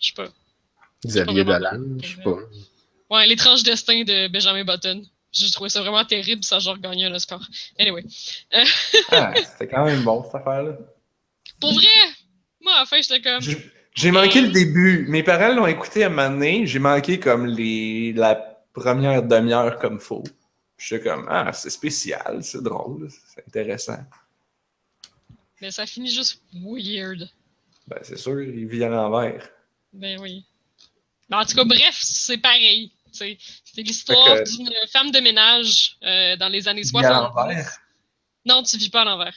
[0.00, 0.28] je sais pas.
[1.04, 2.38] Xavier Dolan, je sais pas.
[3.10, 5.04] Ouais, l'étrange destin de Benjamin Button.
[5.32, 7.40] J'ai trouvé ça vraiment terrible, ça a genre gagné un Oscar.
[7.78, 8.04] Anyway.
[9.10, 10.76] Ah, c'était quand même bon, cette affaire-là.
[11.58, 11.86] Pour vrai,
[12.60, 13.42] moi, à la fin, j'étais comme.
[13.94, 15.06] J'ai- manqué le début.
[15.08, 16.66] Mes parents l'ont écouté à un moment donné.
[16.66, 18.34] J'ai manqué comme les la
[18.72, 20.24] première demi-heure comme faux.
[20.76, 23.98] J'étais comme Ah, c'est spécial, c'est drôle, c'est intéressant.
[25.60, 27.28] Mais ça finit juste weird.
[27.86, 29.48] Ben, c'est sûr, il vit à l'envers.
[29.92, 30.44] Ben oui.
[31.28, 32.90] Mais en tout cas, bref, c'est pareil.
[33.12, 37.34] C'était l'histoire que- d'une femme de ménage euh, dans les années Il vit à 60.
[37.34, 37.78] l'envers?
[38.44, 39.34] Non, tu vis pas à l'envers.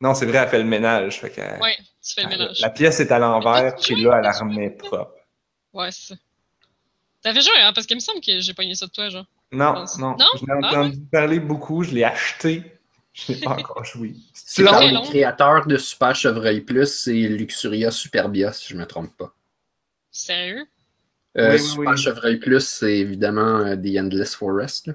[0.00, 1.20] Non, c'est vrai, elle fait le ménage.
[1.20, 2.60] Fait que, Ouais, tu fais le elle- ménage.
[2.60, 5.14] La pièce est à l'envers, puis là, elle la remet propre.
[5.72, 6.20] Ouais, c'est ça.
[7.22, 7.72] T'avais joué, hein?
[7.72, 9.24] Parce qu'il me semble que j'ai pogné ça de toi, genre.
[9.50, 10.16] Non, non.
[10.18, 10.26] Non?
[10.36, 12.62] Je l'ai Ah entendu parler beaucoup, je l'ai acheté.
[13.14, 14.14] Je l'ai pas encore joué.
[14.34, 15.02] C'est long.
[15.02, 19.32] créateurs de Super Chevreuil Plus, c'est Luxuria Superbia, si je me trompe pas.
[20.10, 20.66] Sérieux?
[21.36, 21.98] Euh, Oui, Super oui.
[21.98, 24.90] Chevreuil Plus, c'est évidemment euh, The Endless Forest.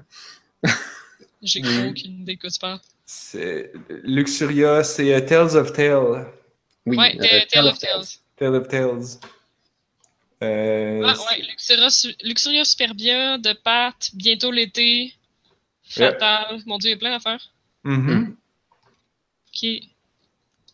[1.42, 2.80] J'ai aucune idée de quoi tu parles.
[3.06, 3.72] C'est
[4.04, 6.26] Luxuria, c'est euh, Tales of Tales.
[6.86, 8.04] Oui, Ouais, euh, Tale of Tales.
[8.36, 9.18] Tale of Tales.
[10.42, 15.14] Euh, Ah ouais, Luxuria, Su- Luxuria Superbia, de Pat, bientôt l'été,
[15.84, 16.62] Fatal.
[16.66, 17.50] Mon dieu, il y a plein d'affaires.
[17.84, 18.36] mhm.
[19.48, 19.68] Ok.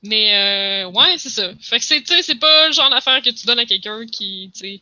[0.03, 1.53] Mais euh, ouais, c'est ça.
[1.61, 4.07] Fait que c'est, tu sais, c'est pas le genre d'affaire que tu donnes à quelqu'un
[4.07, 4.81] qui, tu sais,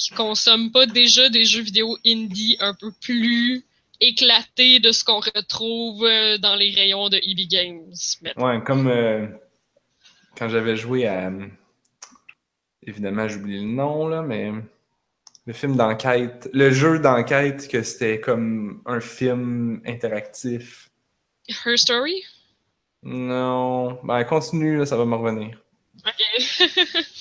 [0.00, 3.66] qui consomme pas déjà des jeux vidéo indie un peu plus
[4.00, 7.92] éclatés de ce qu'on retrouve euh, dans les rayons de EB Games.
[8.38, 9.26] Ouais, comme euh,
[10.38, 11.30] quand j'avais joué à.
[12.82, 14.50] Évidemment, j'oublie le nom, là, mais.
[15.46, 16.48] Le film d'enquête.
[16.52, 20.90] Le jeu d'enquête, que c'était comme un film interactif.
[21.48, 22.24] Her Story?
[23.02, 23.98] Non.
[24.04, 25.58] Ben, continue, là, ça va me revenir.
[26.06, 27.04] Ok.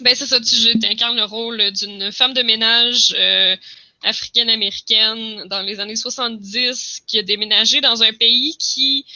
[0.00, 0.54] ben, c'est ça, tu
[0.86, 3.56] incarnes le rôle d'une femme de ménage euh,
[4.02, 9.06] africaine-américaine dans les années 70 qui a déménagé dans un pays qui,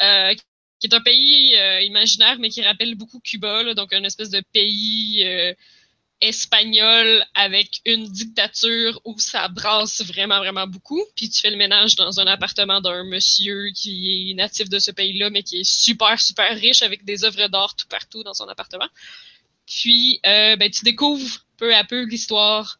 [0.00, 0.34] euh,
[0.82, 5.24] est un pays euh, imaginaire, mais qui rappelle beaucoup Cuba, donc un espèce de pays
[6.22, 11.02] espagnol avec une dictature où ça brasse vraiment, vraiment beaucoup.
[11.16, 14.92] Puis tu fais le ménage dans un appartement d'un monsieur qui est natif de ce
[14.92, 18.48] pays-là, mais qui est super, super riche avec des œuvres d'art tout partout dans son
[18.48, 18.88] appartement.
[19.72, 22.78] Puis, euh, ben, tu découvres peu à peu l'histoire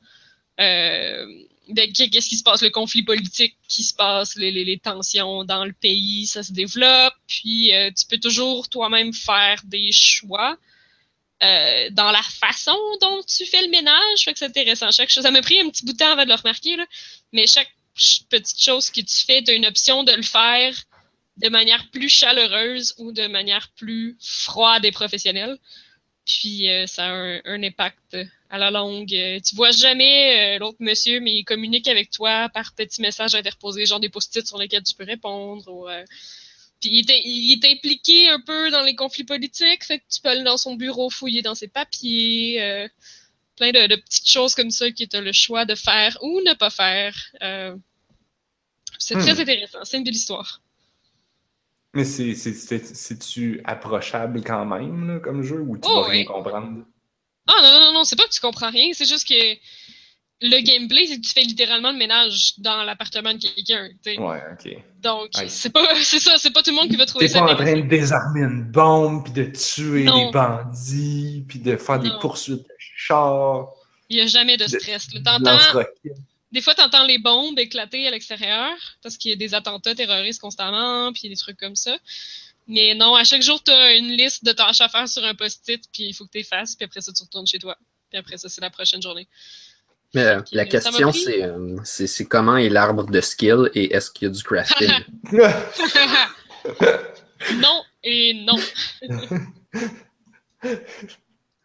[0.60, 1.26] euh,
[1.68, 5.72] de qu'est-ce qui se passe, le conflit politique qui se passe, les, tensions dans le
[5.72, 7.14] pays, ça se développe.
[7.26, 10.56] Puis, euh, tu peux toujours toi-même faire des choix.
[11.90, 14.22] Dans la façon dont tu fais le ménage.
[14.24, 14.92] Fait que c'est intéressant.
[14.92, 16.86] Chaque chose, ça m'a pris un petit bout de temps avant de le remarquer, là,
[17.32, 20.72] mais chaque ch- petite chose que tu fais, tu as une option de le faire
[21.38, 25.58] de manière plus chaleureuse ou de manière plus froide et professionnelle.
[26.24, 28.16] Puis euh, ça a un, un impact
[28.48, 29.12] à la longue.
[29.14, 33.34] Euh, tu vois jamais euh, l'autre monsieur, mais il communique avec toi par petits messages
[33.34, 35.66] interposés, genre des post-it sur lesquels tu peux répondre.
[35.68, 36.04] Ou, euh,
[36.80, 40.20] puis il est, il est impliqué un peu dans les conflits politiques, fait que tu
[40.20, 42.88] peux aller dans son bureau fouiller dans ses papiers, euh,
[43.56, 46.40] plein de, de petites choses comme ça que tu as le choix de faire ou
[46.42, 47.14] ne pas faire.
[47.42, 47.76] Euh,
[48.98, 49.20] c'est Hmm.
[49.20, 50.61] très intéressant, c'est une belle histoire.
[51.94, 56.08] Mais c'est, c'est, c'est, c'est-tu approchable quand même, là, comme jeu, ou tu Oh, vas
[56.08, 56.84] rien comprendre?
[57.48, 59.34] Ah non, non, non, c'est pas que tu comprends rien, c'est juste que
[60.44, 63.88] le gameplay, c'est que tu fais littéralement le ménage dans l'appartement de quelqu'un.
[64.06, 64.76] Ouais, ok.
[65.00, 65.48] Donc, Ouais.
[65.48, 67.52] c'est pas, c'est ça, c'est pas tout le monde qui va trouver T'es ça pas
[67.52, 70.26] en train de désarmer une bombe, puis de tuer Non.
[70.26, 73.68] des bandits, puis de faire des poursuites de chars,
[74.08, 75.08] Il y a jamais de stress.
[75.24, 75.58] T'entends.
[76.52, 78.70] Des fois, t'entends les bombes éclater à l'extérieur
[79.02, 81.96] parce qu'il y a des attentats terroristes constamment, puis des trucs comme ça.
[82.68, 85.82] Mais non, à chaque jour, t'as une liste de tâches à faire sur un post-it,
[85.92, 87.76] puis il faut que tu fasses, puis après ça, tu retournes chez toi.
[88.10, 89.26] Puis après ça, c'est la prochaine journée.
[90.14, 94.10] Mais euh, la question, c'est euh, c'est c'est comment est l'arbre de skill et est-ce
[94.10, 94.90] qu'il y a du crafting?
[97.54, 98.58] non et non.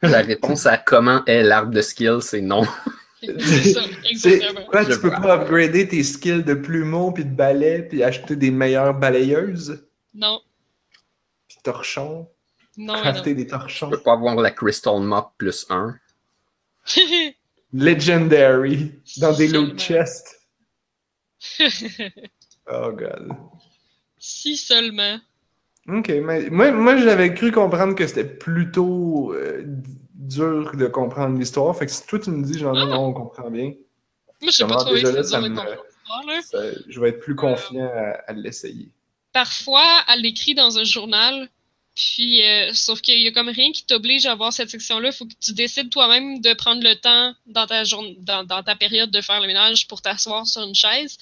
[0.02, 2.66] La réponse à comment est l'arbre de skill, c'est non.
[3.22, 4.66] C'est ça, exactement.
[4.66, 8.52] quoi, tu peux pas upgrader tes skills de plumeau, puis de balai, puis acheter des
[8.52, 9.84] meilleures balayeuses,
[10.14, 10.42] Non,
[11.48, 12.30] puis torchons,
[12.78, 13.90] non crafter des torchons?
[13.90, 15.96] Tu peux pas avoir la Crystal Mop plus 1.
[16.98, 17.32] non.
[17.74, 20.36] Legendary, dans des loot chests.
[22.70, 23.30] Oh god.
[24.18, 25.20] si seulement.
[25.88, 29.64] Ok, mais moi, moi j'avais cru comprendre que c'était plutôt euh,
[30.18, 31.76] dur de comprendre l'histoire.
[31.78, 32.86] Fait que si toi tu me dis, genre, Ah.
[32.86, 33.74] non, on comprend bien,
[34.42, 36.58] Moi, je sais pas trouvé déjà que ça dur de me- comprendre ça-
[36.88, 38.90] je vais être plus confiant à, à l'essayer.
[39.34, 41.50] Parfois, elle l'écrit dans un journal,
[41.96, 45.10] puis euh, sauf qu'il y a comme rien qui t'oblige à voir cette section-là.
[45.10, 48.64] Il faut que tu décides toi-même de prendre le temps dans ta journée, dans, dans
[48.64, 51.18] ta période de faire le ménage pour t'asseoir sur une chaise.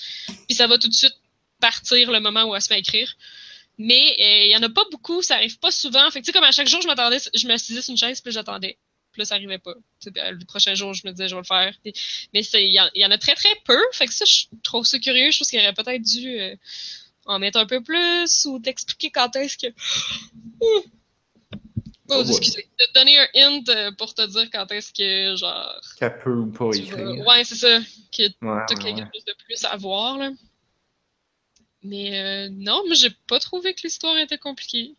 [0.48, 1.16] Puis ça va tout de suite
[1.60, 3.14] partir le moment où elle se met à écrire.
[3.78, 6.10] Mais euh, il y en a pas beaucoup, ça arrive pas souvent.
[6.12, 8.22] Fait que tu sais, comme à chaque jour, je m'attendais, je m'assisais sur une chaise,
[8.22, 8.78] puis j'attendais.
[9.16, 9.74] Puis là, ça arrivait pas.
[10.06, 11.74] Le prochain jour, je me disais, je vais le faire.
[12.34, 12.60] Mais il
[12.94, 13.80] y, y en a très, très peu.
[13.94, 15.32] Fait que ça, je trouve ça curieux.
[15.32, 16.54] Je trouve qu'il aurait peut-être dû euh,
[17.26, 19.68] en mettre un peu plus ou t'expliquer quand est-ce que.
[22.08, 22.70] Oh, Oh excusez.
[22.80, 25.82] De te donner un hint euh, pour te dire quand est-ce que, genre.
[25.98, 27.26] Qu'elle peut ou pas écrire.
[27.26, 27.80] Ouais, c'est ça.
[28.12, 28.30] Que Ouais,
[28.68, 29.10] t'as ouais, quelque ouais.
[29.12, 30.30] chose de plus à voir, là.
[31.82, 34.94] Mais euh, non, mais j'ai pas trouvé que l'histoire était compliquée.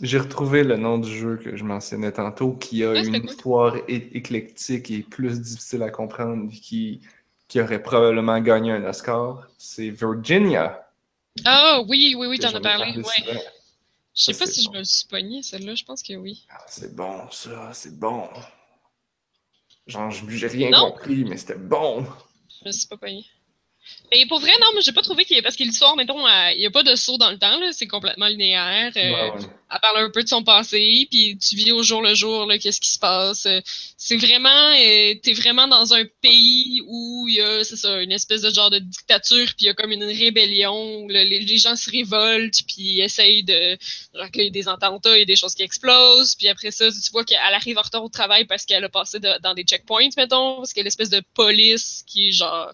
[0.00, 3.76] J'ai retrouvé le nom du jeu que je mentionnais tantôt, qui a c'était une histoire
[3.88, 7.00] éclectique et plus difficile à comprendre, qui,
[7.48, 9.46] qui aurait probablement gagné un Oscar.
[9.58, 10.88] C'est Virginia.
[11.44, 12.96] Ah oui, oui, oui, que t'en as parlé.
[12.96, 13.40] Ouais.
[14.14, 14.72] Je sais pas si bon.
[14.72, 15.74] je me suis pogné, celle-là.
[15.74, 16.46] Je pense que oui.
[16.50, 18.28] Ah, c'est bon, ça, c'est bon.
[19.86, 20.92] Genre, j'ai rien Non?
[20.92, 22.06] compris, mais c'était bon.
[22.60, 23.24] Je me suis pas pogné.
[24.12, 26.26] Et pour vrai, non, mais j'ai pas trouvé qu'il y a, parce que l'histoire, mettons,
[26.26, 28.92] euh, il y a pas de saut dans le temps, là, c'est complètement linéaire.
[28.96, 29.46] euh, Ouais, ouais.
[29.72, 32.58] Elle parle un peu de son passé, puis tu vis au jour le jour, là,
[32.58, 33.46] qu'est-ce qui se passe.
[33.46, 33.60] Euh,
[33.96, 38.10] C'est vraiment, euh, t'es vraiment dans un pays où il y a, c'est ça, une
[38.10, 41.38] espèce de genre de dictature, puis il y a comme une rébellion, où le- les,
[41.40, 43.78] les gens se révoltent, puis essayent de,
[44.12, 46.72] genre qu'il y a des attentats, il y a des choses qui explosent, puis après
[46.72, 49.54] ça, tu vois qu'elle arrive en retard au travail parce qu'elle a passé de- dans
[49.54, 52.72] des checkpoints, mettons, parce qu'il y a l'espèce de police qui est genre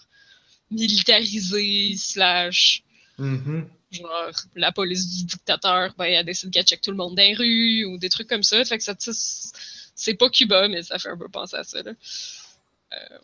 [0.71, 2.83] militarisée, slash
[3.19, 3.69] Mhm.
[3.93, 7.35] genre la police du dictateur, ben elle décide qu'elle check tout le monde dans les
[7.35, 8.63] rues ou des trucs comme ça.
[8.65, 9.53] Fait que ça, tu sais,
[9.95, 11.83] c'est pas Cuba, mais ça fait un peu penser à ça.
[11.83, 11.93] Là.
[12.93, 13.19] Euh,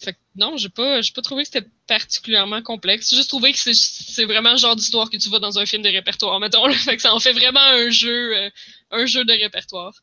[0.00, 3.10] fait que non, j'ai pas, j'ai pas trouvé que c'était particulièrement complexe.
[3.10, 5.66] J'ai juste trouvé que c'est, c'est vraiment le genre d'histoire que tu vois dans un
[5.66, 6.66] film de répertoire, mettons.
[6.66, 6.74] Là.
[6.74, 8.50] Fait que ça en fait vraiment un jeu, euh,
[8.90, 9.94] un jeu de répertoire.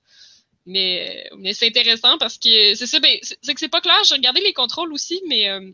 [0.66, 4.02] Mais, mais c'est intéressant parce que c'est ça, ben, c'est, c'est que c'est pas clair.
[4.08, 5.72] J'ai regardé les contrôles aussi, mais euh,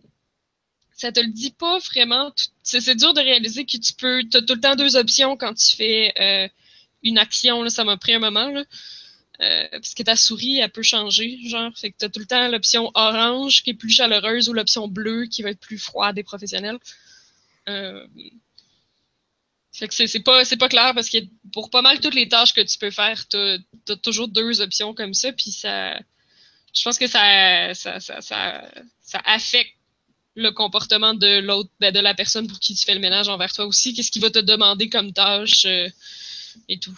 [0.98, 2.34] ça te le dit pas vraiment.
[2.64, 4.24] C'est dur de réaliser que tu peux.
[4.30, 6.48] Tu as tout le temps deux options quand tu fais euh,
[7.03, 7.61] une action.
[7.61, 8.49] Là, ça m'a pris un moment.
[8.49, 8.64] Là.
[9.40, 11.38] Euh, parce que ta souris, elle peut changer.
[11.45, 14.53] Genre, fait que tu as tout le temps l'option orange qui est plus chaleureuse ou
[14.53, 16.80] l'option bleue qui va être plus froide et professionnelle.
[17.69, 18.07] Euh,
[19.72, 21.19] fait que c'est pas, pas clair parce que
[21.53, 24.95] pour pas mal toutes les tâches que tu peux faire, tu as, toujours deux options
[24.95, 25.32] comme ça.
[25.32, 25.99] Puis ça.
[26.74, 28.72] Je pense que ça, ça, ça, ça,
[29.02, 29.77] ça affecte
[30.38, 33.51] le comportement de l'autre, ben, de la personne pour qui tu fais le ménage envers
[33.51, 33.93] toi aussi.
[33.93, 35.89] Qu'est-ce qu'il va te demander comme tâche euh,
[36.69, 36.97] et tout.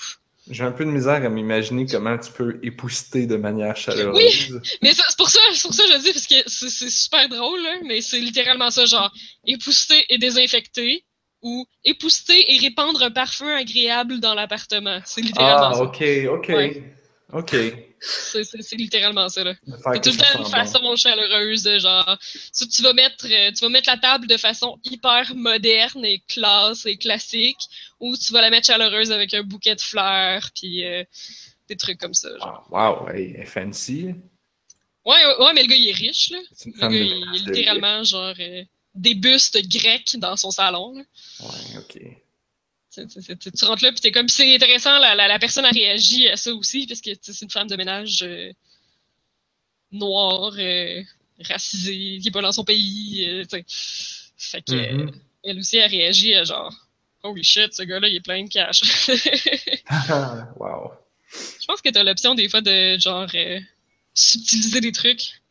[0.49, 4.61] J'ai un peu de misère à m'imaginer comment tu peux épousseter de manière chaleureuse.
[4.81, 7.61] Mais ça- c'est pour ça, pour ça que je dis, parce que c'est super drôle,
[7.61, 9.11] là, mais c'est littéralement ça, genre
[9.45, 11.05] épousseter et désinfecter
[11.41, 14.99] ou épousseter et répandre un parfum agréable dans l'appartement.
[15.05, 15.83] C'est littéralement Ah, ça.
[15.83, 16.47] ok, ok.
[16.49, 16.83] Ouais.
[17.31, 17.55] Ok.
[17.99, 19.53] C'est- littéralement ça, là.
[19.65, 22.17] C'est tout le temps une façon chaleureuse de genre.
[22.57, 26.23] Tu, tu vas mettre, euh, tu vas mettre la table de façon hyper moderne et
[26.27, 27.59] classe et classique,
[27.99, 31.03] ou tu vas la mettre chaleureuse avec un bouquet de fleurs puis euh,
[31.67, 32.29] des trucs comme ça.
[32.29, 32.67] Genre.
[32.73, 34.15] Ah, wow, hey, est fancy.
[35.05, 36.39] Ouais, ouais, ouais, mais le gars il est riche là.
[36.65, 38.63] Le gars il de littéralement genre euh,
[38.95, 40.93] des bustes grecs dans son salon.
[40.93, 41.03] Là.
[41.41, 42.01] Ouais, ok.
[42.93, 45.37] Tu, tu- tu- tu- tu rentres là puis t'es comme c'est intéressant la, la, la
[45.39, 48.51] personne a réagi à ça aussi parce que c'est une femme de ménage euh,
[49.91, 51.01] noire, euh,
[51.41, 53.25] racisée, qui est pas dans son pays.
[53.27, 53.65] euh, tu sais.
[54.37, 55.11] fait que Mhm.
[55.43, 56.73] elle aussi a réagi à genre
[57.23, 58.81] holy shit ce gars-là il est plein de cash.
[60.59, 60.91] wow.
[61.61, 63.59] Je pense que t'as l'option des fois de genre euh,
[64.13, 65.41] subtiliser des trucs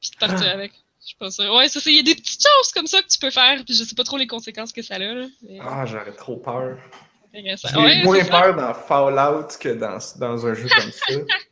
[0.00, 0.72] puis de partir avec.
[1.08, 1.38] Je pense.
[1.40, 3.30] euh, Ouais, ça, c'est- il y a des petites choses comme ça que tu peux
[3.30, 5.26] faire, puis je sais pas trop les conséquences que ça a, là.
[5.42, 6.78] mais Ah, j'aurais trop peur.
[7.32, 8.30] J'ai Ouais, moins ça.
[8.30, 11.14] peur dans Fallout que dans, dans un jeu comme ça.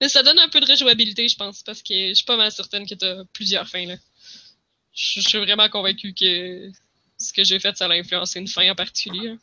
[0.00, 2.50] Mais ça donne un peu de rejouabilité, je pense, parce que je suis pas mal
[2.50, 3.94] certaine que t'as plusieurs fins, là.
[4.92, 6.70] Je je suis vraiment convaincu que
[7.18, 9.36] ce que j'ai fait, ça a influencé une fin en particulier.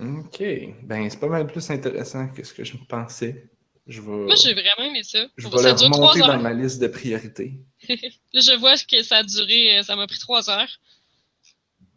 [0.00, 0.20] hein.
[0.24, 0.40] Ok.
[0.84, 3.44] Ben, c'est pas mal plus intéressant que ce que je pensais.
[3.88, 5.26] Je vais, Moi, j'ai vraiment aimé ça.
[5.38, 7.54] je vais ça le remonter dans ma liste de priorités.
[7.88, 10.68] Là, je vois que ça a duré, euh, ça m'a pris trois heures.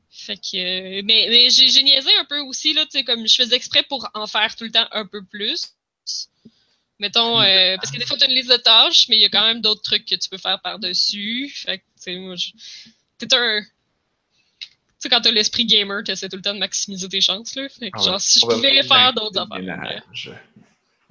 [0.09, 3.35] Fait que, euh, mais, mais j'ai niaisé un peu aussi, là, tu sais, comme je
[3.35, 5.67] faisais exprès pour en faire tout le temps un peu plus.
[6.99, 9.25] Mettons, euh, parce que des fois, tu as une liste de tâches, mais il y
[9.25, 11.51] a quand même d'autres trucs que tu peux faire par-dessus.
[11.53, 12.51] Fait que, tu sais, moi, je-
[13.17, 13.61] t'es un.
[13.63, 13.67] Tu
[14.99, 17.67] sais, quand t'as l'esprit gamer, t'essaies tout le temps de maximiser tes chances, là.
[17.69, 19.59] Fait que, Ah ouais, genre, si je pouvais faire d'autres affaires.
[19.59, 20.31] ménage.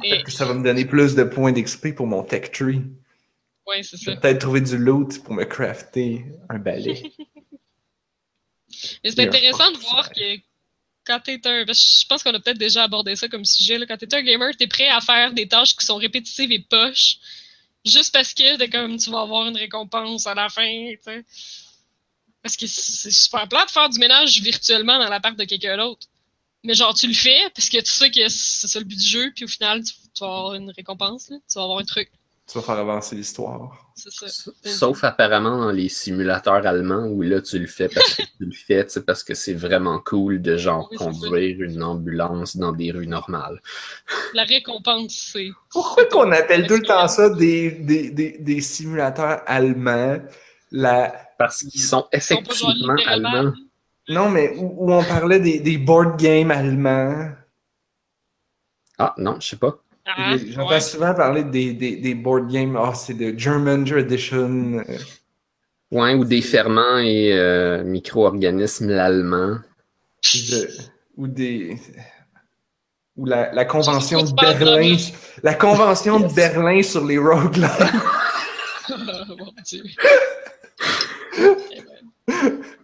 [0.00, 2.82] Peut-être que ça va me donner plus de points d'XP pour mon tech tree.
[3.66, 4.16] ouais, c'est ça.
[4.16, 7.02] peut-être trouver du loot pour me crafter un balai.
[9.04, 10.38] Mais c'est intéressant de voir que
[11.04, 11.64] quand t'es un.
[11.66, 13.78] Je pense qu'on a peut-être déjà abordé ça comme sujet.
[13.78, 16.60] Là, quand t'es un gamer, t'es prêt à faire des tâches qui sont répétitives et
[16.60, 17.18] poches.
[17.84, 20.92] Juste parce que comme tu vas avoir une récompense à la fin.
[22.42, 26.06] Parce que c'est super plat de faire du ménage virtuellement dans l'appart de quelqu'un d'autre.
[26.64, 29.06] Mais genre, tu le fais parce que tu sais que c'est ça le but du
[29.06, 31.36] jeu, puis au final, tu, tu vas avoir une récompense, là.
[31.50, 32.10] tu vas avoir un truc.
[32.46, 33.86] tu vas faire avancer l'histoire.
[33.94, 34.50] C'est ça.
[34.64, 38.52] Sauf apparemment dans les simulateurs allemands où là tu le fais parce que tu le
[38.52, 41.10] fais, tu sais, parce que c'est vraiment cool de genre Oui, c'est ça.
[41.10, 43.60] conduire une ambulance dans des rues normales.
[44.34, 45.48] La récompense, c'est.
[45.70, 50.18] Pourquoi qu'on appelle tout le temps ça des, des, des, des simulateurs allemands?
[50.72, 51.14] La...
[51.38, 53.52] Parce qu'ils sont effectivement allemands.
[54.10, 57.30] Non, mais où, où on parlait des, des board games allemands.
[58.98, 59.78] Ah non, je sais pas.
[60.04, 60.80] Ah, J'entends ouais.
[60.80, 62.76] souvent parler des, des, des board games.
[62.76, 64.82] Ah, c'est de German Tradition.
[65.92, 69.58] Ouais, ou des ferments et euh, micro-organismes l'allemand.
[70.34, 70.68] de-
[71.16, 71.76] ou des.
[73.16, 74.96] Ou la, la convention de Berlin.
[75.42, 76.30] La convention Yes.
[76.30, 77.64] de Berlin sur les roguelikes.
[78.92, 79.84] Oh, mon Dieu.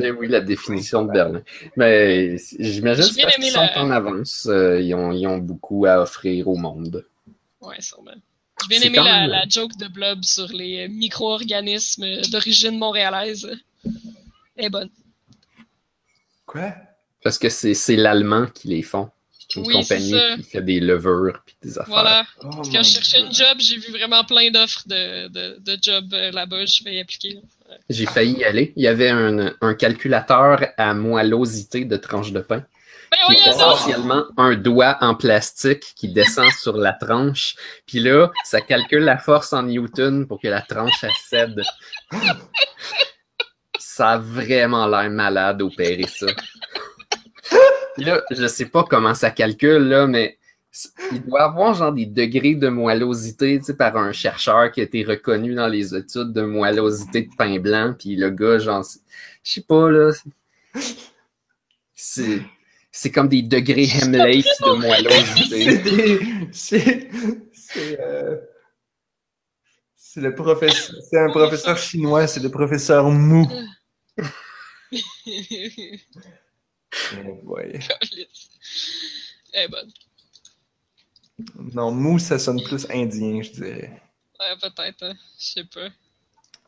[0.00, 1.42] Eh oui, la définition de Berlin.
[1.76, 4.46] Mais j'imagine que parce qu'ils sont la- en avance.
[4.50, 7.04] euh, ils, ont, ils ont beaucoup à offrir au monde.
[7.60, 8.12] Ouais, sûrement.
[8.62, 13.50] J'ai bien aimé la, même- la joke de Blob sur les euh, micro-organismes d'origine montréalaise.
[14.56, 14.90] Elle est bonne.
[16.46, 16.74] Quoi?
[17.22, 19.10] Parce que c'est l'allemand qui les font.
[19.38, 20.36] C'est une Oui, c'est compagnie ça.
[20.36, 21.86] qui fait des levures puis des affaires.
[21.92, 22.26] Voilà.
[22.42, 26.12] Oh Quand je cherchais une job, j'ai vu vraiment plein d'offres de, de, de jobs
[26.14, 26.64] euh, là-bas.
[26.66, 27.40] Je vais y appliquer.
[27.88, 28.72] J'ai failli y aller.
[28.76, 32.64] Il y avait un, un calculateur à moellosité de tranche de pain.
[33.10, 37.56] Ben qui est essentiellement un doigt en plastique qui descend sur la tranche.
[37.86, 41.62] Puis là, ça calcule la force en newton pour que la tranche elle cède.
[43.78, 46.26] Ça a vraiment l'air malade opérer ça.
[47.94, 50.38] Puis là, je sais pas comment ça calcule, là, mais
[51.12, 54.84] il doit avoir genre des degrés de moellosité tu sais, par un chercheur qui a
[54.84, 57.94] été reconnu dans les études de moellosité de pain blanc.
[57.98, 58.84] Puis le gars, genre,
[59.42, 60.12] je sais pas, là.
[61.94, 62.42] C'est.
[62.92, 65.64] C'est comme des degrés Hemley de moellosité.
[65.64, 66.20] C'est des.
[66.52, 67.08] C'est.
[67.52, 68.00] C'est.
[68.00, 68.36] euh,
[69.96, 70.96] C'est le professeur.
[71.08, 73.46] C'est un professeur chinois, c'est le professeur Mou.
[77.24, 77.78] Oh boy.
[79.52, 79.92] Elle est bonne.
[81.74, 84.02] Non, Mou, ça sonne plus indien, je dirais.
[84.38, 85.02] Ouais, peut-être.
[85.04, 85.14] hein.
[85.38, 85.88] Je sais pas.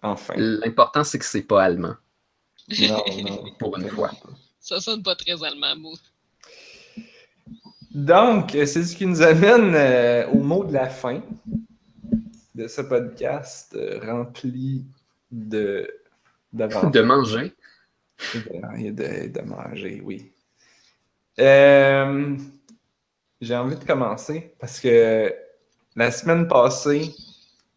[0.02, 0.34] Enfin.
[0.36, 1.94] L'important, c'est que c'est pas allemand,
[2.68, 3.44] Non, non.
[3.58, 4.10] pour une fois.
[4.60, 5.94] Ça sonne pas très allemand, mot.
[7.90, 11.22] Donc, c'est ce qui nous amène euh, au mot de la fin
[12.54, 14.84] de ce podcast euh, rempli
[15.30, 15.90] de.
[16.52, 17.52] De manger.
[18.78, 20.30] Et de, de manger, oui.
[21.40, 22.36] Euh,
[23.42, 25.34] j'ai envie de commencer parce que
[25.96, 27.12] la semaine passée,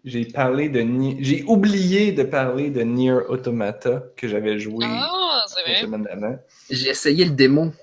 [0.05, 0.85] j'ai parlé de
[1.19, 6.37] j'ai oublié de parler de Nier Automata que j'avais joué Ah, la semaine d'avant.
[6.69, 7.73] J'ai essayé le démo.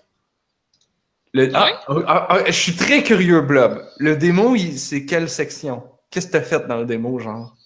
[1.35, 3.85] Le- ah, ah, ah, je suis très curieux, Blob.
[3.99, 5.83] Le démo, il- c'est quelle section?
[6.11, 7.57] Qu'est-ce que t'as fait dans le démo, genre?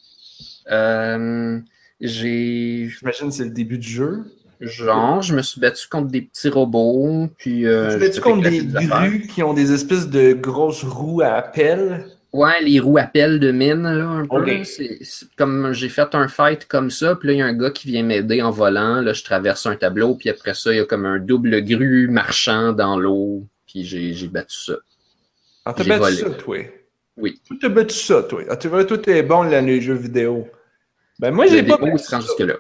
[0.71, 1.61] Euh,
[2.01, 2.89] j'ai.
[2.89, 4.25] J'imagine que c'est le début du jeu.
[4.61, 7.67] Genre, je me suis battu contre des petits robots, puis.
[7.67, 11.21] Euh, tu j'ai fais-tu contre éclaté des grues qui ont des espèces de grosses roues
[11.23, 12.07] à pelle?
[12.33, 14.37] Ouais, les roues à pelle de mine, là, un peu.
[14.37, 14.61] Ok.
[14.65, 17.55] C'est c'est comme j'ai fait un fight comme ça, puis là, il y a un
[17.55, 19.01] gars qui vient m'aider en volant.
[19.01, 22.09] Là, je traverse un tableau, puis après ça, il y a comme un double grue
[22.09, 24.75] marchand dans l'eau, puis j'ai j'ai battu ça.
[25.65, 26.17] Ah, t'as J'ai battu volé.
[26.17, 26.59] ça, toi?
[27.17, 27.41] Oui.
[27.61, 28.43] T'as battu ça, toi?
[28.51, 30.49] Ah, tu vois, toi, t'es bon dans les jeux vidéo.
[31.19, 32.27] Ben, moi, j'ai Le pas démo, battu se rend ça.
[32.27, 32.55] jusque-là.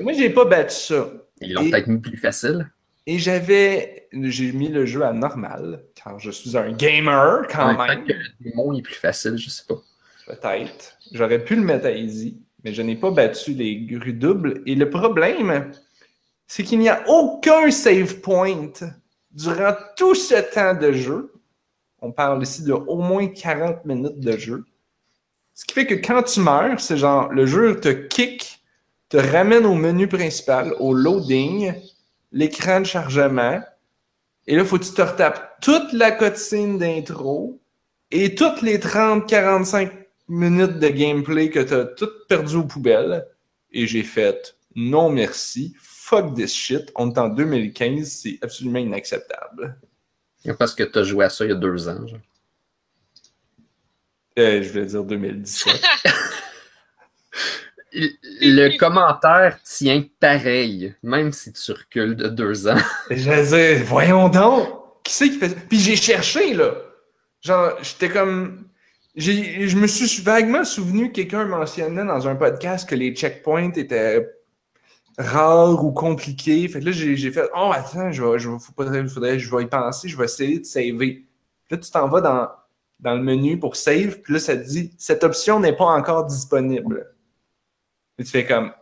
[0.00, 1.10] Moi, j'ai pas battu ça.
[1.40, 2.70] Ils l'ont peut-être mis plus facile.
[3.06, 4.08] Et j'avais...
[4.12, 8.04] J'ai mis le jeu à normal, car je suis un gamer, quand Ouais, même.
[8.04, 9.76] peut-être que le démo est plus facile, je sais pas.
[10.26, 10.96] Peut-être.
[11.12, 14.62] J'aurais pu le mettre à easy, mais je n'ai pas battu les grues doubles.
[14.66, 15.70] Et le problème,
[16.46, 18.70] c'est qu'il n'y a aucun save point
[19.30, 21.32] durant tout ce temps de jeu.
[22.00, 24.64] On parle ici de au moins 40 minutes de jeu.
[25.54, 28.57] Ce qui fait que quand tu meurs, c'est genre le jeu te kick,
[29.08, 31.72] te ramène au menu principal, au loading,
[32.32, 33.60] l'écran de chargement.
[34.46, 37.60] Et là, faut que tu te retapes toute la cutscene d'intro
[38.10, 39.90] et toutes les 30-45
[40.28, 43.26] minutes de gameplay que tu as toutes perdues aux poubelles.
[43.70, 46.92] Et j'ai fait non merci, fuck this shit.
[46.94, 49.76] On est en 2015, c'est absolument inacceptable.
[50.58, 52.06] Parce que tu as joué à ça il y a deux ans.
[52.06, 52.20] genre.
[54.38, 55.82] Euh, je voulais dire 2017.
[57.92, 62.76] Le commentaire tient pareil, même si tu recules de deux ans.
[63.10, 64.68] je veux dire, voyons donc,
[65.04, 65.56] qui c'est qui fait ça?
[65.68, 66.74] Puis j'ai cherché, là.
[67.40, 68.64] Genre, j'étais comme.
[69.16, 74.28] Je me suis vaguement souvenu que quelqu'un mentionnait dans un podcast que les checkpoints étaient
[75.18, 76.68] rares ou compliqués.
[76.68, 80.24] Fait que là, j'ai fait Oh, attends, je vais, je vais y penser, je vais
[80.24, 81.24] essayer de saver.
[81.70, 82.48] Là, tu t'en vas dans,
[83.00, 86.24] dans le menu pour save, puis là, ça te dit Cette option n'est pas encore
[86.26, 87.06] disponible.
[88.18, 88.72] Et tu fais comme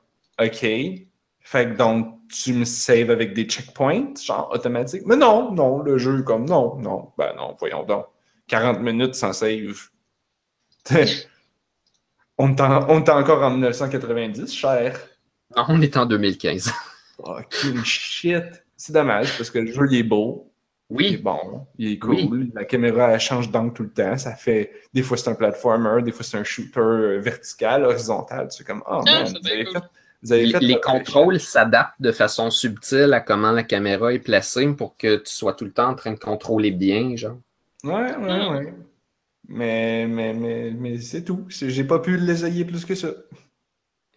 [0.41, 0.61] OK.
[0.61, 5.03] Fait que donc, tu me saves avec des checkpoints, genre automatique.
[5.07, 8.07] Mais non, non, le jeu est comme non, non, ben non, voyons donc.
[8.49, 9.89] 40 minutes sans save.
[12.39, 14.99] on est en- on est encore en 1990, cher.
[15.57, 16.73] Non, on est en 2015.
[17.25, 18.45] Fucking shit.
[18.77, 20.53] C'est dommage parce que le jeu il est beau,
[20.95, 22.29] il est Oui, bon, il est cool.
[22.31, 22.51] Oui.
[22.55, 24.17] La caméra elle change d'angle tout le temps.
[24.19, 28.49] Ça fait des fois c'est un platformer, des fois c'est un shooter euh, vertical, horizontal.
[28.51, 29.73] C'est comme oh man, c'est vous avez cool.
[29.73, 29.83] fait,
[30.23, 34.13] vous avez les, fait les votre contrôles s'adaptent de façon subtile à comment la caméra
[34.15, 37.39] est placée pour que tu sois tout le temps en train de contrôler bien, genre.
[37.85, 38.51] Ouais, ouais, Hmm.
[38.51, 38.75] ouais.
[39.49, 41.47] Mais, mais, mais, mais c'est tout.
[41.49, 43.09] J'ai pas pu l'essayer plus que ça.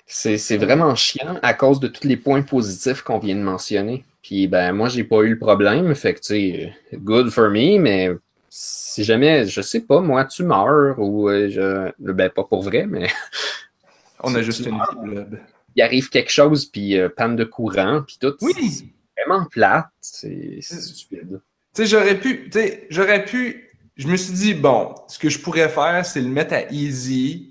[0.07, 4.03] C'est c'est vraiment chiant à cause de tous les points positifs qu'on vient de mentionner.
[4.21, 7.79] Puis ben moi j'ai pas eu le problème, fait que tu sais, good for me,
[7.79, 8.09] mais
[8.49, 12.85] si jamais, je sais pas, moi tu meurs ou euh, je ben pas pour vrai,
[12.85, 13.07] mais
[14.21, 15.39] On a juste une Blob.
[15.75, 18.35] il arrive quelque chose puis euh, panne de courant puis tout.
[18.41, 18.53] Oui!
[18.57, 18.85] C'est
[19.25, 21.41] vraiment plate, c'est c'est stupide.
[21.73, 25.29] Tu sais, j'aurais pu, tu sais, j'aurais pu, je me suis dit, bon, ce que
[25.29, 27.48] je pourrais faire, c'est le mettre à easy,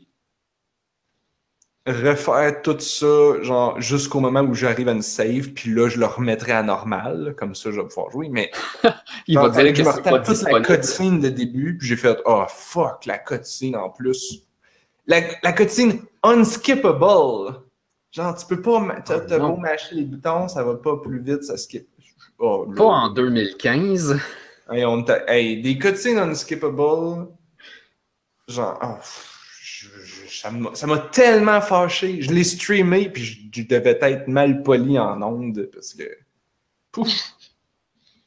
[1.93, 6.07] refaire tout ça, genre, jusqu'au moment où j'arrive à une save, puis là, je le
[6.07, 8.51] remettrai à normal, comme ça, je vais pouvoir jouer, mais
[9.27, 11.89] Il genre, va dire que je me c'est pas toute la cutscene de début, puis
[11.89, 14.47] j'ai fait, oh, fuck, la cutscene en plus.
[15.07, 17.61] La, la cutscene unskippable.
[18.11, 21.45] Genre, tu peux pas, t'as Oh, beau mâcher les boutons, ça va pas plus vite,
[21.45, 21.89] ça skip.
[22.39, 22.67] Oh.
[22.77, 24.19] Pas en 2015.
[24.71, 27.29] Hey, on hey, des cutscenes unskippable,
[28.49, 29.38] genre, oh,
[30.41, 32.21] ça m'a- tellement fâché.
[32.23, 36.05] Je l'ai streamé, puis je, je devais être mal poli en onde, parce que.
[36.93, 37.11] Pouf!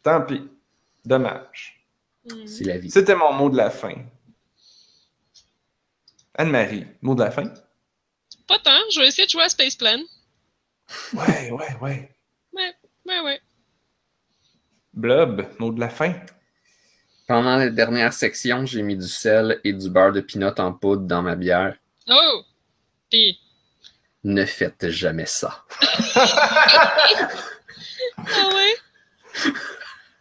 [0.03, 0.47] Tant pis.
[1.05, 1.85] Dommage.
[2.25, 2.45] Hmm.
[2.45, 2.91] C'est la vie.
[2.91, 3.95] C'était mon mot de la fin.
[6.35, 7.51] Anne-Marie, mot de la fin?
[8.47, 9.99] Pas tant, je vais essayer de jouer à Space Plan.
[11.13, 12.15] Ouais, ouais, ouais.
[12.53, 13.39] Ouais, ouais.
[14.93, 16.13] Blob, mot de la fin?
[17.27, 21.03] Pendant la dernière section, j'ai mis du sel et du beurre de pinot en poudre
[21.03, 21.77] dans ma bière.
[22.09, 22.41] Oh!
[23.09, 23.37] Pis,
[24.23, 25.63] Ne faites jamais ça.
[26.15, 26.97] ah
[28.17, 29.51] ouais?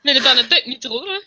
[0.04, 1.18] Mais t'en as peut-être mis trop, là.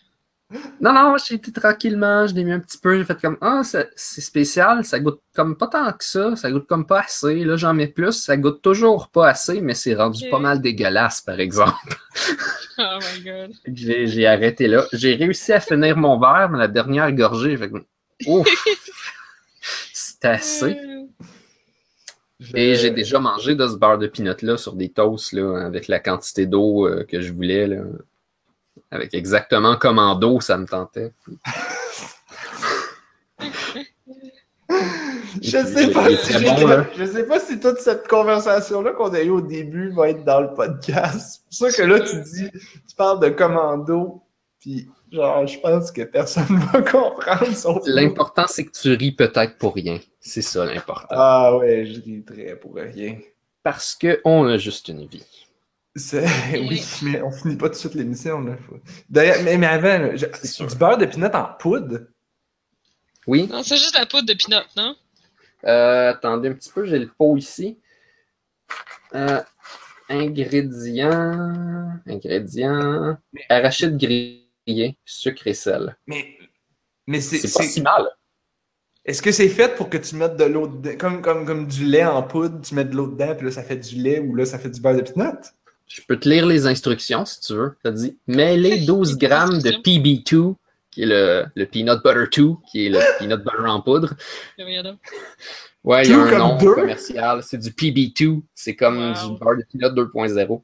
[0.79, 3.63] Non, non, j'ai été tranquillement, je l'ai mis un petit peu, j'ai fait comme Ah,
[3.63, 7.43] ça- c'est spécial, ça goûte comme pas tant que ça, ça goûte comme pas assez.
[7.43, 11.21] Là, j'en mets plus, ça goûte toujours pas assez, mais c'est rendu pas mal dégueulasse,
[11.21, 11.95] par exemple.
[12.79, 13.51] Oh my god.
[13.67, 14.85] J'ai arrêté là.
[14.93, 17.75] J'ai réussi à finir mon verre, mais la dernière gorgée, fait que
[18.25, 18.47] Ouf!
[20.23, 20.77] Assez.
[20.77, 21.05] Euh,
[22.55, 25.87] Et j'ai déjà mangé de ce beurre de pinot là sur des toasts là, avec
[25.87, 27.67] la quantité d'eau euh, que je voulais.
[27.67, 27.83] Là.
[28.91, 31.11] Avec exactement comme en dos ça me tentait.
[35.41, 36.85] Je sais pas si bon, là.
[36.95, 40.41] je sais pas si toute cette conversation-là qu'on a eue au début va être dans
[40.41, 41.43] le podcast.
[41.49, 44.21] C'est pour ça que là, tu dis, tu parles de commando,
[44.59, 47.47] puis genre, je pense que personne va comprendre
[47.85, 47.93] nous.
[47.93, 49.99] L'important, c'est que tu ris peut-être pour rien.
[50.19, 51.07] C'est ça l'important.
[51.11, 53.17] Ah ouais, je ris très pour rien.
[53.61, 55.25] Parce qu'on a juste une vie.
[55.95, 56.25] C'est...
[56.53, 58.43] Oui, mais on finit pas tout de suite l'émission,
[59.09, 61.99] D'ailleurs, mais, mais avant, là, du beurre de pinot en poudre?
[63.27, 63.47] Oui.
[63.47, 64.95] Non, c'est juste la poudre de pinot, non?
[65.65, 67.77] Euh, attendez un petit peu, j'ai le pot ici.
[69.13, 69.41] Euh,
[70.09, 71.99] ingrédients.
[72.07, 73.17] Ingrédients.
[73.49, 73.95] Arachide
[75.05, 75.97] sucre et sel.
[76.07, 76.37] Mais,
[77.07, 77.37] mais c'est...
[77.37, 78.07] C'est pas si mal.
[79.05, 80.95] Est-ce que c'est fait pour que tu mettes de l'eau dedans?
[80.97, 83.61] Comme, comme, comme du lait en poudre, tu mets de l'eau dedans, puis là, ça
[83.63, 85.33] fait du lait, ou là, ça fait du beurre de pinot?
[85.87, 87.75] Je peux te lire les instructions si tu veux.
[87.83, 90.55] Ça dit mêler 12 grammes de PB2,
[90.89, 94.13] qui est le, le peanut butter 2, qui est le peanut butter en poudre.
[95.83, 96.73] Ouais, il y a un nom deux?
[96.73, 97.43] commercial.
[97.43, 98.41] C'est du PB2.
[98.55, 99.33] C'est comme Wow.
[99.33, 100.61] du beurre de peanut 2.0.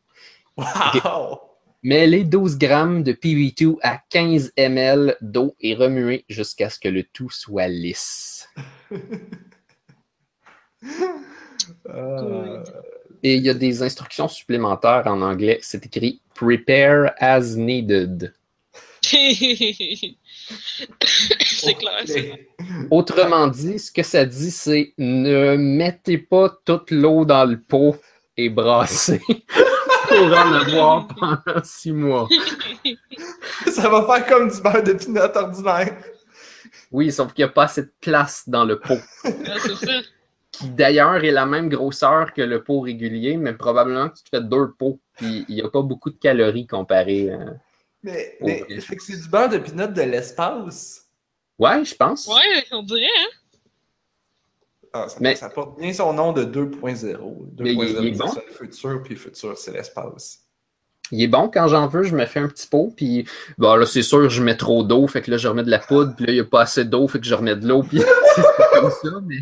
[0.58, 1.40] Wow!
[1.82, 7.04] Mêlez 12 grammes de PB2 à 15 ml d'eau et remuez jusqu'à ce que le
[7.04, 8.50] tout soit lisse.
[11.90, 12.64] Euh,
[13.22, 15.60] Et il y a des instructions supplémentaires en anglais.
[15.62, 18.34] C'est écrit Prepare as needed.
[19.02, 20.14] c'est
[21.74, 22.38] clair.
[22.90, 27.98] Autrement dit, ce que ça dit, c'est ne mettez pas toute l'eau dans le pot
[28.38, 29.22] et brassez
[30.28, 32.28] pour en avoir pendant six mois.
[33.68, 35.98] Ça va faire comme du beurre de pinot ordinaire.
[36.92, 38.98] Oui, sauf qu'il n'y a pas assez de place dans le pot.
[39.24, 39.92] Ouais, c'est ça.
[40.52, 44.30] qui d'ailleurs est la même grosseur que le pot régulier, mais probablement que tu te
[44.30, 47.30] fais deux pots, puis il n'y a pas beaucoup de calories comparé.
[47.32, 47.52] euh.
[48.02, 51.06] Mais, mais c'est du beurre de pinot de l'espace?
[51.60, 52.28] Ouais, je pense.
[52.28, 53.28] Ouais, on dirait, hein?
[54.94, 57.48] Ah, ça, Mais- ça porte bien son nom de 2.0.
[57.60, 58.28] Mais il- il est 2.0, bon.
[58.34, 60.40] c'est le futur, puis futur, c'est l'espace.
[61.12, 63.86] Il est bon quand j'en veux, je me fais un petit pot, puis bon là
[63.88, 66.26] c'est sûr je mets trop d'eau, fait que là je remets de la poudre, puis
[66.28, 68.00] là il n'y a pas assez d'eau, fait que je remets de l'eau, puis
[68.36, 68.44] c'est
[68.80, 69.38] comme ça, mais,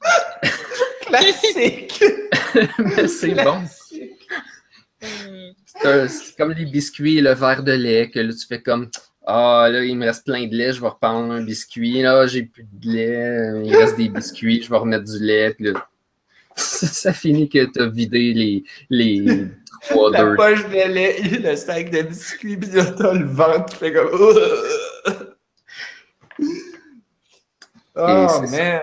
[1.02, 2.02] Classique!
[2.78, 3.60] mais c'est bon.
[5.80, 8.90] C'est comme les biscuits et le verre de lait, que là tu fais comme
[9.32, 12.42] Ah là il me reste plein de lait, je vais reprendre un biscuit, là j'ai
[12.44, 15.86] plus de lait, il reste des biscuits, je vais remettre du lait, puis là
[16.56, 19.46] ça finit que t'as vidé les, les
[19.88, 20.36] trois La deux.
[20.36, 24.10] poche de lait le sac de biscuits, puis là, t'as le ventre qui fait comme.
[27.96, 28.80] Oh man!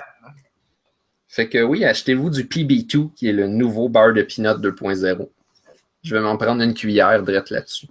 [1.28, 5.30] Fait que oui, achetez-vous du PB2, qui est le nouveau beurre de peanut 2.0.
[6.03, 7.88] Je vais m'en prendre une cuillère drette là-dessus.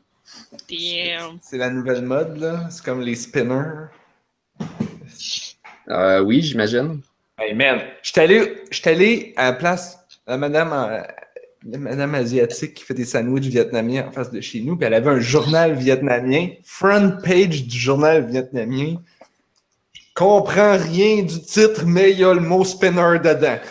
[0.68, 1.38] Damn.
[1.42, 2.68] C'est la nouvelle mode, là.
[2.70, 3.88] C'est comme les spinners.
[5.88, 7.00] Euh, oui, j'imagine.
[7.38, 11.02] Hey man, j'étais allé, j'étais allé à la place, la madame, euh,
[11.64, 14.94] la madame asiatique qui fait des sandwichs vietnamiens en face de chez nous, puis elle
[14.94, 18.96] avait un journal vietnamien, front page du journal vietnamien.
[19.92, 23.58] Je comprends rien du titre, mais il y a le mot spinner dedans.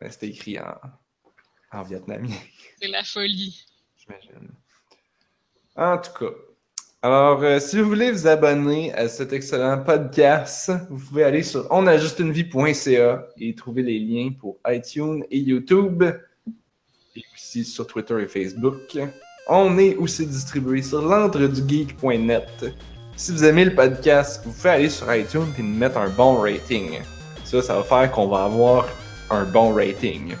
[0.00, 0.74] Ben, C'était écrit en,
[1.70, 2.34] en vietnamien.
[2.82, 3.64] C'est la folie.
[3.96, 4.48] J'imagine.
[5.76, 6.32] En tout cas.
[7.00, 11.70] Alors, euh, si vous voulez vous abonner à cet excellent podcast, vous pouvez aller sur
[11.70, 16.02] onajustunevie.ca et trouver les liens pour iTunes et YouTube.
[17.14, 18.98] Et aussi sur Twitter et Facebook.
[19.46, 22.64] On est aussi distribué sur l'entredugeek.net.
[23.14, 26.34] Si vous aimez le podcast, vous pouvez aller sur iTunes et nous mettre un bon
[26.34, 26.98] rating.
[27.44, 28.88] Ça, ça va faire qu'on va avoir
[29.30, 30.34] un bon rating.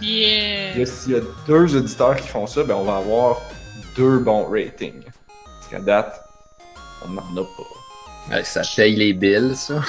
[0.00, 0.86] Yeah.
[0.86, 3.40] S'il y a deux auditeurs qui font ça, ben on va avoir
[3.96, 5.02] deux bons ratings.
[5.04, 6.24] Parce qu'à date,
[7.04, 8.36] on n'en a pas.
[8.36, 9.82] Ouais, ça paye les billes, ça.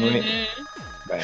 [0.00, 0.22] Oui.
[1.08, 1.18] Ben,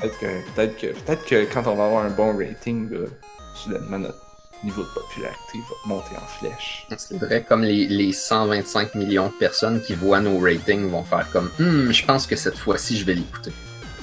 [0.00, 3.06] peut-être que, peut-être que, peut-être que quand on va avoir un bon rating, là,
[3.54, 4.18] soudainement notre
[4.64, 6.86] niveau de popularité va monter en flèche.
[6.96, 11.30] C'est vrai, comme les, les 125 millions de personnes qui voient nos ratings vont faire
[11.30, 13.52] comme Hum, je pense que cette fois-ci, je vais l'écouter.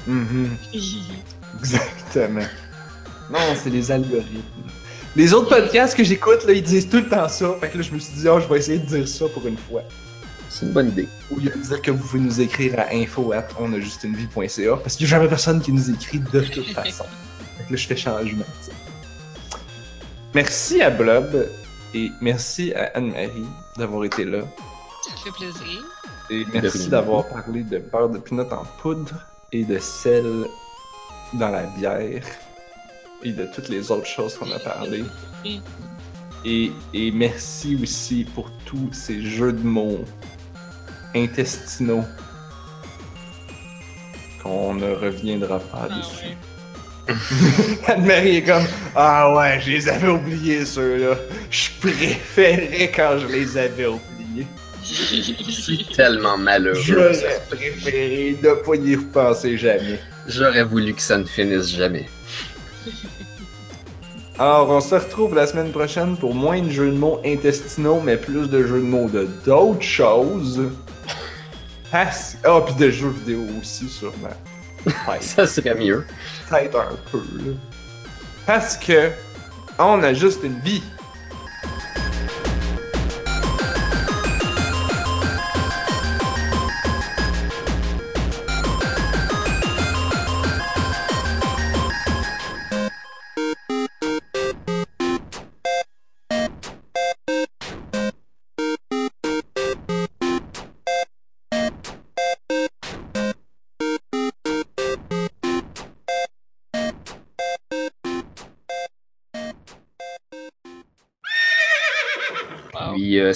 [0.08, 0.56] Mhm,
[1.60, 2.46] exactement.
[3.30, 4.42] Non, c'est les algorithmes.
[5.16, 7.56] Les autres podcasts que j'écoute, là, ils disent tout le temps ça.
[7.62, 9.48] Fait que là, je me suis dit, oh, je vais essayer de dire ça pour
[9.48, 9.82] une fois.
[10.50, 11.08] C'est une bonne idée.
[11.32, 15.06] Au lieu de dire que vous pouvez nous écrire à info at onajustunevie.ca parce qu'il
[15.06, 17.06] n'y a jamais personne qui nous écrit de toute façon.
[17.58, 18.46] Fait que là, je fais changement.
[20.34, 21.48] Merci à Blob
[21.94, 23.48] et merci à Anne-Marie
[23.78, 24.42] d'avoir été là.
[25.04, 25.84] Ça fait plaisir.
[26.30, 29.14] Et merci d'avoir parlé de beurre de pinot en poudre
[29.52, 30.26] et de sel
[31.34, 32.24] dans la bière
[33.26, 35.04] et de toutes les autres choses qu'on a parlé.
[36.46, 40.06] Et, et merci aussi pour tous ces jeux de mots
[41.16, 42.04] intestinaux
[44.44, 46.26] qu'on ne reviendra pas Ah dessus.
[46.28, 46.36] ouais.
[47.88, 48.64] Anne-Marie est comme
[48.96, 51.16] Ah ouais, je les avais oubliés ceux-là.
[51.50, 54.48] Je préférais quand je les avais oubliés.
[54.84, 56.80] C'est tellement malheureux.
[56.80, 60.00] J'aurais préféré ne pas y repenser jamais.
[60.28, 62.08] J'aurais voulu que ça ne finisse jamais.
[64.40, 68.18] Alors, on se retrouve la semaine prochaine pour moins de jeux de mots intestinaux, mais
[68.18, 70.62] plus de jeux de mots de d'autres choses.
[71.94, 72.10] Ah,
[72.44, 74.28] Ah, puis de jeux vidéo aussi, sûrement.
[74.86, 76.06] Ouais, Ça serait mieux.
[76.50, 77.54] peut-être un peu, là.
[78.46, 79.12] Parce que
[79.80, 80.84] on a juste une vie.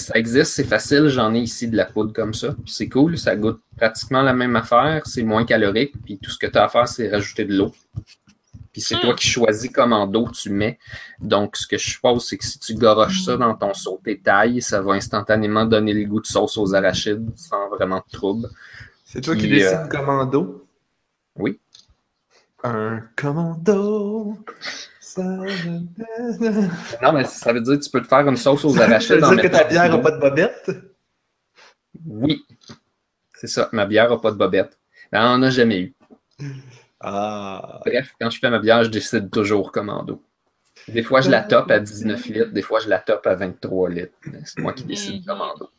[0.09, 2.55] Ça existe, c'est facile, j'en ai ici de la poudre comme ça.
[2.65, 6.47] C'est cool, ça goûte pratiquement la même affaire, c'est moins calorique, puis tout ce que
[6.47, 7.71] tu as à faire, c'est rajouter de l'eau.
[8.71, 10.79] Puis c'est toi qui choisis comment d'eau tu mets.
[11.19, 14.63] Donc ce que je suppose, c'est que si tu goroches ça dans ton sauté taille,
[14.63, 18.49] ça va instantanément donner le goût de sauce aux arachides sans vraiment de trouble.
[19.05, 20.65] C'est toi qui décides euh, commando?
[21.35, 21.59] Oui.
[22.63, 24.39] Un commando.
[25.19, 26.97] Ça...
[27.01, 29.17] Non, mais ça veut dire que tu peux te faire une sauce aux Ça arachides
[29.17, 30.69] veut en dire que ta bière n'a pas de bobette?
[32.05, 32.45] Oui.
[33.33, 34.77] C'est ça, ma bière n'a pas de bobette.
[35.11, 35.95] Elle en a jamais eu.
[36.99, 37.79] Ah.
[37.85, 40.21] Bref, quand je fais ma bière, je décide toujours commando.
[40.87, 43.89] Des fois, je la top à 19 litres, des fois, je la top à 23
[43.89, 44.13] litres.
[44.45, 45.25] C'est moi qui décide Mhm.
[45.25, 45.69] commando.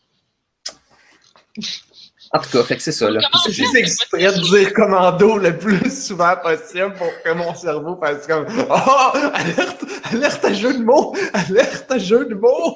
[2.32, 3.11] En tout cas, fait que c'est ça.
[3.11, 3.20] Là.
[3.48, 3.81] Juste fait?
[3.81, 9.16] exprès de dire commando le plus souvent possible pour que mon cerveau fasse comme Oh!
[9.35, 9.85] Alerte!
[10.12, 11.15] Alerte à jeu de mots!
[11.32, 12.74] Alerte à jeu de mots!